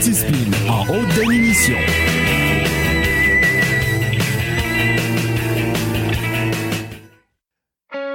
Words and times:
anti-spin 0.00 0.50
en 0.66 0.82
haute 0.86 1.08
définition. 1.14 1.76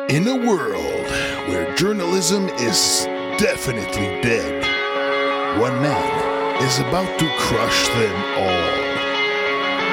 In 0.10 0.28
a 0.28 0.36
world 0.48 1.06
where 1.48 1.76
journalism 1.76 2.50
is 2.58 3.06
definitely 3.38 4.20
dead, 4.22 4.64
one 5.60 5.80
man 5.80 6.64
is 6.64 6.80
about 6.80 7.20
to 7.20 7.28
crush 7.38 7.88
them 7.90 8.16
all. 8.36 8.86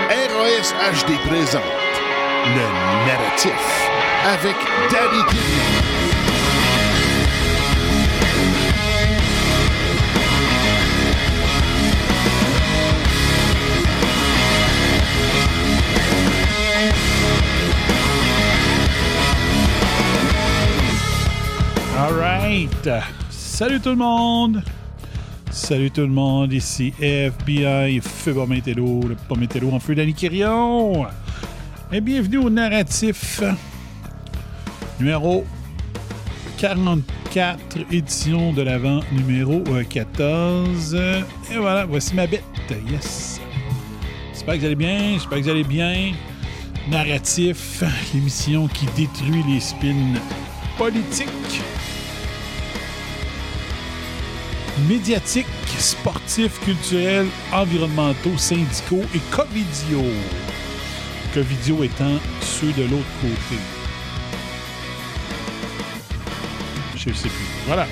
RAS 0.09 0.73
HD 0.73 1.19
présente 1.29 1.63
le 2.57 2.67
narratif 3.07 3.91
avec 4.25 4.57
Daddy 4.91 5.23
Kidney. 5.29 6.12
Right. 22.87 23.03
Salut 23.31 23.81
tout 23.81 23.91
le 23.91 23.97
monde. 23.97 24.63
Salut 25.51 25.91
tout 25.91 26.03
le 26.03 26.09
monde. 26.09 26.53
Ici 26.53 26.93
FBI, 27.01 28.01
Feu 28.01 28.35
Métello, 28.47 29.03
le 29.07 29.15
Pométello 29.15 29.71
en 29.71 29.79
feu 29.79 29.95
d'Annie 29.95 30.15
Quirion. 30.15 31.07
Et 31.93 32.01
bienvenue 32.01 32.39
au 32.39 32.51
narratif 32.51 33.43
numéro 34.99 35.45
44, 36.59 37.59
édition 37.91 38.53
de 38.53 38.63
l'avant 38.63 39.01
numéro 39.13 39.63
euh, 39.69 39.85
14. 39.85 40.95
Et 41.53 41.57
voilà, 41.59 41.85
voici 41.85 42.15
ma 42.15 42.27
bête. 42.27 42.45
Yes. 42.91 43.41
J'espère 44.33 44.55
que 44.55 44.61
vous 44.61 44.67
allez 44.67 44.75
bien. 44.75 45.13
J'espère 45.15 45.39
que 45.39 45.43
vous 45.45 45.51
allez 45.51 45.65
bien. 45.65 46.13
Narratif, 46.91 47.83
l'émission 48.15 48.67
qui 48.69 48.87
détruit 48.97 49.45
les 49.49 49.61
spins 49.61 50.15
politiques. 50.79 51.63
Médiatiques, 54.89 55.47
sportifs, 55.79 56.61
culturels, 56.65 57.27
environnementaux, 57.53 58.37
syndicaux 58.37 59.03
et 59.15 59.21
covidio. 59.31 60.03
Covidio 61.35 61.85
étant 61.85 62.19
ceux 62.41 62.73
de 62.73 62.83
l'autre 62.83 63.05
côté. 63.21 63.61
Je 66.97 67.13
sais 67.13 67.29
plus. 67.29 67.47
Voilà. 67.67 67.87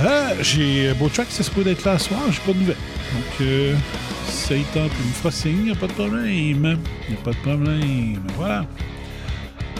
Ah, 0.00 0.32
j'ai 0.40 0.92
beau 0.94 1.08
track, 1.08 1.28
c'est 1.30 1.44
supposé 1.44 1.70
être 1.70 1.84
là 1.84 1.98
ce 1.98 2.08
soir, 2.08 2.20
j'ai 2.30 2.40
pas 2.40 2.52
de 2.52 2.58
nouvelles. 2.58 2.76
Donc, 3.12 3.40
euh, 3.40 3.74
ça 4.26 4.56
y 4.56 4.62
tente, 4.62 4.90
il 5.00 5.06
me 5.06 5.12
fera 5.12 5.30
signe, 5.30 5.70
a 5.70 5.74
pas 5.74 5.86
de 5.86 5.92
problème. 5.92 6.78
Y 7.08 7.12
a 7.12 7.16
pas 7.24 7.30
de 7.30 7.36
problème. 7.36 8.20
Voilà. 8.36 8.66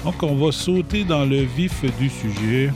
Donc, 0.05 0.23
on 0.23 0.37
va 0.37 0.53
sauter 0.53 1.05
dans 1.05 1.25
le 1.25 1.43
vif 1.43 1.85
du 1.99 2.09
sujet 2.09 2.71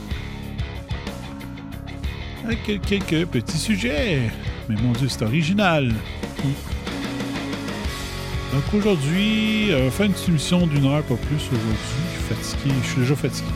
avec 2.49 2.81
quelques 2.81 3.27
petits 3.27 3.57
sujets. 3.57 4.31
Mais 4.67 4.75
mon 4.81 4.91
Dieu, 4.93 5.07
c'est 5.07 5.21
original. 5.21 5.93
Donc 8.53 8.63
aujourd'hui, 8.73 9.71
euh, 9.71 9.81
on 9.81 9.85
va 9.85 9.91
faire 9.91 10.05
une 10.07 10.13
petite 10.13 10.29
émission 10.29 10.65
d'une 10.65 10.85
heure, 10.85 11.03
pas 11.03 11.15
plus 11.15 11.35
aujourd'hui. 11.35 11.77
Je 12.11 12.35
suis 12.35 12.35
fatigué, 12.35 12.75
je 12.81 12.87
suis 12.87 13.01
déjà 13.01 13.15
fatigué. 13.15 13.49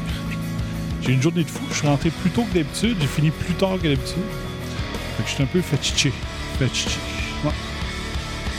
J'ai 1.01 1.13
une 1.13 1.21
journée 1.21 1.43
de 1.43 1.49
fou, 1.49 1.63
je 1.71 1.75
suis 1.75 1.87
rentré 1.87 2.11
plus 2.11 2.29
tôt 2.29 2.43
que 2.43 2.53
d'habitude, 2.53 2.97
j'ai 2.99 3.07
fini 3.07 3.31
plus 3.31 3.55
tard 3.55 3.77
que 3.77 3.87
d'habitude. 3.87 4.23
Fait 5.17 5.23
je 5.25 5.31
suis 5.31 5.43
un 5.43 5.47
peu 5.47 5.61
fatigué. 5.61 6.13
Fatigué. 6.59 6.95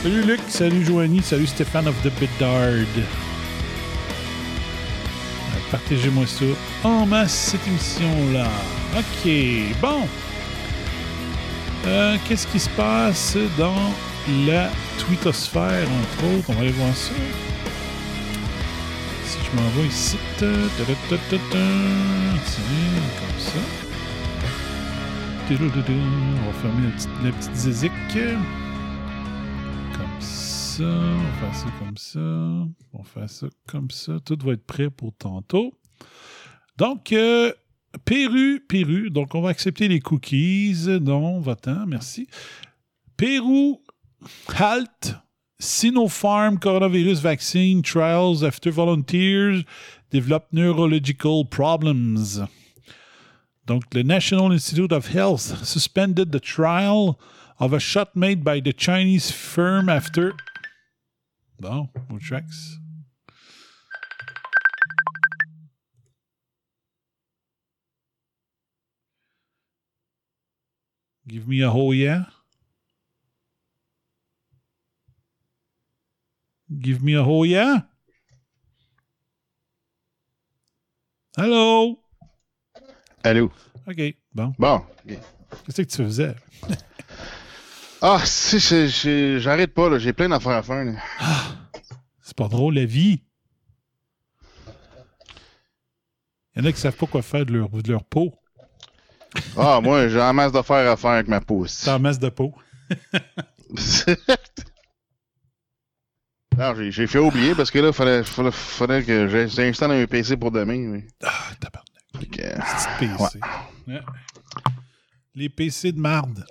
Salut 0.03 0.23
Luc, 0.23 0.39
salut 0.49 0.85
Joanie, 0.85 1.21
salut 1.23 1.47
Stéphane 1.47 1.87
of 1.87 1.95
the 2.03 2.11
Bedard. 2.19 2.85
Partagez-moi 5.71 6.27
ça 6.27 6.45
en 6.83 7.05
masse, 7.05 7.33
cette 7.33 7.67
émission-là. 7.67 8.47
OK, 8.97 9.31
bon. 9.81 10.07
Euh, 11.87 12.17
Qu'est-ce 12.27 12.47
qui 12.47 12.59
se 12.59 12.69
passe 12.71 13.37
dans 13.57 13.93
la 14.47 14.71
twittosphère, 14.97 15.87
entre 15.87 16.37
autres? 16.37 16.49
On 16.49 16.53
va 16.53 16.61
aller 16.61 16.71
voir 16.71 16.95
ça. 16.95 17.13
Si 19.23 19.37
je 19.43 19.51
ici. 19.85 20.17
ta, 20.39 20.47
ta, 21.09 21.17
Tiens, 21.37 21.47
comme 23.19 23.39
ça. 23.39 23.59
On 25.47 26.45
va 26.47 26.53
fermer 26.53 26.87
la 27.23 27.31
petite, 27.31 27.55
la. 27.55 28.37
Comme 29.93 30.19
ça. 30.19 30.83
On 30.83 31.17
va 31.19 31.31
faire 31.39 31.55
ça 31.55 31.67
comme 31.77 31.97
ça. 31.97 32.19
On 32.19 32.97
va 32.97 33.03
faire 33.03 33.29
ça 33.29 33.47
comme 33.67 33.91
ça. 33.91 34.13
Tout 34.25 34.39
va 34.43 34.53
être 34.53 34.65
prêt 34.65 34.89
pour 34.89 35.13
tantôt. 35.13 35.71
Donc, 36.77 37.11
euh, 37.11 37.51
Pérou, 38.03 38.59
Pérou. 38.67 39.09
Donc, 39.09 39.35
on 39.35 39.41
va 39.41 39.49
accepter 39.49 39.87
les 39.87 39.99
cookies. 39.99 40.85
Non, 41.01 41.39
va-t'en, 41.39 41.85
merci. 41.85 42.27
Pérou, 43.17 43.81
halt. 44.59 45.15
Sinopharm 45.57 46.59
coronavirus 46.59 47.21
vaccine 47.21 47.81
trials 47.81 48.43
after 48.43 48.69
volunteers 48.69 49.63
develop 50.11 50.47
neurological 50.51 51.45
problems. 51.45 52.41
Donc, 53.65 53.83
le 53.93 54.03
National 54.03 54.51
Institute 54.51 54.91
of 54.91 55.07
Health 55.07 55.65
suspended 55.65 56.31
the 56.31 56.41
trial 56.41 57.17
of 57.57 57.73
a 57.73 57.79
shot 57.79 58.15
made 58.15 58.43
by 58.43 58.59
the 58.59 58.73
Chinese 58.73 59.31
firm 59.31 59.87
after. 59.87 60.33
Bon, 61.59 61.89
Give 71.27 71.47
me 71.47 71.63
a 71.63 71.69
whole 71.69 71.93
yeah. 71.93 72.25
Give 76.79 77.01
me 77.03 77.15
a 77.15 77.23
whole 77.23 77.45
yeah. 77.45 77.81
Hello. 81.37 81.99
Allô? 83.23 83.51
OK, 83.87 84.15
bon. 84.33 84.53
Bon. 84.57 84.81
Qu'est-ce 85.05 85.81
que 85.81 85.87
tu 85.87 86.03
faisais? 86.03 86.35
Ah, 88.01 88.21
si, 88.23 88.59
j'arrête 89.39 89.73
pas, 89.73 89.89
là. 89.89 89.97
J'ai 89.97 90.13
plein 90.13 90.29
d'affaires 90.29 90.51
à 90.51 90.61
faire. 90.61 90.83
là. 90.85 90.93
C'est 92.21 92.35
pas 92.35 92.47
drôle, 92.47 92.75
la 92.75 92.85
vie. 92.85 93.23
Il 96.55 96.61
y 96.61 96.61
en 96.61 96.65
a 96.65 96.71
qui 96.71 96.79
savent 96.79 96.95
pas 96.95 97.07
quoi 97.07 97.23
faire 97.23 97.47
de 97.47 97.53
leur, 97.53 97.69
de 97.69 97.91
leur 97.91 98.03
peau. 98.03 98.31
Ah, 99.57 99.79
moi, 99.81 100.07
j'ai 100.07 100.21
un 100.21 100.33
masse 100.33 100.51
d'affaires 100.51 100.89
à 100.91 100.95
faire 100.97 101.11
avec 101.11 101.27
ma 101.27 101.41
pouce. 101.41 101.71
C'est 101.71 101.89
en 101.91 101.99
masse 101.99 102.19
de 102.19 102.29
peau. 102.29 102.53
Non, 106.57 106.73
j'ai 106.75 106.89
j'ai 106.91 107.05
fait 107.07 107.19
oublier 107.19 107.53
parce 107.53 107.69
que 107.69 107.79
là, 107.79 107.91
fallait, 107.91 108.23
fallait, 108.23 108.51
fallait 108.51 109.03
que 109.03 109.27
j'ai- 109.27 109.49
j'installe 109.49 109.91
un 109.91 110.05
PC 110.07 110.37
pour 110.37 110.51
demain. 110.51 110.89
Oui. 110.93 111.03
Ah, 111.21 111.51
tabarnak. 111.59 111.91
Petit 112.13 112.87
PC. 112.99 113.39
Ouais. 113.87 113.99
Les 115.33 115.49
PC 115.49 115.91
de 115.91 115.99
marde. 115.99 116.45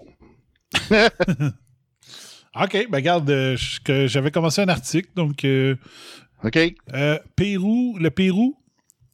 OK, 2.60 2.86
ben 2.90 2.96
regarde, 2.96 3.30
euh, 3.30 3.56
j'avais 4.06 4.30
commencé 4.30 4.60
un 4.60 4.68
article, 4.68 5.08
donc 5.16 5.42
euh, 5.46 5.74
OK. 6.44 6.58
euh, 6.92 7.18
Pérou, 7.34 7.96
le 7.98 8.10
Pérou, 8.10 8.56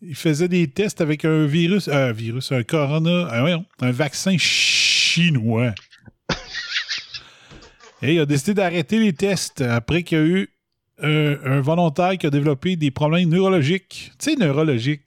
il 0.02 0.14
faisait 0.14 0.48
des 0.48 0.68
tests 0.68 1.00
avec 1.00 1.24
un 1.24 1.46
virus, 1.46 1.88
euh, 1.88 2.10
un 2.10 2.12
virus, 2.12 2.52
un 2.52 2.62
corona, 2.62 3.28
un, 3.30 3.40
voyons, 3.40 3.64
un 3.80 3.90
vaccin 3.90 4.36
chinois. 4.38 5.74
Et 8.02 8.14
il 8.14 8.20
a 8.20 8.26
décidé 8.26 8.54
d'arrêter 8.54 8.98
les 8.98 9.12
tests 9.12 9.60
après 9.60 10.02
qu'il 10.02 10.18
y 10.18 10.20
a 10.20 10.24
eu 10.24 10.48
euh, 11.02 11.36
un 11.44 11.60
volontaire 11.60 12.16
qui 12.18 12.26
a 12.26 12.30
développé 12.30 12.76
des 12.76 12.90
problèmes 12.90 13.28
neurologiques. 13.28 14.12
Tu 14.18 14.30
sais, 14.30 14.36
neurologiques. 14.36 15.02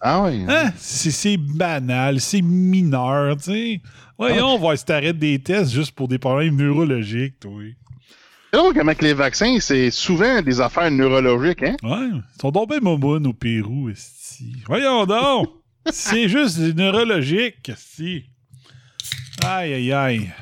Ah 0.00 0.24
oui. 0.24 0.44
Hein? 0.48 0.72
C'est 0.76 1.36
banal, 1.36 2.20
c'est 2.20 2.42
mineur, 2.42 3.36
tu 3.36 3.44
sais. 3.44 3.80
Voyons, 4.18 4.54
on 4.54 4.58
va 4.58 4.76
s'arrêter 4.76 5.12
des 5.12 5.38
tests 5.38 5.72
juste 5.72 5.92
pour 5.92 6.08
des 6.08 6.18
problèmes 6.18 6.56
neurologiques, 6.56 7.40
toi. 7.40 7.62
C'est 8.54 8.60
drôle 8.60 8.74
comment 8.74 8.92
les 9.00 9.14
vaccins, 9.14 9.56
c'est 9.58 9.90
souvent 9.90 10.40
des 10.40 10.60
affaires 10.60 10.88
neurologiques, 10.88 11.64
hein? 11.64 11.74
Ouais, 11.82 12.06
ils 12.12 12.40
sont 12.40 12.52
bien 12.52 12.78
momounes 12.78 13.26
au 13.26 13.32
Pérou, 13.32 13.90
esti. 13.90 14.54
Voyons 14.68 15.06
donc! 15.06 15.48
c'est 15.90 16.28
juste 16.28 16.60
des 16.60 16.72
neurologiques, 16.72 17.68
esti. 17.68 18.26
Aïe, 19.42 19.74
aïe, 19.74 19.92
aïe. 19.92 20.32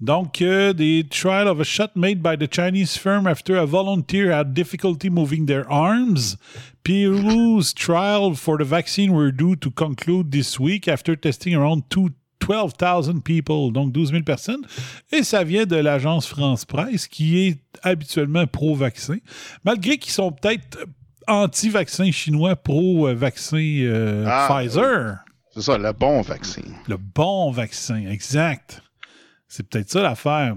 Donc, 0.00 0.40
uh, 0.40 0.72
the 0.72 1.06
trial 1.10 1.46
of 1.46 1.60
a 1.60 1.64
shot 1.64 1.94
made 1.94 2.22
by 2.22 2.36
the 2.36 2.48
Chinese 2.48 2.96
firm 2.96 3.26
after 3.26 3.54
a 3.58 3.66
volunteer 3.66 4.32
had 4.32 4.54
difficulty 4.54 5.10
moving 5.10 5.44
their 5.44 5.70
arms. 5.70 6.38
Peru's 6.84 7.74
trial 7.74 8.34
for 8.34 8.56
the 8.56 8.64
vaccine 8.64 9.12
were 9.12 9.30
due 9.30 9.56
to 9.56 9.70
conclude 9.70 10.32
this 10.32 10.58
week 10.58 10.88
after 10.88 11.14
testing 11.14 11.54
around 11.54 11.82
two, 11.90 12.14
12,000 12.40 13.20
people, 13.22 13.72
donc 13.72 13.92
12 13.92 14.10
000 14.10 14.22
personnes. 14.22 14.66
Et 15.12 15.22
ça 15.22 15.44
vient 15.44 15.66
de 15.66 15.76
l'agence 15.76 16.26
France 16.26 16.64
Presse, 16.64 17.06
qui 17.06 17.38
est 17.46 17.58
habituellement 17.82 18.46
pro-vaccin, 18.46 19.18
malgré 19.64 19.98
qu'ils 19.98 20.12
sont 20.12 20.32
peut-être 20.32 20.78
anti-vaccin 21.28 22.10
chinois, 22.10 22.56
pro-vaccin 22.56 23.56
euh, 23.82 24.24
Ah, 24.26 24.48
Pfizer. 24.48 25.16
C'est 25.54 25.62
ça, 25.62 25.78
le 25.78 25.92
bon 25.92 26.22
vaccin. 26.22 26.62
Le 26.88 26.96
bon 26.96 27.50
vaccin, 27.50 28.06
exact. 28.08 28.82
C'est 29.48 29.68
peut-être 29.68 29.90
ça 29.90 30.02
l'affaire. 30.02 30.56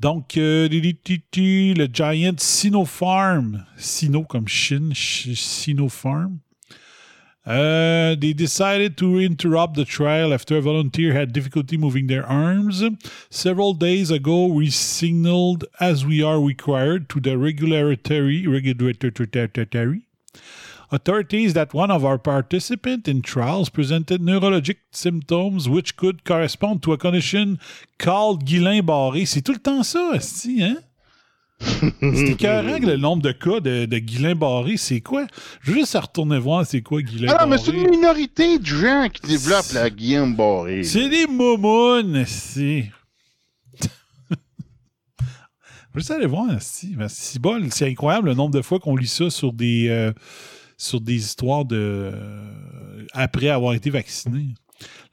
Donc, 0.00 0.36
euh, 0.36 0.68
le 0.68 1.86
giant 1.92 2.32
Sinopharm, 2.36 3.64
Sino 3.76 4.22
comme 4.24 4.46
Chine, 4.46 4.92
Ch- 4.94 5.34
Sinopharm, 5.34 6.38
uh, 7.48 8.14
they 8.14 8.34
decided 8.34 8.98
to 8.98 9.18
interrupt 9.18 9.74
the 9.74 9.86
trial 9.86 10.34
after 10.34 10.58
a 10.58 10.60
volunteer 10.60 11.14
had 11.14 11.32
difficulty 11.32 11.78
moving 11.78 12.06
their 12.06 12.26
arms. 12.26 12.84
Several 13.30 13.72
days 13.72 14.10
ago, 14.10 14.44
we 14.44 14.68
signaled, 14.68 15.64
as 15.80 16.04
we 16.04 16.22
are 16.22 16.38
required, 16.38 17.08
to 17.08 17.20
the 17.20 17.38
regulatory, 17.38 18.46
regulatory 18.46 20.02
authorities 20.90 21.54
that 21.54 21.72
one 21.72 21.90
of 21.90 22.04
our 22.04 22.18
participants 22.18 23.08
in 23.08 23.22
trials 23.22 23.70
presented 23.70 24.20
neurologic 24.20 24.76
symptoms 24.90 25.68
which 25.70 25.96
could 25.96 26.24
correspond 26.24 26.82
to 26.82 26.92
a 26.92 26.98
condition 26.98 27.58
called 27.98 28.44
Guillain-Barré. 28.44 29.26
C'est 29.26 29.40
tout 29.40 29.52
le 29.52 29.58
temps 29.58 29.82
ça, 29.82 30.18
hein? 30.60 30.82
C'est 31.60 32.30
écœurant 32.30 32.78
que 32.78 32.86
le 32.86 32.96
nombre 32.96 33.22
de 33.22 33.32
cas 33.32 33.60
de, 33.60 33.84
de 33.86 33.98
Guillain-Barré, 33.98 34.76
c'est 34.76 35.00
quoi? 35.00 35.26
Je 35.60 35.72
veux 35.72 35.78
juste 35.78 35.96
retourner 35.96 36.38
voir 36.38 36.64
c'est 36.66 36.82
quoi 36.82 37.02
Guillain-Barré. 37.02 37.36
Ah 37.40 37.44
non, 37.44 37.50
mais 37.50 37.58
c'est 37.58 37.72
une 37.72 37.90
minorité 37.90 38.58
de 38.58 38.66
gens 38.66 39.08
qui 39.12 39.22
développent 39.28 39.72
la 39.72 39.90
Guillaume 39.90 40.34
Barré. 40.36 40.84
C'est 40.84 41.08
des 41.08 41.26
momounes. 41.26 42.24
Je 42.24 42.82
veux 45.94 46.12
aller 46.14 46.26
voir, 46.26 46.46
si, 46.60 46.94
c'est 47.08 47.40
bol. 47.40 47.66
C'est 47.72 47.88
incroyable 47.88 48.28
le 48.28 48.34
nombre 48.34 48.54
de 48.54 48.62
fois 48.62 48.78
qu'on 48.78 48.96
lit 48.96 49.06
ça 49.08 49.30
sur 49.30 49.52
des, 49.52 49.88
euh, 49.88 50.12
sur 50.76 51.00
des 51.00 51.16
histoires 51.16 51.64
de. 51.64 51.76
euh, 52.14 53.04
après 53.12 53.48
avoir 53.48 53.74
été 53.74 53.90
vacciné. 53.90 54.54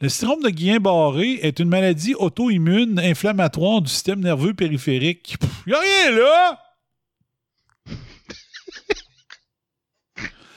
Le 0.02 0.10
syndrome 0.10 0.44
de 0.44 0.50
Guillain-Barré 0.50 1.40
est 1.42 1.60
une 1.60 1.70
maladie 1.70 2.16
auto-immune 2.16 3.00
inflammatoire 3.00 3.82
du 3.82 3.90
système 3.90 4.20
nerveux 4.20 4.54
périphérique. 4.54 5.38
Il 5.66 5.74
a 5.74 5.80
rien 5.80 6.12
là! 6.12 6.62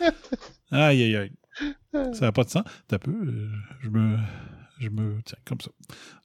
aïe, 0.71 1.03
aïe, 1.03 1.17
aïe. 1.17 1.33
Ça 1.93 2.27
n'a 2.27 2.33
pas 2.33 2.45
de 2.45 2.51
sens. 2.51 2.65
T'as 2.87 2.99
peu. 2.99 3.11
euh, 3.13 3.49
je 3.81 3.89
me. 3.89 4.17
Je 4.79 4.89
me. 4.89 5.21
Tiens, 5.25 5.39
comme 5.45 5.61
ça. 5.61 5.71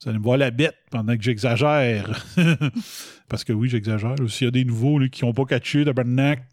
Vous 0.01 0.09
allez 0.09 0.19
me 0.19 0.23
voir 0.23 0.37
la 0.37 0.51
bête 0.51 0.75
pendant 0.91 1.15
que 1.15 1.23
j'exagère. 1.23 2.25
Parce 3.29 3.43
que 3.43 3.53
oui, 3.53 3.69
j'exagère. 3.69 4.15
S'il 4.27 4.45
y 4.45 4.47
a 4.47 4.51
des 4.51 4.65
nouveaux 4.65 4.99
là, 4.99 5.07
qui 5.07 5.23
n'ont 5.25 5.33
pas 5.33 5.45
catché 5.45 5.85
de 5.85 5.91
barnac. 5.91 6.43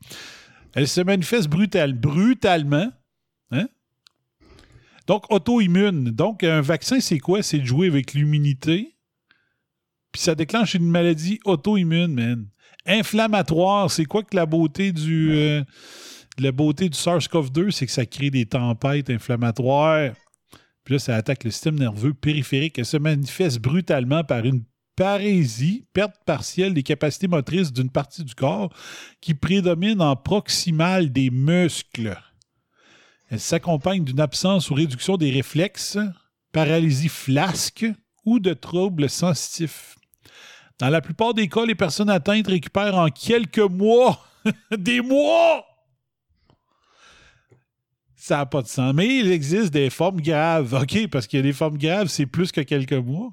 Elle 0.74 0.88
se 0.88 1.00
manifeste 1.00 1.48
brutal, 1.48 1.94
brutalement. 1.94 2.90
Hein? 3.50 3.68
Donc, 5.10 5.24
auto-immune. 5.28 6.12
Donc, 6.12 6.44
un 6.44 6.60
vaccin, 6.60 7.00
c'est 7.00 7.18
quoi? 7.18 7.42
C'est 7.42 7.58
de 7.58 7.64
jouer 7.64 7.88
avec 7.88 8.12
l'immunité. 8.12 8.94
Puis 10.12 10.22
ça 10.22 10.36
déclenche 10.36 10.74
une 10.74 10.88
maladie 10.88 11.40
auto-immune, 11.44 12.14
man. 12.14 12.46
Inflammatoire, 12.86 13.90
c'est 13.90 14.04
quoi 14.04 14.22
que 14.22 14.36
la 14.36 14.46
beauté 14.46 14.92
du. 14.92 15.32
euh, 15.32 15.64
la 16.38 16.52
beauté 16.52 16.88
du 16.88 16.96
SARS-CoV-2, 16.96 17.72
c'est 17.72 17.86
que 17.86 17.92
ça 17.92 18.06
crée 18.06 18.30
des 18.30 18.46
tempêtes 18.46 19.10
inflammatoires. 19.10 20.12
Puis 20.84 20.94
là, 20.94 21.00
ça 21.00 21.16
attaque 21.16 21.42
le 21.42 21.50
système 21.50 21.76
nerveux 21.76 22.14
périphérique. 22.14 22.78
Elle 22.78 22.86
se 22.86 22.96
manifeste 22.96 23.58
brutalement 23.58 24.22
par 24.22 24.44
une 24.44 24.62
parésie, 24.94 25.86
perte 25.92 26.14
partielle 26.24 26.72
des 26.72 26.84
capacités 26.84 27.26
motrices 27.26 27.72
d'une 27.72 27.90
partie 27.90 28.22
du 28.22 28.36
corps 28.36 28.72
qui 29.20 29.34
prédomine 29.34 30.02
en 30.02 30.14
proximal 30.14 31.10
des 31.10 31.30
muscles. 31.30 32.16
Elle 33.30 33.40
s'accompagne 33.40 34.04
d'une 34.04 34.20
absence 34.20 34.70
ou 34.70 34.74
réduction 34.74 35.16
des 35.16 35.30
réflexes, 35.30 35.98
paralysie 36.52 37.08
flasque 37.08 37.86
ou 38.24 38.40
de 38.40 38.52
troubles 38.52 39.08
sensitifs. 39.08 39.96
Dans 40.78 40.88
la 40.88 41.00
plupart 41.00 41.34
des 41.34 41.48
cas, 41.48 41.64
les 41.64 41.74
personnes 41.74 42.10
atteintes 42.10 42.48
récupèrent 42.48 42.96
en 42.96 43.08
quelques 43.08 43.58
mois, 43.58 44.24
des 44.76 45.00
mois, 45.00 45.64
ça 48.20 48.36
n'a 48.36 48.46
pas 48.46 48.62
de 48.62 48.66
sens. 48.66 48.92
Mais 48.94 49.20
il 49.20 49.32
existe 49.32 49.72
des 49.72 49.88
formes 49.90 50.20
graves. 50.20 50.74
OK, 50.74 51.06
parce 51.08 51.26
qu'il 51.26 51.38
y 51.38 51.40
a 51.40 51.42
des 51.42 51.54
formes 51.54 51.78
graves, 51.78 52.08
c'est 52.08 52.26
plus 52.26 52.52
que 52.52 52.60
quelques 52.60 52.92
mois. 52.92 53.32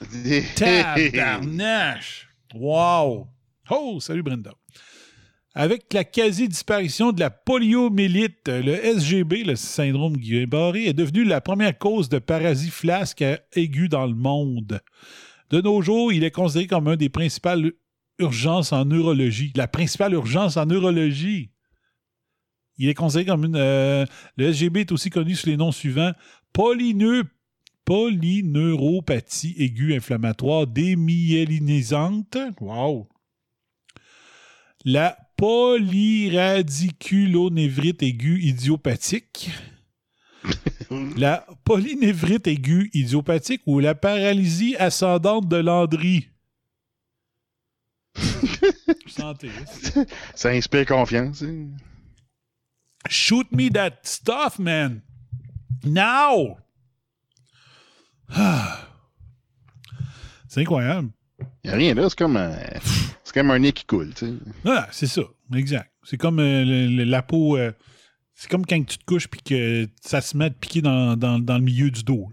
Tabarnache! 0.56 2.28
Wow! 2.54 3.28
Oh, 3.70 3.98
salut 4.00 4.22
Brenda. 4.22 4.52
Avec 5.56 5.92
la 5.92 6.02
quasi-disparition 6.02 7.12
de 7.12 7.20
la 7.20 7.30
poliomyélite, 7.30 8.48
le 8.48 8.74
SGB, 8.74 9.44
le 9.44 9.54
syndrome 9.54 10.16
Guillain-Barré, 10.16 10.86
est 10.86 10.92
devenu 10.94 11.22
la 11.24 11.40
première 11.40 11.78
cause 11.78 12.08
de 12.08 12.18
parasie 12.18 12.70
flasque 12.70 13.24
aiguë 13.52 13.88
dans 13.88 14.06
le 14.06 14.14
monde. 14.14 14.80
De 15.50 15.60
nos 15.60 15.80
jours, 15.80 16.12
il 16.12 16.24
est 16.24 16.32
considéré 16.32 16.66
comme 16.66 16.88
un 16.88 16.96
des 16.96 17.08
principales 17.08 17.70
urgences 18.18 18.72
en 18.72 18.84
neurologie. 18.84 19.52
La 19.54 19.68
principale 19.68 20.14
urgence 20.14 20.56
en 20.56 20.66
neurologie. 20.66 21.50
Il 22.76 22.88
est 22.88 22.94
considéré 22.94 23.26
comme 23.26 23.44
une. 23.44 23.54
euh, 23.56 24.06
le 24.36 24.52
SGB 24.52 24.80
est 24.80 24.90
aussi 24.92 25.10
connu 25.10 25.36
sous 25.36 25.46
les 25.48 25.56
noms 25.56 25.70
suivants 25.70 26.12
polyneu- 26.52 27.22
polyneuropathie 27.84 29.54
aiguë 29.58 29.94
inflammatoire 29.94 30.66
démyélinisante. 30.66 32.36
Wow! 32.60 33.08
La 34.84 35.16
polyradiculonévrite 35.36 38.02
aiguë 38.02 38.40
idiopathique. 38.50 39.50
la 41.16 41.46
polynévrite 41.64 42.46
aiguë 42.52 42.90
idiopathique 42.92 43.62
ou 43.66 43.80
la 43.80 43.94
paralysie 43.94 44.76
ascendante 44.76 45.48
de 45.48 45.56
Landry. 45.56 46.28
Santé. 49.06 49.48
Ça 50.34 50.50
inspire 50.50 50.84
confiance. 50.86 51.42
hein. 51.42 51.68
Shoot 53.08 53.46
me 53.52 53.70
that 53.70 53.98
stuff, 54.02 54.58
man. 54.58 55.00
Now! 55.84 56.58
Ah. 58.30 58.88
C'est 60.48 60.60
incroyable. 60.60 61.10
Y 61.64 61.70
a 61.70 61.74
rien 61.74 61.94
là, 61.94 62.08
c'est 62.08 62.16
comme 62.18 62.36
un... 62.36 62.54
C'est 63.34 63.40
comme 63.40 63.50
un 63.50 63.58
nez 63.58 63.72
qui 63.72 63.84
coule, 63.84 64.14
tu 64.14 64.26
sais. 64.26 64.32
Ah, 64.64 64.86
c'est 64.92 65.08
ça, 65.08 65.22
exact. 65.56 65.90
C'est 66.04 66.16
comme 66.16 66.38
euh, 66.38 66.64
le- 66.64 67.02
la 67.02 67.20
peau. 67.20 67.56
euh, 67.56 67.72
c'est 68.36 68.48
comme 68.48 68.64
quand 68.64 68.80
tu 68.86 68.96
te 68.98 69.04
couches 69.04 69.26
puis 69.26 69.40
que 69.42 69.88
ça 70.00 70.20
se 70.20 70.36
met 70.36 70.44
à 70.44 70.50
te 70.50 70.58
piquer 70.58 70.82
dans, 70.82 71.16
dans- 71.16 71.40
dans 71.40 71.58
le 71.58 71.64
milieu 71.64 71.90
du 71.90 72.04
dos. 72.04 72.28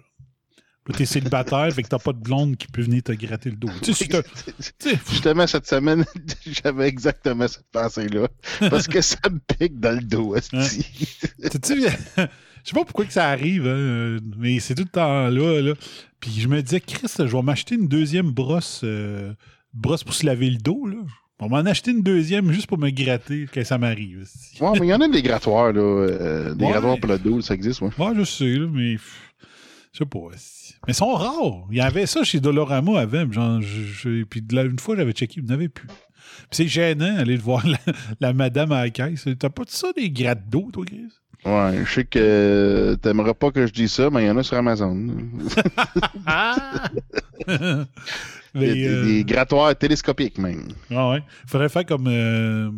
Là, 0.87 0.95
t'es 0.95 1.05
célibataire, 1.05 1.71
fait 1.73 1.81
que 1.83 1.87
t'as 1.87 1.97
pas 1.99 2.13
de 2.13 2.19
blonde 2.19 2.55
qui 2.57 2.67
peut 2.67 2.81
venir 2.83 3.01
te 3.01 3.11
gratter 3.13 3.49
le 3.49 3.55
dos. 3.55 3.69
Tu 3.81 3.93
sais, 3.93 4.05
si 4.59 4.89
Justement, 5.09 5.47
cette 5.47 5.67
semaine, 5.67 6.05
j'avais 6.63 6.87
exactement 6.87 7.47
cette 7.47 7.65
pensée-là. 7.71 8.27
Parce 8.69 8.87
que 8.87 9.01
ça 9.01 9.17
me 9.29 9.39
pique 9.57 9.79
dans 9.79 9.95
le 9.97 10.03
dos, 10.03 10.35
tu 10.39 10.61
sais, 10.61 10.81
je 11.43 11.89
sais 12.63 12.73
pas 12.73 12.83
pourquoi 12.85 13.05
que 13.05 13.13
ça 13.13 13.27
arrive, 13.29 13.67
hein, 13.67 14.17
mais 14.37 14.59
c'est 14.59 14.75
tout 14.75 14.83
le 14.83 14.89
temps 14.89 15.29
là, 15.29 15.61
là. 15.61 15.73
Puis 16.19 16.31
je 16.39 16.47
me 16.47 16.61
disais, 16.61 16.79
Chris, 16.79 17.07
je 17.17 17.23
vais 17.23 17.41
m'acheter 17.41 17.73
une 17.75 17.87
deuxième 17.87 18.29
brosse, 18.31 18.81
euh, 18.83 19.33
brosse 19.73 20.03
pour 20.03 20.13
se 20.13 20.25
laver 20.25 20.49
le 20.49 20.57
dos, 20.57 20.85
là. 20.87 20.97
On 21.43 21.49
m'en 21.49 21.57
acheter 21.57 21.89
une 21.89 22.03
deuxième 22.03 22.51
juste 22.51 22.67
pour 22.67 22.77
me 22.77 22.91
gratter 22.91 23.47
quand 23.51 23.63
ça 23.65 23.79
m'arrive. 23.79 24.27
Ouais, 24.59 24.71
mais 24.79 24.85
il 24.87 24.89
y 24.89 24.93
en 24.93 25.01
a 25.01 25.07
des 25.07 25.23
grattoirs, 25.23 25.73
là. 25.73 25.81
euh, 25.81 26.53
des 26.53 26.65
Ouais. 26.65 26.71
grattoirs 26.71 26.99
pour 26.99 27.09
le 27.09 27.17
dos, 27.17 27.41
ça 27.41 27.55
existe, 27.55 27.81
ouais. 27.81 27.89
Ouais, 27.97 28.13
je 28.15 28.23
sais, 28.23 28.45
là, 28.45 28.67
mais. 28.71 28.93
pff, 28.93 29.33
Je 29.91 29.97
sais 29.99 30.05
pas. 30.05 30.19
Mais 30.87 30.93
ils 30.93 30.95
sont 30.95 31.11
rares. 31.13 31.65
Il 31.71 31.77
y 31.77 31.81
avait 31.81 32.05
ça 32.05 32.23
chez 32.23 32.39
Dolorama 32.39 32.99
avant. 32.99 33.29
Genre, 33.31 33.59
je- 33.61 33.81
je- 33.81 34.23
puis 34.23 34.41
de 34.43 34.55
une 34.55 34.77
fois, 34.79 34.95
j'avais 34.95 35.13
checké, 35.13 35.39
il 35.39 35.43
n'y 35.45 35.51
en 35.51 35.55
avait 35.55 35.67
plus. 35.69 35.87
Puis 35.87 35.95
c'est 36.51 36.67
gênant 36.67 37.17
aller 37.17 37.37
voir 37.37 37.65
la, 37.67 37.77
la 38.19 38.33
madame 38.33 38.71
à 38.71 38.83
la 38.83 38.89
caisse. 38.91 39.27
T'as 39.39 39.49
pas 39.49 39.63
de 39.63 39.69
ça, 39.71 39.91
des 39.97 40.11
grattes 40.11 40.47
d'eau, 40.47 40.69
toi, 40.71 40.85
Chris? 40.85 41.07
Ouais, 41.43 41.83
je 41.85 41.91
sais 41.91 42.05
que 42.05 42.95
t'aimerais 43.01 43.33
pas 43.33 43.49
que 43.51 43.65
je 43.65 43.73
dise 43.73 43.91
ça, 43.91 44.11
mais 44.11 44.23
il 44.23 44.27
y 44.27 44.29
en 44.29 44.37
a 44.37 44.43
sur 44.43 44.57
Amazon. 44.57 45.07
Des, 48.53 48.85
euh, 48.87 49.05
des 49.05 49.23
grattoirs 49.23 49.75
télescopiques, 49.77 50.37
même. 50.37 50.67
ah 50.91 51.09
ouais. 51.11 51.23
Faudrait 51.47 51.69
faire 51.69 51.85
comme. 51.85 52.07
euh, 52.07 52.69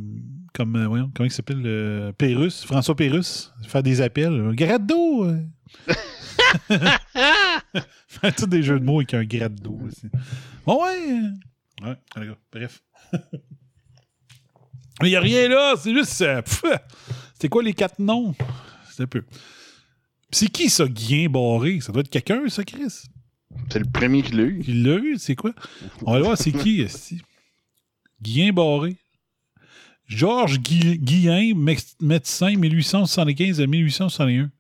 comme 0.53 0.75
euh, 0.75 0.87
voyons, 0.87 1.11
comment 1.15 1.25
il 1.25 1.31
s'appelle? 1.31 1.63
euh, 1.65 2.11
Pérus, 2.11 2.63
François 2.63 2.95
Pérus. 2.95 3.51
Faire 3.67 3.81
des 3.81 4.01
appels. 4.01 4.51
Gratte 4.55 4.85
d'eau! 4.85 5.27
Fait 8.07 8.31
tous 8.31 8.45
des 8.47 8.61
jeux 8.63 8.79
de 8.79 8.85
mots 8.85 8.99
avec 8.99 9.13
un 9.15 9.23
grade 9.23 9.59
d'eau 9.59 9.79
aussi. 9.87 10.07
Bon, 10.65 10.83
ouais. 10.83 11.19
Ouais, 11.81 11.97
bref. 12.51 12.83
Mais 15.01 15.07
il 15.07 15.09
n'y 15.09 15.15
a 15.15 15.21
rien 15.21 15.49
là, 15.49 15.73
c'est 15.77 15.91
juste. 15.93 16.23
C'était 17.33 17.49
quoi 17.49 17.63
les 17.63 17.73
quatre 17.73 17.97
noms? 17.99 18.35
C'est 18.91 19.03
un 19.03 19.07
peu. 19.07 19.23
C'est 20.31 20.47
qui 20.47 20.69
ça, 20.69 20.85
Guien 20.87 21.27
Barré? 21.29 21.79
Ça 21.81 21.91
doit 21.91 22.01
être 22.01 22.09
quelqu'un, 22.09 22.47
ça, 22.47 22.63
Chris? 22.63 23.05
C'est 23.69 23.79
le 23.79 23.85
premier 23.85 24.21
qui 24.21 24.33
l'a 24.33 24.43
eu. 24.43 24.59
Qui 24.59 24.73
l'a 24.73 24.95
eu, 24.97 25.17
c'est 25.17 25.35
quoi? 25.35 25.53
On 26.05 26.13
va 26.13 26.19
voir, 26.21 26.37
c'est 26.37 26.51
qui, 26.51 26.81
esti? 26.83 27.21
Guillain 28.21 28.53
Barré. 28.53 28.95
Georges 30.07 30.59
Gui- 30.59 30.99
Guillain, 30.99 31.53
médecin, 32.01 32.55
1875 32.55 33.61
à 33.61 33.67
1861. 33.67 34.51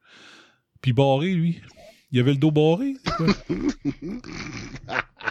Puis 0.81 0.93
Barré, 0.93 1.33
lui. 1.33 1.61
Il 2.11 2.19
avait 2.19 2.31
le 2.31 2.37
dos 2.37 2.51
barré. 2.51 2.93
c'est 3.03 3.15
quoi? 3.15 3.27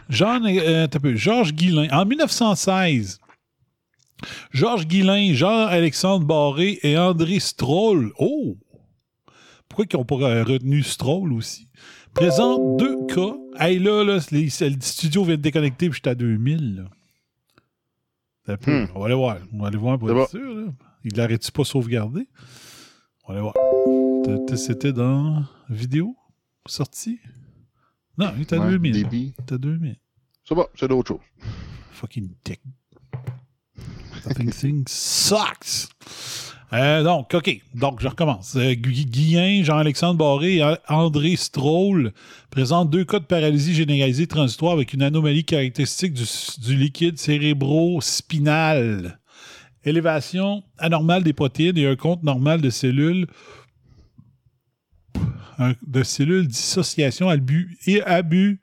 Jean, 0.09 0.45
euh, 0.45 0.89
peu. 0.89 1.15
Georges 1.15 1.53
Guillain. 1.53 1.89
En 1.93 2.05
1916, 2.05 3.21
Georges 4.53 4.87
Guillain, 4.87 5.33
Jean-Alexandre 5.33 6.27
Barré 6.27 6.81
et 6.83 6.99
André 6.99 7.39
Stroll. 7.39 8.13
Oh! 8.19 8.57
Pourquoi 9.69 9.87
ils 9.91 9.97
n'ont 9.97 10.05
pas 10.05 10.43
retenu 10.45 10.83
Stroll 10.83 11.33
aussi? 11.33 11.69
Présente 12.15 12.77
deux 12.79 13.07
cas. 13.07 13.35
Hey, 13.59 13.79
là, 13.79 14.05
là 14.05 14.19
les, 14.31 14.45
le 14.45 14.81
studio 14.81 15.25
vient 15.25 15.37
de 15.37 15.41
déconnecter, 15.43 15.89
puis 15.89 15.97
j'étais 15.97 16.11
à 16.11 16.15
2000. 16.15 16.77
Là. 16.77 18.57
Hmm. 18.67 18.87
On 18.95 19.01
va 19.01 19.07
aller 19.07 19.15
voir. 19.15 19.39
On 19.53 19.59
va 19.63 19.69
aller 19.69 19.77
voir 19.79 19.99
pour 19.99 20.11
être 20.11 20.17
bon. 20.17 20.27
sûr. 20.27 20.55
Là. 20.55 20.73
Il 21.05 21.17
l'arrête-tu 21.17 21.53
pas 21.53 21.65
sauvegardé? 21.65 22.29
On 23.25 23.33
va 23.33 23.39
aller 23.39 23.43
voir. 23.43 23.55
C'était 24.57 24.93
dans 24.93 25.45
vidéo? 25.69 26.17
Sorti? 26.67 27.19
Non, 28.19 28.33
il 28.37 28.43
était 28.43 28.57
à 28.57 28.61
Ouais, 28.61 28.71
2000. 28.71 28.93
débit. 28.93 29.35
T'as 29.47 29.59
2000. 29.59 29.97
C'est 30.45 30.55
bon, 30.55 30.67
c'est 30.75 30.89
d'autres 30.89 31.09
choses. 31.09 31.21
Fucking 31.93 32.31
dick. 32.45 32.61
Fucking 34.23 34.51
thing 34.51 34.85
sucks. 34.89 35.89
Euh, 36.73 37.03
donc, 37.03 37.35
OK. 37.35 37.61
Donc, 37.75 38.01
je 38.01 38.09
recommence. 38.09 38.57
Euh, 38.57 38.73
Gu- 38.75 39.05
Guillain, 39.05 39.63
Jean-Alexandre 39.63 40.17
Barré 40.19 40.57
et 40.57 40.75
André 40.89 41.37
Stroll 41.37 42.15
présentent 42.51 42.89
deux 42.89 43.05
cas 43.05 43.19
de 43.19 43.27
paralysie 43.27 43.75
généralisée 43.75 44.27
transitoire 44.27 44.73
avec 44.73 44.95
une 44.95 45.03
anomalie 45.03 45.45
caractéristique 45.45 46.15
du, 46.15 46.77
liquide 46.77 47.19
cérébro-spinal. 47.19 49.19
Élévation 49.85 50.63
anormale 50.79 51.25
des 51.25 51.35
protéines 51.35 51.77
et 51.77 51.87
un 51.87 51.97
compte 51.97 52.23
normal 52.23 52.63
de 52.63 52.71
cellules 52.71 53.27
de 55.87 56.03
cellules 56.03 56.49
dissociation 56.49 57.29
et 57.87 58.03
abu, 58.03 58.59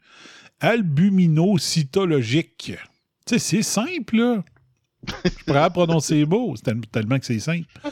albuminocytologique. 0.59 2.73
Tu 3.25 3.25
sais, 3.25 3.39
c'est 3.39 3.63
simple, 3.63 4.17
là. 4.17 4.43
Je 5.25 5.43
pourrais 5.45 5.69
prononcer 5.69 6.15
les 6.15 6.25
mots, 6.25 6.55
tellement 6.91 7.19
que 7.19 7.25
c'est 7.25 7.39
simple. 7.39 7.67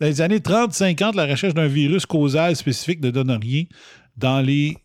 Dans 0.00 0.06
les 0.06 0.20
années 0.20 0.38
30-50, 0.38 1.16
la 1.16 1.26
recherche 1.26 1.54
d'un 1.54 1.66
virus 1.66 2.06
causal 2.06 2.54
spécifique 2.56 3.02
ne 3.02 3.10
donne 3.10 3.30
rien. 3.32 3.64
Dans 4.16 4.40
les 4.40 4.76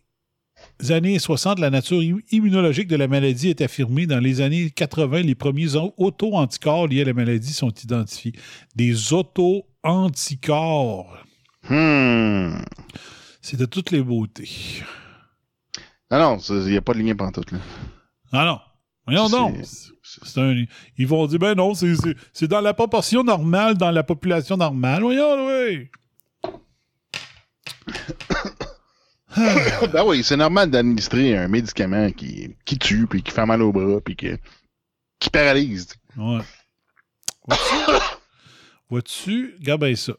années 0.90 1.18
60, 1.18 1.58
la 1.60 1.70
nature 1.70 2.00
im- 2.00 2.20
immunologique 2.30 2.88
de 2.88 2.96
la 2.96 3.06
maladie 3.06 3.50
est 3.50 3.60
affirmée. 3.60 4.06
Dans 4.06 4.18
les 4.20 4.40
années 4.40 4.70
80, 4.70 5.22
les 5.22 5.34
premiers 5.34 5.76
au- 5.76 5.94
auto-anticorps 5.98 6.88
liés 6.88 7.02
à 7.02 7.04
la 7.04 7.12
maladie 7.12 7.52
sont 7.52 7.70
identifiés. 7.72 8.32
Des 8.74 9.12
auto-anticorps. 9.12 11.16
Hmm. 11.68 12.56
C'est 13.40 13.56
de 13.58 13.66
toutes 13.66 13.90
les 13.90 14.02
beautés. 14.02 14.82
Ah 16.10 16.18
non, 16.18 16.38
il 16.38 16.70
n'y 16.70 16.76
a 16.76 16.82
pas 16.82 16.94
de 16.94 16.98
lien 17.00 17.14
pantoute, 17.14 17.52
là. 17.52 17.58
Ah 18.32 18.44
non. 18.44 18.58
Voyons 19.06 19.28
donc. 19.28 19.56
C'est 20.02 20.38
un- 20.40 20.64
ils 20.96 21.06
vont 21.06 21.26
dire, 21.26 21.38
ben 21.38 21.54
non, 21.54 21.74
c'est- 21.74 22.46
dans 22.46 22.60
la 22.60 22.72
proportion 22.74 23.22
normale, 23.24 23.76
dans 23.76 23.90
la 23.90 24.02
population 24.02 24.56
normale. 24.56 25.02
Voyons, 25.02 25.46
oui. 25.48 25.88
ben 29.92 30.04
oui, 30.06 30.22
c'est 30.22 30.36
normal 30.36 30.70
d'administrer 30.70 31.36
un 31.36 31.48
médicament 31.48 32.10
qui, 32.12 32.54
qui 32.64 32.78
tue, 32.78 33.06
puis 33.06 33.22
qui 33.22 33.30
fait 33.32 33.46
mal 33.46 33.62
au 33.62 33.72
bras, 33.72 34.00
puis 34.00 34.14
qui, 34.16 34.28
qui 35.18 35.30
paralyse. 35.30 35.88
Ouais. 36.16 36.40
Vois-tu? 38.88 39.56
Regarde 39.58 39.80
bien 39.84 39.96
ça. 39.96 40.12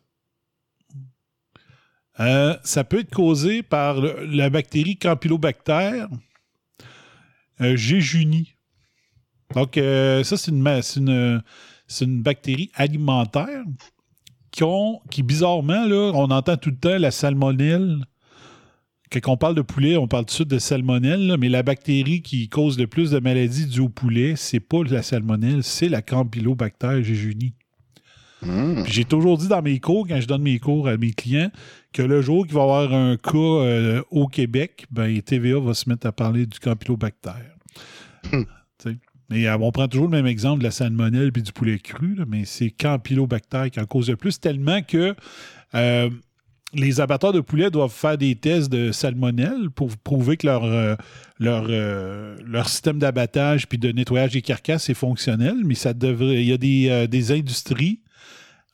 Euh, 2.19 2.55
ça 2.63 2.83
peut 2.83 2.99
être 2.99 3.13
causé 3.13 3.61
par 3.63 3.99
le- 3.99 4.25
la 4.25 4.49
bactérie 4.49 4.97
Campylobacter 4.97 6.05
euh, 7.61 7.75
jejuni. 7.75 8.54
Donc, 9.53 9.77
euh, 9.77 10.23
ça, 10.23 10.37
c'est 10.37 10.51
une, 10.51 10.67
une, 10.97 11.43
une 12.01 12.21
bactérie 12.21 12.71
alimentaire 12.73 13.63
qui, 14.51 14.63
ont, 14.63 15.01
qui, 15.11 15.21
bizarrement, 15.21 15.85
là, 15.85 16.11
on 16.15 16.31
entend 16.31 16.57
tout 16.57 16.71
le 16.71 16.77
temps 16.77 16.97
la 16.97 17.11
salmonelle. 17.11 18.05
Quand 19.11 19.31
on 19.31 19.37
parle 19.37 19.55
de 19.55 19.61
poulet, 19.61 19.97
on 19.97 20.07
parle 20.07 20.25
tout 20.25 20.31
de 20.31 20.35
suite 20.35 20.47
de 20.47 20.59
salmonelle, 20.59 21.27
là, 21.27 21.37
mais 21.37 21.47
la 21.47 21.61
bactérie 21.61 22.21
qui 22.21 22.49
cause 22.49 22.79
le 22.79 22.87
plus 22.87 23.11
de 23.11 23.19
maladies 23.19 23.67
dues 23.67 23.81
au 23.81 23.89
poulet, 23.89 24.33
c'est 24.35 24.59
pas 24.59 24.83
la 24.89 25.03
salmonelle, 25.03 25.63
c'est 25.63 25.89
la 25.89 26.01
Campylobacter 26.01 27.03
jejuni. 27.03 27.53
Hmm. 28.41 28.83
J'ai 28.85 29.05
toujours 29.05 29.37
dit 29.37 29.47
dans 29.47 29.61
mes 29.61 29.79
cours, 29.79 30.07
quand 30.07 30.19
je 30.19 30.27
donne 30.27 30.41
mes 30.41 30.59
cours 30.59 30.87
à 30.87 30.97
mes 30.97 31.11
clients, 31.11 31.51
que 31.93 32.01
le 32.01 32.21
jour 32.21 32.45
qu'il 32.45 32.55
va 32.55 32.61
y 32.61 32.63
avoir 32.63 32.93
un 32.93 33.17
cas 33.17 33.37
euh, 33.37 34.01
au 34.11 34.27
Québec, 34.27 34.85
ben, 34.91 35.21
TVA 35.21 35.59
va 35.59 35.73
se 35.73 35.87
mettre 35.89 36.07
à 36.07 36.11
parler 36.11 36.45
du 36.45 36.59
Campylobacter. 36.59 37.31
Hmm. 38.31 38.43
Mais 39.29 39.47
euh, 39.47 39.57
on 39.57 39.71
prend 39.71 39.87
toujours 39.87 40.05
le 40.05 40.11
même 40.11 40.27
exemple 40.27 40.59
de 40.59 40.65
la 40.65 40.71
salmonelle 40.71 41.31
puis 41.31 41.41
du 41.41 41.51
poulet 41.51 41.79
cru, 41.79 42.15
là, 42.15 42.25
mais 42.27 42.45
c'est 42.45 42.69
Campylobacter 42.69 43.69
qui 43.71 43.79
en 43.79 43.85
cause 43.85 44.09
le 44.09 44.17
plus, 44.17 44.39
tellement 44.39 44.81
que 44.81 45.15
euh, 45.73 46.09
les 46.73 46.99
abatteurs 47.01 47.33
de 47.33 47.39
poulet 47.39 47.71
doivent 47.71 47.91
faire 47.91 48.17
des 48.17 48.35
tests 48.35 48.71
de 48.71 48.91
salmonelle 48.91 49.69
pour 49.69 49.95
prouver 49.97 50.37
que 50.37 50.45
leur, 50.45 50.63
euh, 50.63 50.95
leur, 51.39 51.67
leur 51.67 52.69
système 52.69 52.99
d'abattage 52.99 53.67
puis 53.67 53.77
de 53.77 53.91
nettoyage 53.91 54.33
des 54.33 54.41
carcasses 54.41 54.89
est 54.89 54.95
fonctionnel, 54.95 55.55
mais 55.63 55.75
ça 55.75 55.93
devrait. 55.93 56.43
Il 56.43 56.47
y 56.47 56.53
a 56.53 56.57
des, 56.57 57.07
des 57.07 57.31
industries 57.31 58.01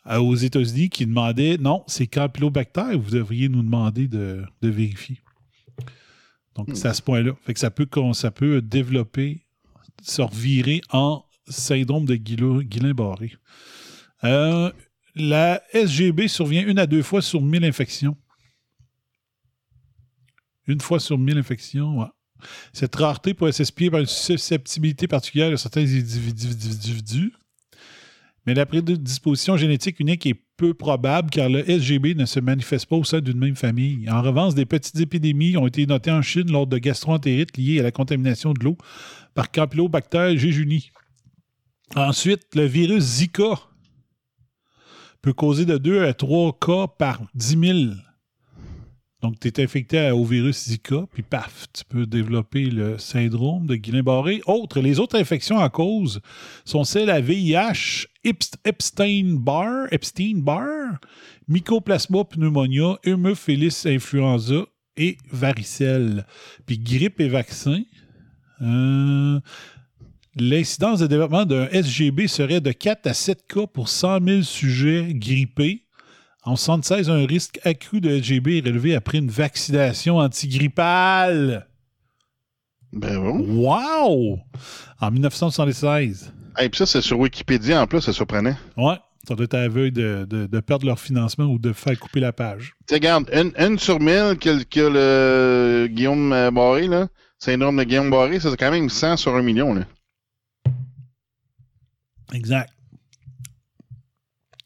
aux 0.10 0.36
États-Unis 0.36 0.90
qui 0.90 1.06
demandaient 1.06 1.58
non, 1.60 1.84
c'est 1.88 2.08
Campylobacter, 2.08 2.96
vous 2.96 3.12
devriez 3.12 3.50
nous 3.50 3.62
demander 3.62 4.08
de, 4.08 4.44
de 4.62 4.70
vérifier. 4.70 5.20
Donc, 6.56 6.70
c'est 6.74 6.88
à 6.88 6.94
ce 6.94 7.02
point-là. 7.02 7.32
Fait 7.46 7.54
que 7.54 7.60
ça 7.60 7.72
peut, 7.72 7.88
ça 8.14 8.32
peut 8.32 8.62
développer, 8.62 9.46
se 10.02 10.22
revirer 10.22 10.82
en 10.92 11.24
syndrome 11.48 12.06
de 12.06 12.16
Guilla- 12.16 12.64
Guillain-Barré. 12.64 13.34
Euh, 14.24 14.72
la 15.16 15.62
SGB 15.74 16.28
survient 16.28 16.66
une 16.66 16.80
à 16.80 16.86
deux 16.88 17.04
fois 17.04 17.22
sur 17.22 17.42
1000 17.42 17.64
infections. 17.66 18.18
Une 20.68 20.80
fois 20.80 21.00
sur 21.00 21.18
1000 21.18 21.38
infections, 21.38 22.00
ouais. 22.00 22.08
Cette 22.74 22.96
rareté 22.96 23.34
pourrait 23.34 23.52
s'expliquer 23.52 23.92
par 23.92 24.00
une 24.00 24.06
susceptibilité 24.06 25.08
particulière 25.08 25.52
de 25.52 25.56
certains 25.56 25.82
individus, 25.82 27.34
mais 28.46 28.54
la 28.54 28.66
prédisposition 28.66 29.56
génétique 29.58 30.00
unique 30.00 30.26
est 30.26 30.42
peu 30.58 30.74
probable 30.74 31.30
car 31.30 31.50
le 31.50 31.64
SGB 31.64 32.16
ne 32.16 32.26
se 32.26 32.40
manifeste 32.40 32.88
pas 32.88 32.96
au 32.96 33.04
sein 33.04 33.20
d'une 33.20 33.38
même 33.38 33.56
famille. 33.56 34.10
En 34.10 34.22
revanche, 34.22 34.56
des 34.56 34.66
petites 34.66 35.00
épidémies 35.00 35.58
ont 35.58 35.68
été 35.68 35.86
notées 35.86 36.12
en 36.12 36.22
Chine 36.22 36.52
lors 36.52 36.68
de 36.68 36.78
gastroentérites 36.78 37.58
liées 37.58 37.80
à 37.80 37.84
la 37.84 37.92
contamination 37.92 38.54
de 38.54 38.64
l'eau 38.64 38.78
par 39.34 39.52
Campylobacter 39.52 40.38
jejuni. 40.38 40.92
Ensuite, 41.96 42.56
le 42.56 42.66
virus 42.66 43.04
Zika 43.04 43.60
peut 45.22 45.34
causer 45.34 45.66
de 45.66 45.78
2 45.78 46.06
à 46.06 46.14
3 46.14 46.58
cas 46.60 46.88
par 46.88 47.22
10 47.36 47.60
000. 47.60 47.80
Donc, 49.22 49.40
tu 49.40 49.48
es 49.48 49.64
infecté 49.64 50.10
au 50.10 50.26
virus 50.26 50.68
Zika, 50.68 51.06
puis 51.14 51.22
paf, 51.22 51.68
tu 51.74 51.84
peux 51.86 52.08
développer 52.08 52.66
le 52.66 52.98
syndrome 52.98 53.68
de 53.68 53.76
Guillain-Barré. 53.76 54.42
Autres, 54.48 54.80
les 54.80 55.00
autres 55.00 55.20
infections 55.20 55.58
en 55.58 55.70
cause 55.70 56.22
sont 56.66 56.84
celles 56.84 57.12
à 57.12 57.22
VIH, 57.22 58.08
Epstein-Barr, 58.24 59.88
Epstein-Barr, 59.92 61.00
Mycoplasma 61.48 62.24
pneumonia, 62.26 62.98
Hémophilus 63.04 63.86
influenza 63.86 64.66
et 64.98 65.18
varicelle. 65.32 66.26
Puis 66.66 66.78
grippe 66.78 67.20
et 67.20 67.30
vaccin. 67.30 67.84
Euh, 68.62 69.40
L'incidence 70.38 71.00
de 71.00 71.08
développement 71.08 71.46
d'un 71.46 71.68
SGB 71.68 72.28
serait 72.28 72.62
de 72.62 72.72
4 72.72 73.08
à 73.08 73.14
7 73.14 73.48
cas 73.48 73.68
pour 73.68 73.90
100 73.90 74.24
000 74.26 74.42
sujets 74.44 75.14
grippés. 75.14 75.84
En 76.44 76.56
76, 76.56 77.10
un 77.10 77.26
risque 77.26 77.60
accru 77.66 78.00
de 78.00 78.18
SGB 78.18 78.60
est 78.60 78.66
relevé 78.66 78.96
après 78.96 79.18
une 79.18 79.30
vaccination 79.30 80.18
antigrippale. 80.20 81.68
Ben 82.94 83.20
bon. 83.20 83.40
Wow! 83.40 84.40
En 85.02 85.12
1976. 85.12 86.34
Et 86.60 86.70
puis 86.70 86.78
ça, 86.80 86.86
c'est 86.86 87.02
sur 87.02 87.20
Wikipédia 87.20 87.82
en 87.82 87.88
plus, 87.88 88.02
c'est 88.02 88.14
surprenant. 88.14 88.56
Ouais. 88.78 88.96
Ça 89.28 89.36
doit 89.36 89.46
être 89.46 89.54
à 89.54 89.68
veille 89.68 89.92
de, 89.92 90.26
de- 90.28 90.48
de 90.48 90.60
perdre 90.62 90.86
leur 90.86 91.00
financement 91.00 91.46
ou 91.46 91.60
de 91.60 91.74
faire 91.74 91.98
couper 92.00 92.20
la 92.20 92.34
page. 92.34 92.74
Tu 92.80 92.86
sais, 92.90 92.96
regarde, 92.96 93.30
une, 93.32 93.52
une 93.58 93.78
sur 93.78 94.00
mille 94.00 94.36
que, 94.40 94.64
que 94.64 94.80
le 94.80 95.88
Guillaume 95.88 96.34
euh, 96.34 96.50
Barré, 96.52 96.88
là, 96.88 97.08
syndrome 97.38 97.78
de 97.78 97.84
Guillaume 97.84 98.10
Barré, 98.10 98.40
c'est 98.40 98.56
quand 98.58 98.72
même 98.72 98.90
100 98.90 99.18
sur 99.18 99.36
un 99.36 99.44
million, 99.44 99.74
là. 99.76 99.84
Exact. 102.34 102.72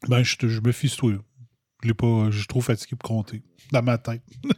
Ben, 0.08 0.24
je, 0.24 0.62
me 0.62 0.72
fie 0.72 0.88
sur 0.88 1.00
toi. 1.00 1.14
Je 1.84 1.88
l'ai 1.90 1.94
pas. 1.94 2.30
Je 2.30 2.38
suis 2.38 2.48
trop 2.48 2.62
fatigué 2.62 2.96
pour 2.96 3.10
compter. 3.10 3.42
Dans 3.72 3.82
ma 3.84 3.98
tête. 3.98 4.22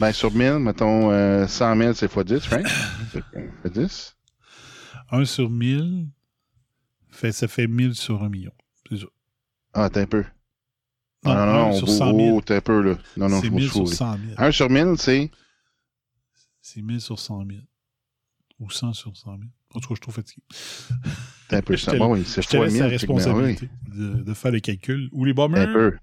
Ben, 0.00 0.12
sur 0.12 0.32
1000, 0.32 0.60
mettons, 0.60 1.10
euh, 1.10 1.44
100 1.48 1.76
000, 1.76 1.92
c'est 1.94 2.06
x 2.06 2.24
10, 2.24 2.46
right? 2.50 2.68
Fait 3.12 3.20
que, 3.20 3.38
Fait 3.64 3.70
10. 3.70 4.16
1 5.10 5.24
sur 5.24 5.50
1000, 5.50 6.06
fait, 7.18 7.32
ça 7.32 7.48
fait 7.48 7.66
1000 7.66 7.94
sur 7.94 8.22
1 8.22 8.28
million. 8.28 8.52
C'est 8.88 8.98
ça. 8.98 9.06
Ah, 9.74 9.90
t'as 9.90 10.02
un 10.02 10.06
peu. 10.06 10.24
Non, 11.24 11.34
non, 11.34 11.46
non, 11.46 11.72
sur 11.72 11.88
oh, 11.88 11.92
100 11.92 12.16
000. 12.16 12.36
oh, 12.36 12.40
t'as 12.40 12.56
un 12.56 12.60
peu, 12.60 12.80
là. 12.80 12.98
Non, 13.16 13.28
non, 13.28 13.40
c'est 13.40 13.48
je 13.48 13.52
me 13.52 13.56
1000 13.56 13.70
sur 13.70 13.88
suis 13.88 13.96
100 13.96 14.18
000. 14.18 14.22
1 14.38 14.52
sur 14.52 14.70
1000, 14.70 14.94
c'est? 14.98 15.30
C'est 16.60 16.82
1000 16.82 17.00
sur 17.00 17.18
100 17.18 17.44
000. 17.46 17.60
Ou 18.60 18.70
100 18.70 18.92
sur 18.92 19.16
100 19.16 19.30
000. 19.36 19.42
En 19.74 19.80
tout 19.80 19.88
cas, 19.88 19.94
je 19.94 19.94
suis 19.94 20.00
trop 20.00 20.12
fatigué. 20.12 20.42
T'as 21.48 21.58
un 21.58 21.62
peu 21.62 21.76
ça. 21.76 21.96
Bon, 21.96 22.14
oui, 22.14 22.24
c'est 22.24 22.42
fois 22.42 22.64
laisse 22.64 22.72
1000. 22.72 22.82
la 22.82 22.86
ben, 22.86 22.92
responsabilité 22.92 23.68
de, 23.88 24.22
de 24.22 24.34
faire 24.34 24.52
les 24.52 24.60
calculs. 24.60 25.08
Ou 25.12 25.24
les 25.24 25.34
bombers? 25.34 25.68
un 25.68 25.72
peu. 25.72 25.96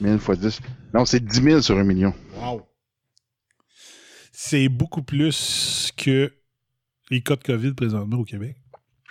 1000 0.00 0.18
fois 0.18 0.36
10. 0.36 0.60
Non, 0.92 1.04
c'est 1.04 1.24
10 1.24 1.42
000 1.42 1.60
sur 1.60 1.78
un 1.78 1.84
million. 1.84 2.14
Wow. 2.36 2.62
C'est 4.32 4.68
beaucoup 4.68 5.02
plus 5.02 5.92
que 5.96 6.32
les 7.10 7.20
cas 7.20 7.36
de 7.36 7.42
COVID 7.44 7.74
présentement 7.74 8.18
au 8.18 8.24
Québec, 8.24 8.56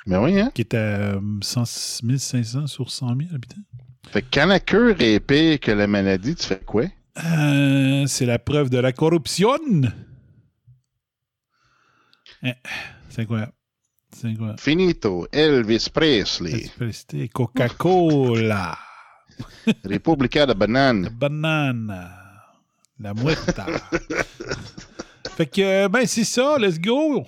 Mais 0.06 0.18
oui, 0.18 0.40
hein? 0.40 0.52
qui 0.54 0.62
est 0.62 0.74
à 0.74 0.78
euh, 1.16 1.22
100 1.42 2.02
1500 2.04 2.68
sur 2.68 2.92
100 2.92 3.08
000 3.08 3.20
habitants. 3.34 3.62
Fait 4.10 4.22
que 4.22 4.28
quand 4.34 4.46
la 4.48 4.60
cure 4.60 4.96
est 5.00 5.20
pire 5.20 5.60
que 5.60 5.72
la 5.72 5.88
maladie, 5.88 6.36
tu 6.36 6.46
fais 6.46 6.60
quoi? 6.60 6.84
Euh, 7.24 8.06
c'est 8.08 8.26
la 8.26 8.38
preuve 8.40 8.70
de 8.70 8.80
la 8.80 8.92
corruption. 8.92 9.58
Eh, 12.44 12.54
c'est 13.10 13.22
incroyable. 13.22 13.54
C'est 14.12 14.28
incroyable. 14.28 14.60
Finito, 14.60 15.28
Elvis 15.32 15.88
Presley, 15.92 16.70
C'était 16.92 17.28
Coca-Cola, 17.30 18.78
Repubblica 19.86 20.44
de 20.46 20.50
la 20.50 20.54
banane. 20.54 21.10
banane, 21.10 22.10
la 23.00 23.14
muerta. 23.14 23.66
fait 25.38 25.46
que, 25.48 25.62
euh, 25.86 25.90
ben, 25.90 26.06
c'est 26.06 26.26
ça, 26.26 26.58
let's 26.60 26.80
go. 26.80 27.26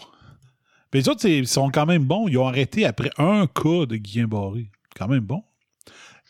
Mais 0.95 1.01
les 1.01 1.09
autres, 1.09 1.43
sont 1.43 1.71
quand 1.71 1.85
même 1.85 2.05
bons. 2.05 2.29
Ils 2.29 2.37
ont 2.37 2.47
arrêté 2.47 2.85
après 2.85 3.09
un 3.17 3.47
cas 3.47 3.85
de 3.85 3.97
Guillain 3.97 4.29
Barré. 4.29 4.69
Quand 4.95 5.09
même 5.09 5.25
bon. 5.25 5.43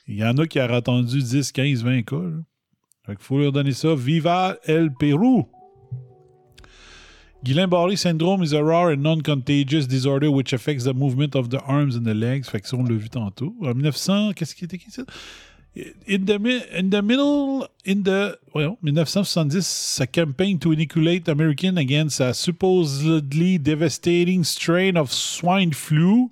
Il 0.07 0.15
y 0.15 0.25
en 0.25 0.35
a 0.39 0.47
qui 0.47 0.59
ont 0.59 0.63
attendu 0.63 1.19
10, 1.21 1.51
15, 1.51 1.83
20 1.83 2.01
cas. 2.01 2.15
là. 2.15 3.13
Faut 3.19 3.37
leur 3.37 3.51
donner 3.51 3.73
ça. 3.73 3.93
Viva 3.93 4.57
el 4.65 4.91
Pérou! 4.91 5.47
Guillain-Barré 7.43 7.95
syndrome 7.95 8.41
is 8.41 8.55
a 8.55 8.63
rare 8.63 8.89
and 8.89 9.03
non-contagious 9.03 9.85
disorder 9.85 10.29
which 10.29 10.51
affects 10.51 10.85
the 10.85 10.95
movement 10.95 11.35
of 11.35 11.49
the 11.49 11.61
arms 11.67 11.95
and 11.95 12.03
the 12.03 12.15
legs. 12.15 12.49
Fait 12.49 12.59
que 12.59 12.67
ça, 12.67 12.75
on 12.75 12.85
l'a 12.85 12.95
vu 12.95 13.07
tantôt. 13.07 13.55
En 13.61 13.75
1900, 13.75 14.33
qu'est-ce 14.33 14.55
qui 14.55 14.65
était 14.65 14.77
écrit 14.77 14.89
ça? 14.89 15.03
In 15.75 16.25
the, 16.25 16.67
in 16.71 16.89
the 16.89 17.01
middle, 17.01 17.67
in 17.83 18.03
the, 18.03 18.39
voyons, 18.53 18.77
1970, 18.81 20.03
a 20.03 20.07
campaign 20.07 20.57
to 20.59 20.71
inoculate 20.71 21.27
Americans 21.27 21.77
against 21.77 22.21
a 22.21 22.33
supposedly 22.33 23.57
devastating 23.57 24.45
strain 24.45 24.95
of 24.95 25.11
swine 25.11 25.73
flu 25.73 26.29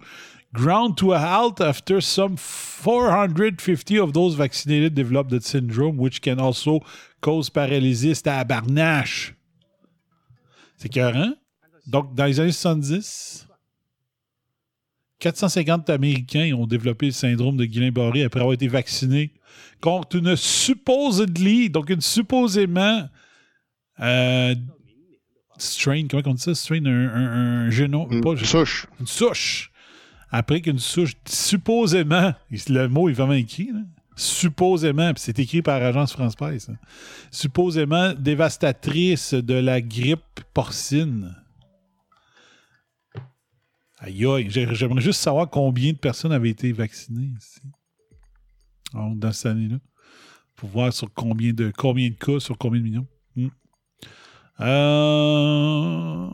ground 0.53 0.97
to 0.97 1.11
a 1.11 1.19
halt 1.19 1.59
after 1.59 1.99
some 1.99 2.37
450 2.37 3.97
of 3.99 4.13
those 4.13 4.35
vaccinated 4.35 4.95
developed 4.95 5.31
the 5.31 5.41
syndrome, 5.41 5.97
which 5.97 6.21
can 6.21 6.39
also 6.39 6.79
cause 7.21 7.49
paralysis 7.49 8.21
à 8.25 8.47
barnache. 8.47 9.33
C'est 10.77 10.87
écœurant. 10.87 11.33
Donc, 11.85 12.15
dans 12.15 12.25
les 12.25 12.39
années 12.39 12.51
70, 12.51 13.47
450 15.23 15.89
Américains 15.89 16.53
ont 16.53 16.67
développé 16.67 17.05
le 17.07 17.11
syndrome 17.13 17.55
de 17.55 17.63
Guillain-Barré 17.63 18.23
après 18.25 18.41
avoir 18.41 18.53
été 18.53 18.67
vaccinés 18.67 19.31
contre 19.79 20.17
une 20.17 20.35
supposedly, 20.35 21.69
donc 21.69 21.89
une 21.89 22.01
supposément 22.01 23.07
euh, 24.01 24.55
strain, 25.57 26.03
comment 26.09 26.23
on 26.25 26.33
dit 26.33 26.41
ça? 26.41 26.53
Strain, 26.53 26.85
un, 26.85 27.07
un, 27.07 27.67
un 27.67 27.69
génome, 27.69 28.11
Une 28.11 28.21
pas 28.21 28.35
souche. 28.35 28.87
une 28.99 29.07
souche. 29.07 29.71
Après 30.29 30.59
qu'une 30.59 30.79
souche, 30.79 31.13
supposément, 31.25 32.33
le 32.51 32.87
mot 32.87 33.07
est 33.07 33.13
vraiment 33.13 33.33
écrit, 33.33 33.69
là. 33.71 33.79
supposément, 34.17 35.13
puis 35.13 35.23
c'est 35.23 35.39
écrit 35.39 35.61
par 35.61 35.81
Agence 35.81 36.11
France 36.11 36.35
Presse, 36.35 36.67
hein. 36.69 36.77
supposément 37.31 38.13
dévastatrice 38.13 39.33
de 39.33 39.53
la 39.53 39.79
grippe 39.79 40.41
porcine. 40.53 41.33
Aïe 44.03 44.25
aïe, 44.25 44.47
j'ai- 44.49 44.75
j'aimerais 44.75 44.99
juste 45.01 45.21
savoir 45.21 45.49
combien 45.49 45.93
de 45.93 45.97
personnes 45.97 46.33
avaient 46.33 46.49
été 46.49 46.73
vaccinées 46.73 47.31
ici. 47.39 47.61
Dans 48.93 49.31
cette 49.31 49.45
année-là. 49.47 49.77
Pour 50.55 50.69
voir 50.69 50.91
sur 50.93 51.11
combien 51.13 51.53
de 51.53 51.71
combien 51.75 52.09
de 52.09 52.15
cas, 52.15 52.39
sur 52.39 52.57
combien 52.57 52.79
de 52.81 52.85
millions. 52.85 53.07
Hmm. 53.37 53.47
Euh, 54.59 56.29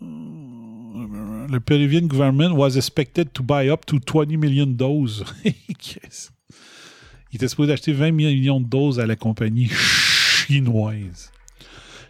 le 0.00 1.58
Peruvian 1.60 2.06
government 2.06 2.52
was 2.56 2.76
expected 2.76 3.32
to 3.32 3.42
buy 3.42 3.68
up 3.68 3.84
to 3.86 3.98
20 3.98 4.36
million 4.38 4.66
doses. 4.66 5.24
Il 5.44 7.36
était 7.36 7.48
supposé 7.48 7.72
acheter 7.72 7.92
20 7.92 8.12
millions 8.12 8.60
de 8.60 8.66
doses 8.68 9.00
à 9.00 9.06
la 9.06 9.16
compagnie 9.16 9.68
chinoise. 9.68 11.32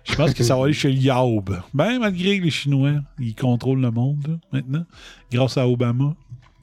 Je 0.04 0.14
pense 0.16 0.34
que 0.34 0.44
ça 0.44 0.56
va 0.56 0.64
aller 0.64 0.72
chez 0.72 0.92
Yaoub. 0.92 1.44
Ben, 1.72 1.98
malgré 1.98 2.38
que 2.38 2.44
les 2.44 2.50
Chinois, 2.50 3.00
ils 3.18 3.34
contrôlent 3.34 3.80
le 3.80 3.90
monde 3.90 4.38
maintenant, 4.52 4.84
grâce 5.32 5.56
à 5.56 5.66
Obama, 5.66 6.14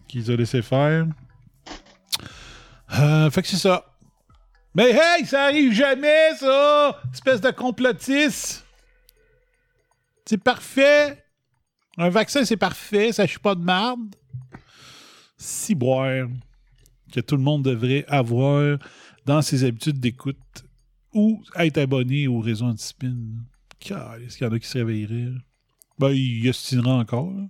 qui 0.07 0.19
les 0.19 0.29
a 0.29 0.35
laissé 0.35 0.61
faire. 0.61 1.07
Euh, 2.99 3.29
fait 3.31 3.41
que 3.41 3.47
c'est 3.47 3.57
ça. 3.57 3.85
Mais 4.73 4.91
hey, 4.91 5.25
ça 5.25 5.43
arrive 5.43 5.73
jamais, 5.73 6.35
ça! 6.37 7.01
Espèce 7.11 7.41
de 7.41 7.51
complotiste! 7.51 8.65
C'est 10.25 10.41
parfait! 10.41 11.25
Un 11.97 12.09
vaccin, 12.09 12.45
c'est 12.45 12.57
parfait, 12.57 13.11
ça 13.11 13.27
chie 13.27 13.39
pas 13.39 13.55
de 13.55 13.63
marde. 13.63 14.15
Si 15.37 15.75
boire 15.75 16.27
que 17.11 17.19
tout 17.19 17.35
le 17.35 17.43
monde 17.43 17.63
devrait 17.63 18.05
avoir 18.07 18.77
dans 19.25 19.41
ses 19.41 19.65
habitudes 19.65 19.99
d'écoute 19.99 20.37
ou 21.13 21.41
être 21.57 21.77
abonné 21.77 22.27
au 22.27 22.39
réseau 22.39 22.65
Antispin. 22.65 23.15
Car 23.79 24.15
est-ce 24.15 24.37
qu'il 24.37 24.47
y 24.47 24.49
en 24.49 24.53
a 24.53 24.59
qui 24.59 24.67
se 24.67 24.77
réveilleraient? 24.77 25.31
Ben, 25.99 26.11
il 26.11 26.47
ostinera 26.49 26.95
encore. 26.95 27.31
là. 27.31 27.47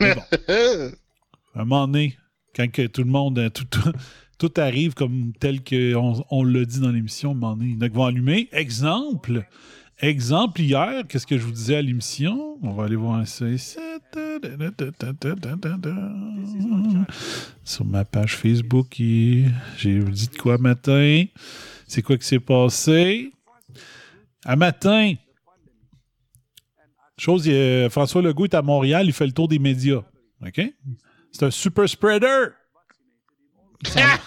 Mais 0.00 0.14
bon, 0.14 0.22
à 1.54 1.60
un 1.60 1.64
moment 1.64 1.86
donné, 1.86 2.16
quand 2.54 2.70
que 2.70 2.86
tout 2.86 3.02
le 3.02 3.10
monde, 3.10 3.38
euh, 3.38 3.50
tout, 3.50 3.64
tout, 3.64 3.92
tout 4.38 4.52
arrive 4.56 4.94
comme 4.94 5.32
tel 5.38 5.62
qu'on 5.62 6.24
on 6.30 6.44
l'a 6.44 6.64
dit 6.64 6.80
dans 6.80 6.90
l'émission, 6.90 7.30
à 7.30 7.32
un 7.32 7.36
moment 7.36 7.56
donné, 7.56 7.70
il 7.70 7.74
y 7.74 7.78
en 7.78 7.80
a 7.82 7.88
qui 7.88 7.94
vont 7.94 8.04
allumer. 8.06 8.48
Exemple, 8.52 9.46
exemple 10.00 10.60
hier, 10.60 11.04
qu'est-ce 11.08 11.26
que 11.26 11.38
je 11.38 11.44
vous 11.44 11.52
disais 11.52 11.76
à 11.76 11.82
l'émission? 11.82 12.58
On 12.62 12.72
va 12.72 12.84
aller 12.84 12.96
voir 12.96 13.26
ça 13.26 13.48
ici. 13.48 13.78
Sur 17.64 17.84
ma 17.84 18.04
page 18.04 18.36
Facebook, 18.36 18.88
j'ai 18.96 19.48
dit 19.78 20.28
de 20.28 20.38
quoi 20.38 20.58
matin? 20.58 21.24
C'est 21.92 22.00
quoi 22.00 22.16
qui 22.16 22.26
s'est 22.26 22.40
passé? 22.40 23.30
À 24.46 24.56
matin, 24.56 25.12
chose, 27.18 27.44
il 27.46 27.54
a- 27.54 27.90
François 27.90 28.22
Legault 28.22 28.46
est 28.46 28.54
à 28.54 28.62
Montréal, 28.62 29.04
il 29.06 29.12
fait 29.12 29.26
le 29.26 29.32
tour 29.32 29.46
des 29.46 29.58
médias. 29.58 30.00
OK? 30.44 30.60
C'est 31.32 31.44
un 31.44 31.50
super 31.50 31.86
spreader. 31.86 32.46
Ça- 33.84 34.18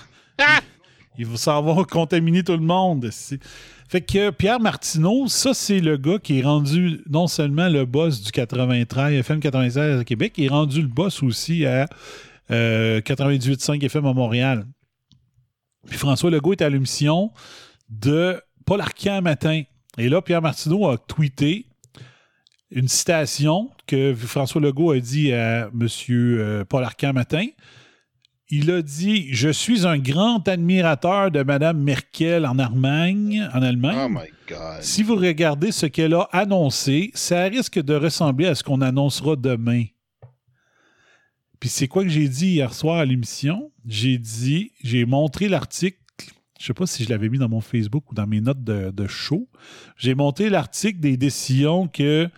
il 1.17 1.25
va 1.25 1.38
savoir 1.38 1.88
contaminer 1.88 2.43
tout 2.43 2.51
le 2.51 2.60
monde. 2.60 3.10
Fait 3.89 4.01
que 4.01 4.30
Pierre 4.30 4.60
Martineau, 4.60 5.28
ça, 5.28 5.54
c'est 5.56 5.80
le 5.80 5.97
gars 5.97 6.19
qui 6.19 6.39
est 6.39 6.43
rendu 6.43 7.01
non 7.10 7.25
seulement 7.28 7.67
le 7.69 7.86
boss 7.86 8.21
du 8.21 8.32
93, 8.32 9.13
FM 9.13 9.39
96 9.39 9.99
à 10.01 10.04
Québec, 10.04 10.34
il 10.38 10.45
est 10.45 10.49
rendu 10.49 10.82
le 10.84 10.88
boss 10.88 11.23
aussi 11.23 11.65
à 11.65 11.88
euh, 12.51 12.99
98.5 13.01 13.82
FM 13.84 14.06
à 14.06 14.13
Montréal. 14.13 14.65
Puis 15.88 15.98
François 15.98 16.30
Legault 16.30 16.54
est 16.54 16.62
à 16.62 16.69
l'émission 16.69 17.32
de 17.89 18.41
Paul 18.65 18.82
Arcand 18.82 19.21
matin. 19.21 19.63
Et 19.98 20.10
là, 20.10 20.21
Pierre 20.21 20.41
Martineau 20.41 20.88
a 20.88 20.98
tweeté 20.98 21.67
une 22.71 22.88
citation 22.88 23.69
que 23.88 24.13
François 24.13 24.62
Legault 24.62 24.91
a 24.91 25.00
dit 25.00 25.32
à 25.32 25.69
M. 25.74 25.88
euh, 26.10 26.65
Paul 26.65 26.84
Arcand 26.84 27.13
matin. 27.13 27.45
Il 28.50 28.69
a 28.69 28.82
dit 28.82 29.34
Je 29.34 29.50
suis 29.50 29.88
un 29.88 29.98
grand 29.98 30.48
admirateur 30.48 31.32
de 31.32 31.41
Mme 31.41 31.82
Merkel 31.82 32.45
en 32.45 32.60
Allemagne. 32.60 33.50
En 33.54 33.62
Allemagne. 33.62 33.98
Oh 34.06 34.10
my 34.10 34.28
God. 34.48 34.82
Si 34.82 35.02
vous 35.02 35.15
regardez 35.15 35.71
ce 35.71 35.86
qu'elle 35.86 36.13
a 36.13 36.28
annoncé, 36.32 37.12
ça 37.13 37.43
risque 37.45 37.82
de 37.82 37.95
ressembler 37.95 38.48
à 38.48 38.56
ce 38.56 38.63
qu'on 38.63 38.82
annoncera 38.82 39.36
demain. 39.36 39.86
Puis 41.60 41.70
c'est 41.70 41.88
quoi 41.88 42.04
que 42.04 42.10
j'ai 42.10 42.28
dit 42.28 42.48
hier 42.48 42.74
soir 42.74 42.98
à 42.98 43.06
l'émission? 43.06 43.72
J'ai 43.86 44.18
dit, 44.18 44.72
j'ai 44.84 45.06
montré 45.06 45.48
l'article, 45.48 45.98
je 46.60 46.65
sais 46.65 46.74
pas 46.74 46.88
si 46.88 47.04
je 47.04 47.10
l'avais 47.10 47.30
mis 47.30 47.38
dans 47.38 47.50
mon 47.50 47.62
Facebook 47.62 48.12
ou 48.12 48.15
dans 48.15 48.28
mes 48.28 48.41
notes 48.41 48.63
de, 48.63 48.91
de 48.91 49.08
show. 49.08 49.48
J'ai 49.98 50.15
montré 50.15 50.50
l'article 50.50 51.00
des 51.00 51.18
décisions 51.18 51.88
que 51.88 52.30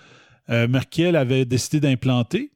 euh, 0.49 0.67
Merkel 0.67 1.15
avait 1.15 1.45
décidé 1.45 1.79
d'implanter. 1.79 2.51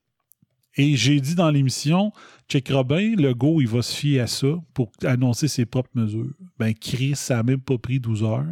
Et 0.78 0.95
j'ai 0.95 1.19
dit 1.19 1.36
dans 1.36 1.52
l'émission, 1.52 2.13
check 2.47 2.69
Robin, 2.69 3.15
le 3.17 3.34
go, 3.34 3.60
il 3.60 3.67
va 3.67 3.82
se 3.82 3.95
fier 3.95 4.21
à 4.21 4.28
ça 4.28 4.56
pour 4.74 4.91
annoncer 5.04 5.47
ses 5.47 5.65
propres 5.65 5.91
mesures. 5.95 6.34
Ben, 6.58 6.74
Chris, 6.74 7.15
ça 7.15 7.36
n'a 7.36 7.43
même 7.43 7.60
pas 7.60 7.78
pris 7.78 8.00
12 8.00 8.24
heures. 8.24 8.45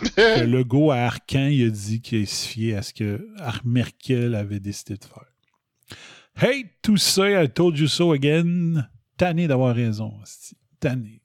le 0.16 0.62
go 0.62 0.90
à 0.90 0.96
Arcan, 0.96 1.46
il 1.46 1.66
a 1.66 1.70
dit 1.70 2.00
qu'il 2.00 2.26
se 2.26 2.48
fiait 2.48 2.74
à 2.74 2.82
ce 2.82 2.94
que 2.94 3.28
Merkel 3.64 4.34
avait 4.34 4.60
décidé 4.60 4.96
de 4.96 5.04
faire. 5.04 5.33
Hate 6.36 6.82
to 6.82 6.96
say 6.96 7.40
I 7.40 7.46
told 7.46 7.78
you 7.78 7.86
so 7.86 8.12
again. 8.12 8.88
Tanné 9.16 9.46
d'avoir 9.46 9.74
raison. 9.74 10.12
Tanné. 10.80 11.22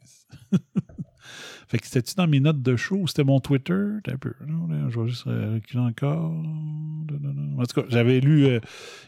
fait 1.68 1.80
que 1.80 1.86
c'était-tu 1.88 2.14
dans 2.16 2.28
mes 2.28 2.40
notes 2.40 2.62
de 2.62 2.76
show? 2.76 3.08
C'était 3.08 3.24
mon 3.24 3.40
Twitter? 3.40 3.98
Un 4.08 4.18
peu. 4.18 4.34
Je 4.40 5.00
vais 5.00 5.08
juste 5.08 5.26
euh, 5.26 5.56
reculer 5.56 5.82
encore. 5.82 6.32
En 7.58 7.64
tout 7.64 7.82
cas, 7.82 7.88
j'avais 7.90 8.20
lu, 8.20 8.46
euh, 8.46 8.60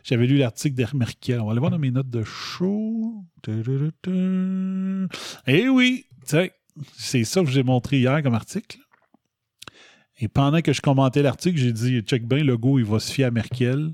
j'avais 0.04 0.26
lu 0.26 0.38
l'article 0.38 0.76
d'Air 0.76 0.96
Merkel. 0.96 1.40
On 1.40 1.46
va 1.46 1.52
aller 1.52 1.60
voir 1.60 1.72
dans 1.72 1.80
mes 1.80 1.92
notes 1.92 2.10
de 2.10 2.24
show. 2.24 3.24
Eh 5.48 5.70
oui, 5.70 6.06
c'est 6.26 7.24
ça 7.24 7.42
que 7.42 7.48
je 7.48 7.52
vous 7.52 7.60
ai 7.60 7.64
montré 7.64 8.00
hier 8.00 8.24
comme 8.24 8.34
article. 8.34 8.80
Et 10.20 10.28
pendant 10.28 10.62
que 10.62 10.74
je 10.74 10.82
commentais 10.82 11.22
l'article, 11.22 11.58
j'ai 11.58 11.74
dit 11.74 12.02
check 12.02 12.28
bien, 12.28 12.44
le 12.44 12.58
go, 12.58 12.80
il 12.80 12.86
va 12.86 13.00
se 13.00 13.12
fier 13.12 13.26
à 13.26 13.32
Merkel. 13.32 13.94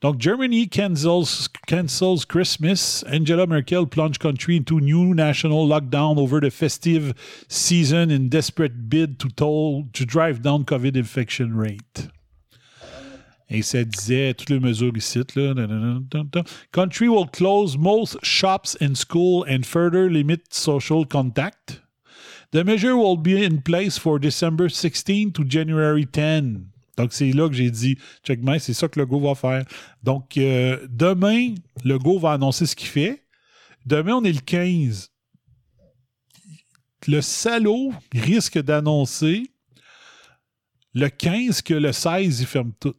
Donc, 0.00 0.16
Germany 0.16 0.66
cancels, 0.66 1.48
cancels 1.66 2.24
Christmas. 2.24 3.02
Angela 3.02 3.46
Merkel 3.46 3.86
plunged 3.86 4.18
country 4.18 4.56
into 4.56 4.80
new 4.80 5.14
national 5.14 5.68
lockdown 5.68 6.16
over 6.16 6.40
the 6.40 6.50
festive 6.50 7.12
season 7.48 8.10
in 8.10 8.30
desperate 8.30 8.88
bid 8.88 9.18
to, 9.20 9.28
toll, 9.28 9.88
to 9.92 10.06
drive 10.06 10.40
down 10.40 10.64
COVID 10.64 10.96
infection 10.96 11.54
rate. 11.54 12.08
Et 13.50 13.62
ça 13.62 13.84
disait 13.84 14.32
toutes 14.34 14.48
les 14.48 14.60
mesures 14.60 14.96
ici. 14.96 15.18
Là, 15.36 15.54
da, 15.54 15.66
da, 15.66 16.22
da. 16.22 16.42
Country 16.72 17.08
will 17.08 17.26
close 17.26 17.76
most 17.76 18.16
shops 18.24 18.76
and 18.80 18.96
school 18.96 19.44
and 19.44 19.66
further 19.66 20.08
limit 20.08 20.54
social 20.54 21.04
contact. 21.04 21.82
The 22.52 22.64
measure 22.64 22.96
will 22.96 23.16
be 23.16 23.44
in 23.44 23.60
place 23.60 23.98
for 23.98 24.18
December 24.18 24.68
16 24.68 25.32
to 25.32 25.44
January 25.44 26.06
10. 26.06 26.70
Donc, 27.00 27.12
c'est 27.12 27.30
là 27.32 27.48
que 27.48 27.54
j'ai 27.54 27.70
dit, 27.70 27.96
check 28.24 28.40
bien, 28.40 28.58
c'est 28.58 28.74
ça 28.74 28.88
que 28.88 28.98
le 29.00 29.06
go 29.06 29.20
va 29.20 29.34
faire. 29.34 29.64
Donc, 30.02 30.36
euh, 30.36 30.86
demain, 30.88 31.54
le 31.84 31.98
go 31.98 32.18
va 32.18 32.32
annoncer 32.32 32.66
ce 32.66 32.76
qu'il 32.76 32.88
fait. 32.88 33.24
Demain, 33.86 34.14
on 34.14 34.24
est 34.24 34.32
le 34.32 34.40
15. 34.40 35.10
Le 37.08 37.20
salaud 37.22 37.92
risque 38.12 38.58
d'annoncer 38.58 39.44
le 40.92 41.08
15 41.08 41.62
que 41.62 41.74
le 41.74 41.92
16, 41.92 42.40
il 42.40 42.46
ferme 42.46 42.72
tout. 42.78 42.94